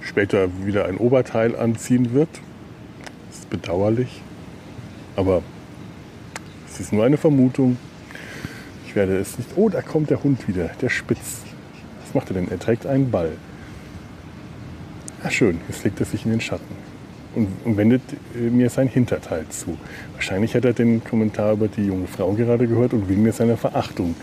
später 0.00 0.48
wieder 0.64 0.86
ein 0.86 0.96
Oberteil 0.96 1.54
anziehen 1.54 2.14
wird. 2.14 2.30
Das 3.28 3.40
ist 3.40 3.50
bedauerlich. 3.50 4.22
Aber 5.16 5.42
es 6.66 6.80
ist 6.80 6.94
nur 6.94 7.04
eine 7.04 7.18
Vermutung. 7.18 7.76
Ich 8.86 8.96
werde 8.96 9.18
es 9.18 9.36
nicht. 9.36 9.50
Oh, 9.56 9.68
da 9.68 9.82
kommt 9.82 10.08
der 10.08 10.24
Hund 10.24 10.48
wieder, 10.48 10.70
der 10.80 10.88
spitzt. 10.88 11.42
Was 12.06 12.14
macht 12.14 12.30
er 12.30 12.34
denn? 12.36 12.50
Er 12.50 12.58
trägt 12.58 12.86
einen 12.86 13.10
Ball. 13.10 13.32
Ja, 15.22 15.30
schön, 15.30 15.60
jetzt 15.68 15.84
legt 15.84 16.00
er 16.00 16.06
sich 16.06 16.24
in 16.24 16.30
den 16.30 16.40
Schatten 16.40 16.89
und, 17.34 17.48
und 17.64 17.76
wendet 17.76 18.02
äh, 18.34 18.38
mir 18.38 18.70
sein 18.70 18.88
Hinterteil 18.88 19.46
zu. 19.48 19.76
Wahrscheinlich 20.14 20.54
hat 20.54 20.64
er 20.64 20.72
den 20.72 21.02
Kommentar 21.04 21.52
über 21.52 21.68
die 21.68 21.86
junge 21.86 22.06
Frau 22.06 22.32
gerade 22.32 22.66
gehört 22.66 22.92
und 22.92 23.08
will 23.08 23.16
mir 23.16 23.32
seine 23.32 23.56
Verachtung 23.56 24.14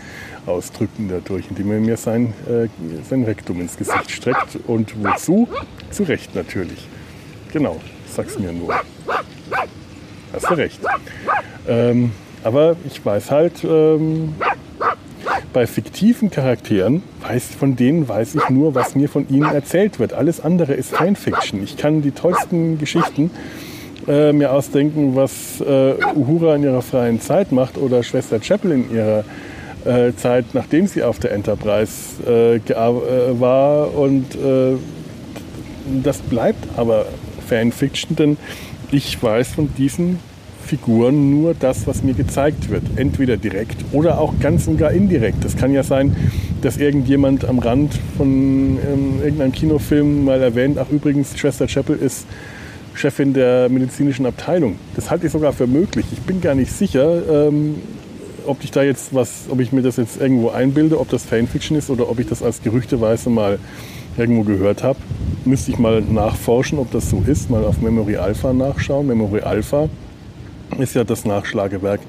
ausdrücken 0.46 1.08
dadurch, 1.08 1.46
indem 1.50 1.72
er 1.72 1.80
mir 1.80 1.96
sein, 1.96 2.32
äh, 2.48 2.68
sein 3.08 3.24
Rektum 3.24 3.60
ins 3.60 3.76
Gesicht 3.76 4.10
streckt. 4.10 4.58
Und 4.66 4.94
wozu? 5.02 5.48
Zu 5.90 6.02
Recht 6.04 6.34
natürlich. 6.34 6.86
Genau, 7.52 7.80
sag's 8.06 8.38
mir 8.38 8.52
nur. 8.52 8.74
Hast 10.32 10.50
du 10.50 10.54
recht. 10.54 10.80
Ähm, 11.66 12.12
aber 12.44 12.76
ich 12.86 13.04
weiß 13.04 13.30
halt, 13.30 13.64
ähm, 13.64 14.34
bei 15.58 15.66
fiktiven 15.66 16.30
Charakteren, 16.30 17.02
weiß, 17.20 17.46
von 17.58 17.74
denen 17.74 18.06
weiß 18.06 18.36
ich 18.36 18.48
nur, 18.48 18.76
was 18.76 18.94
mir 18.94 19.08
von 19.08 19.28
ihnen 19.28 19.52
erzählt 19.52 19.98
wird. 19.98 20.12
Alles 20.12 20.40
andere 20.40 20.74
ist 20.74 20.94
Fanfiction. 20.94 21.64
Ich 21.64 21.76
kann 21.76 22.00
die 22.00 22.12
tollsten 22.12 22.78
Geschichten 22.78 23.32
äh, 24.06 24.32
mir 24.32 24.52
ausdenken, 24.52 25.16
was 25.16 25.60
äh, 25.60 25.94
Uhura 26.14 26.54
in 26.54 26.62
ihrer 26.62 26.80
freien 26.80 27.20
Zeit 27.20 27.50
macht 27.50 27.76
oder 27.76 28.04
Schwester 28.04 28.38
Chapel 28.38 28.70
in 28.70 28.94
ihrer 28.94 29.24
äh, 29.84 30.14
Zeit, 30.14 30.44
nachdem 30.52 30.86
sie 30.86 31.02
auf 31.02 31.18
der 31.18 31.32
Enterprise 31.32 32.22
äh, 32.24 32.58
äh, 32.58 33.40
war. 33.40 33.92
Und 33.96 34.36
äh, 34.36 34.76
das 36.04 36.18
bleibt 36.18 36.68
aber 36.76 37.04
Fanfiction, 37.48 38.14
denn 38.14 38.36
ich 38.92 39.20
weiß 39.20 39.48
von 39.48 39.74
diesen 39.76 40.20
Figuren 40.68 41.30
nur 41.30 41.54
das, 41.54 41.86
was 41.86 42.02
mir 42.02 42.12
gezeigt 42.12 42.68
wird. 42.68 42.82
Entweder 42.96 43.38
direkt 43.38 43.84
oder 43.92 44.20
auch 44.20 44.34
ganz 44.38 44.68
und 44.68 44.76
gar 44.76 44.92
indirekt. 44.92 45.44
Es 45.44 45.56
kann 45.56 45.72
ja 45.72 45.82
sein, 45.82 46.14
dass 46.60 46.76
irgendjemand 46.76 47.46
am 47.46 47.58
Rand 47.58 47.94
von 48.16 48.78
ähm, 48.78 49.22
irgendeinem 49.22 49.52
Kinofilm 49.52 50.24
mal 50.24 50.42
erwähnt, 50.42 50.76
ach 50.78 50.90
übrigens, 50.90 51.38
Schwester 51.38 51.66
Chapel 51.66 51.96
ist 51.96 52.26
Chefin 52.94 53.32
der 53.32 53.68
medizinischen 53.68 54.26
Abteilung. 54.26 54.76
Das 54.94 55.10
halte 55.10 55.26
ich 55.26 55.32
sogar 55.32 55.52
für 55.52 55.66
möglich. 55.66 56.04
Ich 56.12 56.20
bin 56.20 56.40
gar 56.40 56.54
nicht 56.54 56.72
sicher, 56.72 57.46
ähm, 57.48 57.76
ob 58.46 58.62
ich 58.62 58.70
da 58.70 58.82
jetzt 58.82 59.14
was, 59.14 59.44
ob 59.48 59.60
ich 59.60 59.72
mir 59.72 59.82
das 59.82 59.96
jetzt 59.96 60.20
irgendwo 60.20 60.50
einbilde, 60.50 61.00
ob 61.00 61.08
das 61.08 61.24
Fanfiction 61.24 61.78
ist 61.78 61.90
oder 61.90 62.10
ob 62.10 62.18
ich 62.18 62.26
das 62.26 62.42
als 62.42 62.62
Gerüchteweise 62.62 63.30
mal 63.30 63.58
irgendwo 64.18 64.42
gehört 64.42 64.82
habe. 64.82 64.98
Müsste 65.44 65.70
ich 65.70 65.78
mal 65.78 66.02
nachforschen, 66.02 66.78
ob 66.78 66.90
das 66.90 67.08
so 67.08 67.22
ist, 67.26 67.48
mal 67.48 67.64
auf 67.64 67.80
Memory 67.80 68.16
Alpha 68.16 68.52
nachschauen. 68.52 69.06
Memory 69.06 69.40
Alpha 69.40 69.88
ist 70.78 70.94
ja 70.94 71.04
das 71.04 71.24
Nachschlagewerk 71.24 72.00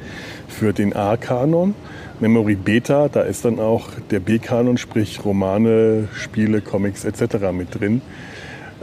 für 0.47 0.73
den 0.73 0.95
A-Kanon. 0.95 1.75
Memory 2.19 2.55
Beta, 2.55 3.07
da 3.07 3.21
ist 3.21 3.45
dann 3.45 3.59
auch 3.59 3.87
der 4.11 4.19
B-Kanon, 4.19 4.77
sprich 4.77 5.23
Romane, 5.23 6.09
Spiele, 6.13 6.61
Comics 6.61 7.05
etc. 7.05 7.51
mit 7.53 7.79
drin. 7.79 8.01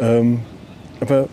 Ähm, 0.00 0.40
aber 1.00 1.28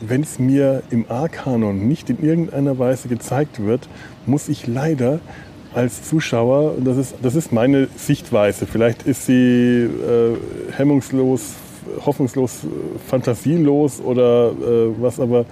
wenn 0.00 0.22
es 0.22 0.38
mir 0.38 0.82
im 0.90 1.06
A-Kanon 1.08 1.88
nicht 1.88 2.10
in 2.10 2.22
irgendeiner 2.22 2.78
Weise 2.78 3.08
gezeigt 3.08 3.64
wird, 3.64 3.88
muss 4.26 4.48
ich 4.48 4.66
leider 4.66 5.20
als 5.74 6.08
Zuschauer, 6.08 6.74
das 6.80 6.96
ist, 6.96 7.14
das 7.22 7.34
ist 7.36 7.52
meine 7.52 7.88
Sichtweise, 7.96 8.66
vielleicht 8.66 9.04
ist 9.04 9.26
sie 9.26 9.84
äh, 9.84 10.36
hemmungslos, 10.76 11.54
hoffnungslos, 12.04 12.60
fantasielos 13.08 14.00
oder 14.00 14.50
äh, 14.50 15.00
was, 15.00 15.20
aber 15.20 15.44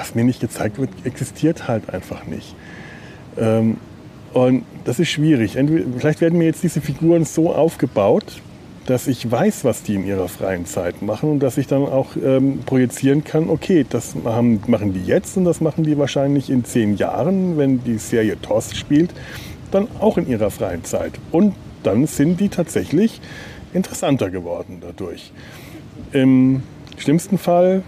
was 0.00 0.14
mir 0.14 0.24
nicht 0.24 0.40
gezeigt 0.40 0.78
wird, 0.78 0.90
existiert 1.04 1.68
halt 1.68 1.92
einfach 1.92 2.24
nicht. 2.24 2.54
Ähm, 3.38 3.76
und 4.32 4.64
das 4.84 4.98
ist 4.98 5.10
schwierig. 5.10 5.56
Entweder, 5.56 5.84
vielleicht 5.98 6.20
werden 6.20 6.38
mir 6.38 6.46
jetzt 6.46 6.62
diese 6.62 6.80
Figuren 6.80 7.24
so 7.24 7.54
aufgebaut, 7.54 8.40
dass 8.86 9.06
ich 9.06 9.30
weiß, 9.30 9.64
was 9.64 9.82
die 9.82 9.94
in 9.94 10.06
ihrer 10.06 10.28
freien 10.28 10.64
Zeit 10.64 11.02
machen 11.02 11.30
und 11.30 11.40
dass 11.40 11.58
ich 11.58 11.66
dann 11.66 11.82
auch 11.82 12.16
ähm, 12.16 12.60
projizieren 12.64 13.24
kann, 13.24 13.50
okay, 13.50 13.84
das 13.88 14.14
machen, 14.14 14.62
machen 14.66 14.94
die 14.94 15.04
jetzt 15.04 15.36
und 15.36 15.44
das 15.44 15.60
machen 15.60 15.84
die 15.84 15.98
wahrscheinlich 15.98 16.48
in 16.48 16.64
zehn 16.64 16.96
Jahren, 16.96 17.58
wenn 17.58 17.84
die 17.84 17.98
Serie 17.98 18.40
TOS 18.40 18.74
spielt, 18.74 19.12
dann 19.70 19.86
auch 20.00 20.16
in 20.16 20.26
ihrer 20.28 20.50
freien 20.50 20.82
Zeit. 20.82 21.12
Und 21.30 21.54
dann 21.82 22.06
sind 22.06 22.40
die 22.40 22.48
tatsächlich 22.48 23.20
interessanter 23.74 24.30
geworden 24.30 24.78
dadurch. 24.80 25.30
Im 26.12 26.62
schlimmsten 26.96 27.38
Fall 27.38 27.82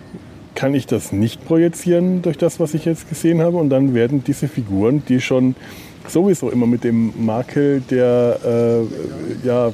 kann 0.54 0.74
ich 0.74 0.86
das 0.86 1.12
nicht 1.12 1.44
projizieren 1.44 2.22
durch 2.22 2.38
das, 2.38 2.60
was 2.60 2.74
ich 2.74 2.84
jetzt 2.84 3.08
gesehen 3.08 3.40
habe. 3.40 3.56
Und 3.56 3.70
dann 3.70 3.94
werden 3.94 4.22
diese 4.24 4.48
Figuren, 4.48 5.02
die 5.08 5.20
schon 5.20 5.54
sowieso 6.08 6.50
immer 6.50 6.66
mit 6.66 6.84
dem 6.84 7.12
Makel 7.24 7.80
der 7.80 8.38
äh, 8.44 9.46
ja, 9.46 9.72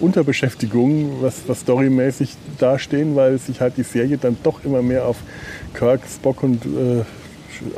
Unterbeschäftigung, 0.00 1.22
was, 1.22 1.42
was 1.46 1.60
storymäßig 1.60 2.34
dastehen, 2.58 3.16
weil 3.16 3.38
sich 3.38 3.60
halt 3.60 3.76
die 3.76 3.82
Serie 3.82 4.18
dann 4.18 4.36
doch 4.42 4.64
immer 4.64 4.82
mehr 4.82 5.06
auf 5.06 5.16
Kirk, 5.74 6.02
Spock 6.08 6.42
und 6.42 6.64
äh, 6.64 7.02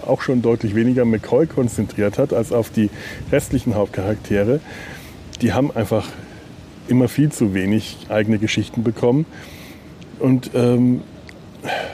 auch 0.04 0.22
schon 0.22 0.42
deutlich 0.42 0.74
weniger 0.74 1.04
McCoy 1.04 1.46
konzentriert 1.46 2.18
hat, 2.18 2.32
als 2.32 2.52
auf 2.52 2.70
die 2.70 2.90
restlichen 3.30 3.74
Hauptcharaktere. 3.74 4.60
Die 5.40 5.52
haben 5.52 5.70
einfach 5.70 6.08
immer 6.88 7.08
viel 7.08 7.30
zu 7.30 7.54
wenig 7.54 7.98
eigene 8.08 8.38
Geschichten 8.38 8.82
bekommen. 8.82 9.26
Und 10.18 10.50
ähm, 10.54 11.02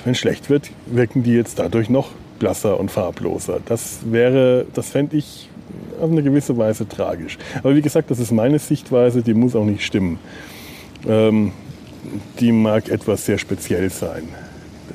wenn 0.05 0.15
schlecht 0.15 0.51
wird, 0.51 0.71
wirken 0.87 1.23
die 1.23 1.33
jetzt 1.33 1.59
dadurch 1.59 1.89
noch 1.89 2.11
blasser 2.39 2.79
und 2.79 2.91
farbloser. 2.91 3.61
Das 3.65 4.01
wäre, 4.05 4.67
das 4.75 4.91
fände 4.91 5.17
ich 5.17 5.49
auf 6.01 6.11
eine 6.11 6.23
gewisse 6.23 6.57
Weise 6.59 6.89
tragisch. 6.89 7.39
Aber 7.61 7.75
wie 7.75 7.83
gesagt, 7.83 8.11
das 8.11 8.19
ist 8.19 8.33
meine 8.33 8.59
Sichtweise, 8.59 9.23
die 9.23 9.35
muss 9.35 9.57
auch 9.57 9.65
nicht 9.65 9.85
stimmen. 9.85 10.19
Ähm, 11.09 11.53
die 12.41 12.53
mag 12.53 12.89
etwas 12.89 13.25
sehr 13.25 13.39
speziell 13.39 13.91
sein. 13.91 14.29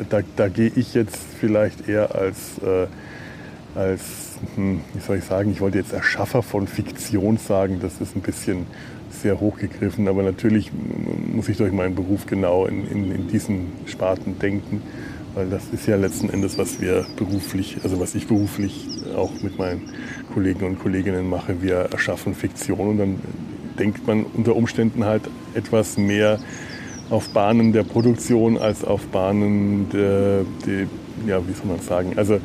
Da, 0.10 0.22
da 0.36 0.47
gehe 0.47 0.72
ich 0.76 0.93
jetzt 0.93 1.18
vielleicht 1.39 1.89
eher 1.89 2.16
als, 2.16 2.60
äh, 2.64 2.88
als 3.78 4.01
hm, 4.55 4.82
wie 4.93 4.99
soll 5.01 5.18
ich 5.18 5.24
sagen, 5.24 5.51
ich 5.51 5.62
wollte 5.62 5.78
jetzt 5.78 5.93
Erschaffer 5.93 6.43
von 6.43 6.68
Fiktion 6.68 7.38
sagen, 7.38 7.80
das 7.82 7.99
ist 7.99 8.16
ein 8.16 8.22
bisschen 8.22 8.68
sehr 9.12 9.39
hochgegriffen, 9.39 10.07
aber 10.07 10.24
natürlich 10.24 10.72
muss 11.34 11.49
ich 11.49 11.57
durch 11.57 11.72
meinen 11.72 11.95
Beruf 11.95 12.26
genau 12.26 12.66
in, 12.66 12.88
in, 12.88 13.12
in 13.12 13.28
diesen 13.28 13.68
Sparten 13.86 14.39
denken, 14.39 14.82
weil 15.36 15.49
das 15.49 15.64
ist 15.72 15.88
ja 15.88 15.95
letzten 15.95 16.30
Endes, 16.30 16.57
was 16.57 16.82
wir 16.82 17.05
beruflich, 17.16 17.78
also 17.84 17.99
was 17.99 18.16
ich 18.16 18.28
beruflich 18.28 18.88
auch 19.16 19.32
mit 19.41 19.57
meinen 19.57 19.82
Kollegen 20.34 20.66
und 20.66 20.80
Kolleginnen 20.80 21.30
mache. 21.30 21.62
Wir 21.62 21.89
erschaffen 21.91 22.34
Fiktion 22.34 22.89
und 22.89 22.97
dann 22.97 23.20
denkt 23.78 24.05
man 24.07 24.26
unter 24.26 24.55
Umständen 24.55 25.05
halt 25.05 25.24
etwas 25.53 25.97
mehr 25.97 26.39
auf 27.10 27.30
Bahnen 27.30 27.74
der 27.74 27.84
Produktion 27.84 28.57
als 28.57 28.84
auf 28.84 29.07
Bahnen 29.07 29.89
der, 29.89 30.45
der 30.66 30.88
ja, 31.28 31.45
wie 31.47 31.53
soll 31.53 31.66
man 31.66 31.80
sagen, 31.80 32.14
also 32.16 32.39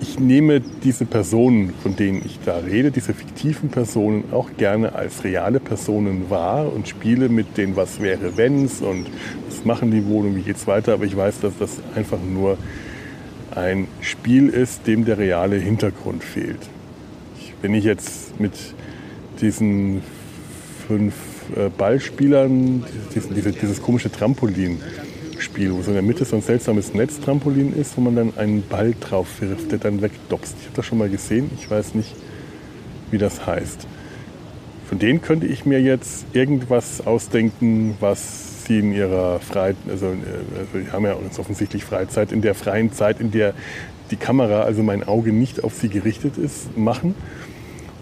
ich 0.00 0.18
nehme 0.18 0.60
diese 0.60 1.04
Personen, 1.04 1.74
von 1.82 1.96
denen 1.96 2.22
ich 2.24 2.38
da 2.44 2.58
rede, 2.58 2.90
diese 2.90 3.14
fiktiven 3.14 3.68
Personen 3.68 4.24
auch 4.32 4.50
gerne 4.56 4.94
als 4.94 5.24
reale 5.24 5.60
Personen 5.60 6.30
wahr 6.30 6.72
und 6.72 6.88
spiele 6.88 7.28
mit 7.28 7.56
den 7.56 7.76
Was 7.76 8.00
wäre 8.00 8.36
wenns 8.36 8.80
und 8.80 9.06
was 9.48 9.64
machen 9.64 9.90
die 9.90 10.06
wohl 10.06 10.26
und 10.26 10.36
wie 10.36 10.42
geht's 10.42 10.66
weiter. 10.66 10.94
Aber 10.94 11.04
ich 11.04 11.16
weiß, 11.16 11.40
dass 11.40 11.52
das 11.58 11.78
einfach 11.94 12.18
nur 12.20 12.58
ein 13.54 13.88
Spiel 14.00 14.48
ist, 14.48 14.86
dem 14.86 15.04
der 15.04 15.18
reale 15.18 15.56
Hintergrund 15.56 16.22
fehlt. 16.22 16.60
Ich, 17.40 17.54
wenn 17.62 17.74
ich 17.74 17.84
jetzt 17.84 18.38
mit 18.38 18.52
diesen 19.40 20.02
fünf 20.86 21.14
äh, 21.56 21.70
Ballspielern, 21.76 22.84
diesen, 23.14 23.34
diese, 23.34 23.52
dieses 23.52 23.82
komische 23.82 24.12
Trampolin 24.12 24.78
Spiel, 25.40 25.72
wo 25.72 25.82
so 25.82 25.88
in 25.88 25.94
der 25.94 26.02
Mitte 26.02 26.24
so 26.24 26.36
ein 26.36 26.42
seltsames 26.42 26.94
Netztrampolin 26.94 27.72
ist, 27.72 27.96
wo 27.96 28.00
man 28.00 28.16
dann 28.16 28.36
einen 28.36 28.62
Ball 28.62 28.94
drauf 28.98 29.40
wirft, 29.40 29.72
der 29.72 29.78
dann 29.78 30.02
wegdopst. 30.02 30.56
Ich 30.60 30.66
habe 30.66 30.76
das 30.76 30.86
schon 30.86 30.98
mal 30.98 31.08
gesehen, 31.08 31.50
ich 31.58 31.70
weiß 31.70 31.94
nicht, 31.94 32.14
wie 33.10 33.18
das 33.18 33.46
heißt. 33.46 33.86
Von 34.88 34.98
denen 34.98 35.20
könnte 35.20 35.46
ich 35.46 35.66
mir 35.66 35.80
jetzt 35.80 36.26
irgendwas 36.32 37.06
ausdenken, 37.06 37.96
was 38.00 38.64
sie 38.64 38.78
in 38.78 38.92
ihrer 38.92 39.38
Freizeit, 39.40 39.76
also, 39.88 40.06
äh, 40.06 40.58
also 40.58 40.78
die 40.78 40.90
haben 40.92 41.04
ja 41.04 41.14
uns 41.14 41.38
offensichtlich 41.38 41.84
Freizeit, 41.84 42.32
in 42.32 42.42
der 42.42 42.54
freien 42.54 42.92
Zeit, 42.92 43.20
in 43.20 43.30
der 43.30 43.54
die 44.10 44.16
Kamera, 44.16 44.62
also 44.62 44.82
mein 44.82 45.06
Auge 45.06 45.32
nicht 45.32 45.64
auf 45.64 45.74
sie 45.74 45.88
gerichtet 45.88 46.38
ist, 46.38 46.76
machen. 46.76 47.14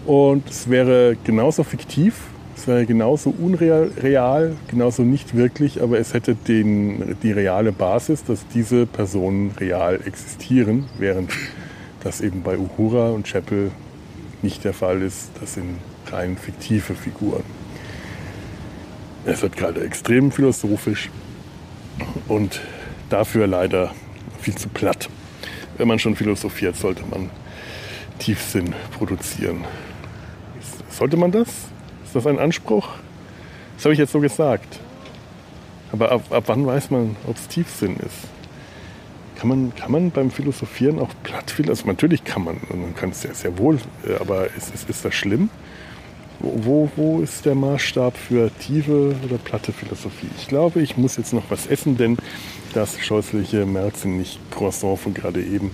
Und 0.05 0.49
es 0.49 0.69
wäre 0.69 1.17
genauso 1.25 1.63
fiktiv 1.63 2.15
Es 2.57 2.67
wäre 2.67 2.87
genauso 2.87 3.29
unreal, 3.29 3.91
real, 4.01 4.55
genauso 4.67 5.03
nicht 5.03 5.37
wirklich, 5.37 5.81
aber 5.81 5.99
es 5.99 6.15
hätte 6.15 6.33
den, 6.33 7.15
die 7.21 7.31
reale 7.31 7.71
Basis, 7.71 8.23
dass 8.23 8.47
diese 8.47 8.87
Personen 8.87 9.51
real 9.59 9.99
existieren, 10.03 10.85
während 10.97 11.31
das 12.03 12.19
eben 12.19 12.41
bei 12.41 12.57
Uhura 12.57 13.11
und 13.11 13.27
Chapel 13.27 13.71
nicht 14.41 14.63
der 14.63 14.73
Fall 14.73 15.03
ist. 15.03 15.29
Das 15.39 15.53
sind 15.53 15.77
rein 16.11 16.35
fiktive 16.35 16.95
Figuren. 16.95 17.43
Es 19.23 19.43
wird 19.43 19.55
gerade 19.55 19.81
extrem 19.81 20.31
philosophisch 20.31 21.11
und 22.27 22.59
dafür 23.09 23.45
leider 23.45 23.93
viel 24.41 24.55
zu 24.55 24.67
platt. 24.67 25.09
Wenn 25.77 25.87
man 25.87 25.99
schon 25.99 26.15
philosophiert, 26.15 26.75
sollte 26.75 27.03
man 27.05 27.29
Tiefsinn 28.17 28.73
produzieren. 28.97 29.63
Sollte 30.89 31.17
man 31.17 31.31
das? 31.31 31.49
Ist 32.07 32.15
das 32.15 32.25
ein 32.25 32.39
Anspruch? 32.39 32.87
Das 33.75 33.83
habe 33.83 33.93
ich 33.93 33.99
jetzt 33.99 34.13
so 34.13 34.21
gesagt. 34.21 34.79
Aber 35.91 36.11
ab, 36.11 36.21
ab 36.29 36.43
wann 36.47 36.65
weiß 36.65 36.89
man, 36.89 37.17
ob 37.27 37.35
es 37.35 37.49
Tiefsinn 37.49 37.97
ist? 37.97 38.29
Kann 39.37 39.49
man, 39.49 39.75
kann 39.75 39.91
man 39.91 40.11
beim 40.11 40.31
Philosophieren 40.31 40.99
auch 40.99 41.09
platt? 41.23 41.53
Also 41.67 41.85
natürlich 41.85 42.23
kann 42.23 42.45
man, 42.45 42.61
man 42.69 42.95
kann 42.95 43.09
es 43.09 43.21
sehr, 43.21 43.35
sehr 43.35 43.57
wohl, 43.57 43.77
äh, 44.07 44.15
aber 44.21 44.47
ist, 44.55 44.73
ist, 44.73 44.89
ist 44.89 45.03
das 45.03 45.13
schlimm? 45.13 45.49
Wo, 46.39 46.89
wo 46.95 47.19
ist 47.19 47.45
der 47.45 47.55
Maßstab 47.55 48.15
für 48.15 48.51
tiefe 48.57 49.13
oder 49.25 49.37
platte 49.37 49.73
Philosophie? 49.73 50.29
Ich 50.37 50.47
glaube, 50.47 50.81
ich 50.81 50.95
muss 50.95 51.17
jetzt 51.17 51.33
noch 51.33 51.43
was 51.49 51.67
essen, 51.67 51.97
denn 51.97 52.17
das 52.73 52.99
scheußliche 52.99 53.65
Märzen-Nicht-Croissant 53.65 54.99
von 54.99 55.13
gerade 55.13 55.43
eben, 55.43 55.71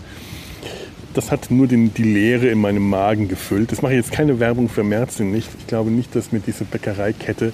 das 1.13 1.31
hat 1.31 1.51
nur 1.51 1.67
den, 1.67 1.93
die 1.93 2.03
Leere 2.03 2.47
in 2.47 2.59
meinem 2.59 2.87
Magen 2.87 3.27
gefüllt. 3.27 3.71
Das 3.71 3.81
mache 3.81 3.93
ich 3.93 3.97
jetzt 3.97 4.11
keine 4.11 4.39
Werbung 4.39 4.69
für 4.69 4.83
Märzen 4.83 5.31
nicht. 5.31 5.49
Ich 5.59 5.67
glaube 5.67 5.91
nicht, 5.91 6.15
dass 6.15 6.31
mir 6.31 6.39
diese 6.39 6.65
Bäckereikette 6.65 7.53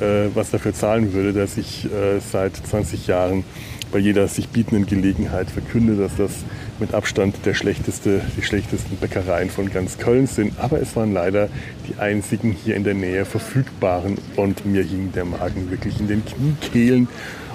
äh, 0.00 0.34
was 0.34 0.50
dafür 0.50 0.74
zahlen 0.74 1.12
würde, 1.12 1.32
dass 1.32 1.56
ich 1.56 1.84
äh, 1.84 2.20
seit 2.20 2.56
20 2.56 3.06
Jahren 3.06 3.44
bei 3.92 3.98
jeder 3.98 4.26
sich 4.26 4.48
bietenden 4.48 4.86
Gelegenheit 4.86 5.48
verkünde, 5.48 5.94
dass 5.94 6.16
das 6.16 6.32
mit 6.80 6.94
Abstand 6.94 7.36
der 7.44 7.54
schlechteste, 7.54 8.20
die 8.36 8.42
schlechtesten 8.42 8.96
Bäckereien 8.96 9.50
von 9.50 9.70
ganz 9.70 9.98
Köln 9.98 10.26
sind. 10.26 10.58
Aber 10.58 10.80
es 10.80 10.96
waren 10.96 11.12
leider 11.12 11.48
die 11.88 12.00
einzigen 12.00 12.50
hier 12.50 12.74
in 12.74 12.82
der 12.82 12.94
Nähe 12.94 13.24
verfügbaren 13.24 14.18
und 14.34 14.66
mir 14.66 14.82
hing 14.82 15.12
der 15.12 15.24
Magen 15.24 15.70
wirklich 15.70 16.00
in 16.00 16.08
den 16.08 16.24
Kniekehlen. 16.24 17.06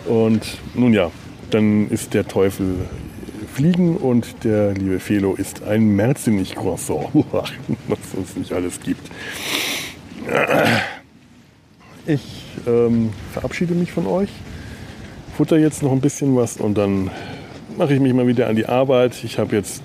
Und 0.06 0.60
nun 0.76 0.94
ja, 0.94 1.12
dann 1.50 1.90
ist 1.90 2.14
der 2.14 2.26
Teufel 2.26 2.76
fliegen 3.50 3.98
und 3.98 4.44
der 4.44 4.74
liebe 4.74 5.00
Felo 5.00 5.36
ist 5.36 5.64
ein 5.64 5.96
Merzenich-Croissant, 5.96 7.10
was 7.88 8.00
es 8.22 8.36
nicht 8.36 8.54
alles 8.54 8.80
gibt. 8.80 9.10
Ich 12.06 12.46
ähm, 12.68 13.12
verabschiede 13.34 13.74
mich 13.74 13.92
von 13.92 14.08
euch, 14.08 14.30
futter 15.38 15.58
jetzt 15.58 15.84
noch 15.84 15.92
ein 15.92 16.02
bisschen 16.02 16.36
was 16.36 16.58
und 16.58 16.78
dann 16.78 17.12
mache 17.78 17.94
ich 17.94 18.00
mich 18.00 18.14
mal 18.14 18.28
wieder 18.28 18.48
an 18.48 18.56
die 18.56 18.66
Arbeit. 18.66 19.24
Ich 19.24 19.40
habe 19.40 19.56
jetzt 19.56 19.84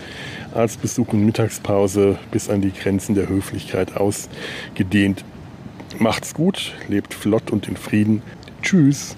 Arztbesuch 0.54 1.12
und 1.12 1.24
Mittagspause 1.24 2.18
bis 2.30 2.48
an 2.48 2.60
die 2.60 2.72
Grenzen 2.72 3.14
der 3.14 3.28
Höflichkeit 3.28 3.96
ausgedehnt. 3.96 5.24
Macht's 5.98 6.34
gut, 6.34 6.72
lebt 6.88 7.14
flott 7.14 7.50
und 7.50 7.68
in 7.68 7.76
Frieden. 7.76 8.22
Tschüss. 8.62 9.16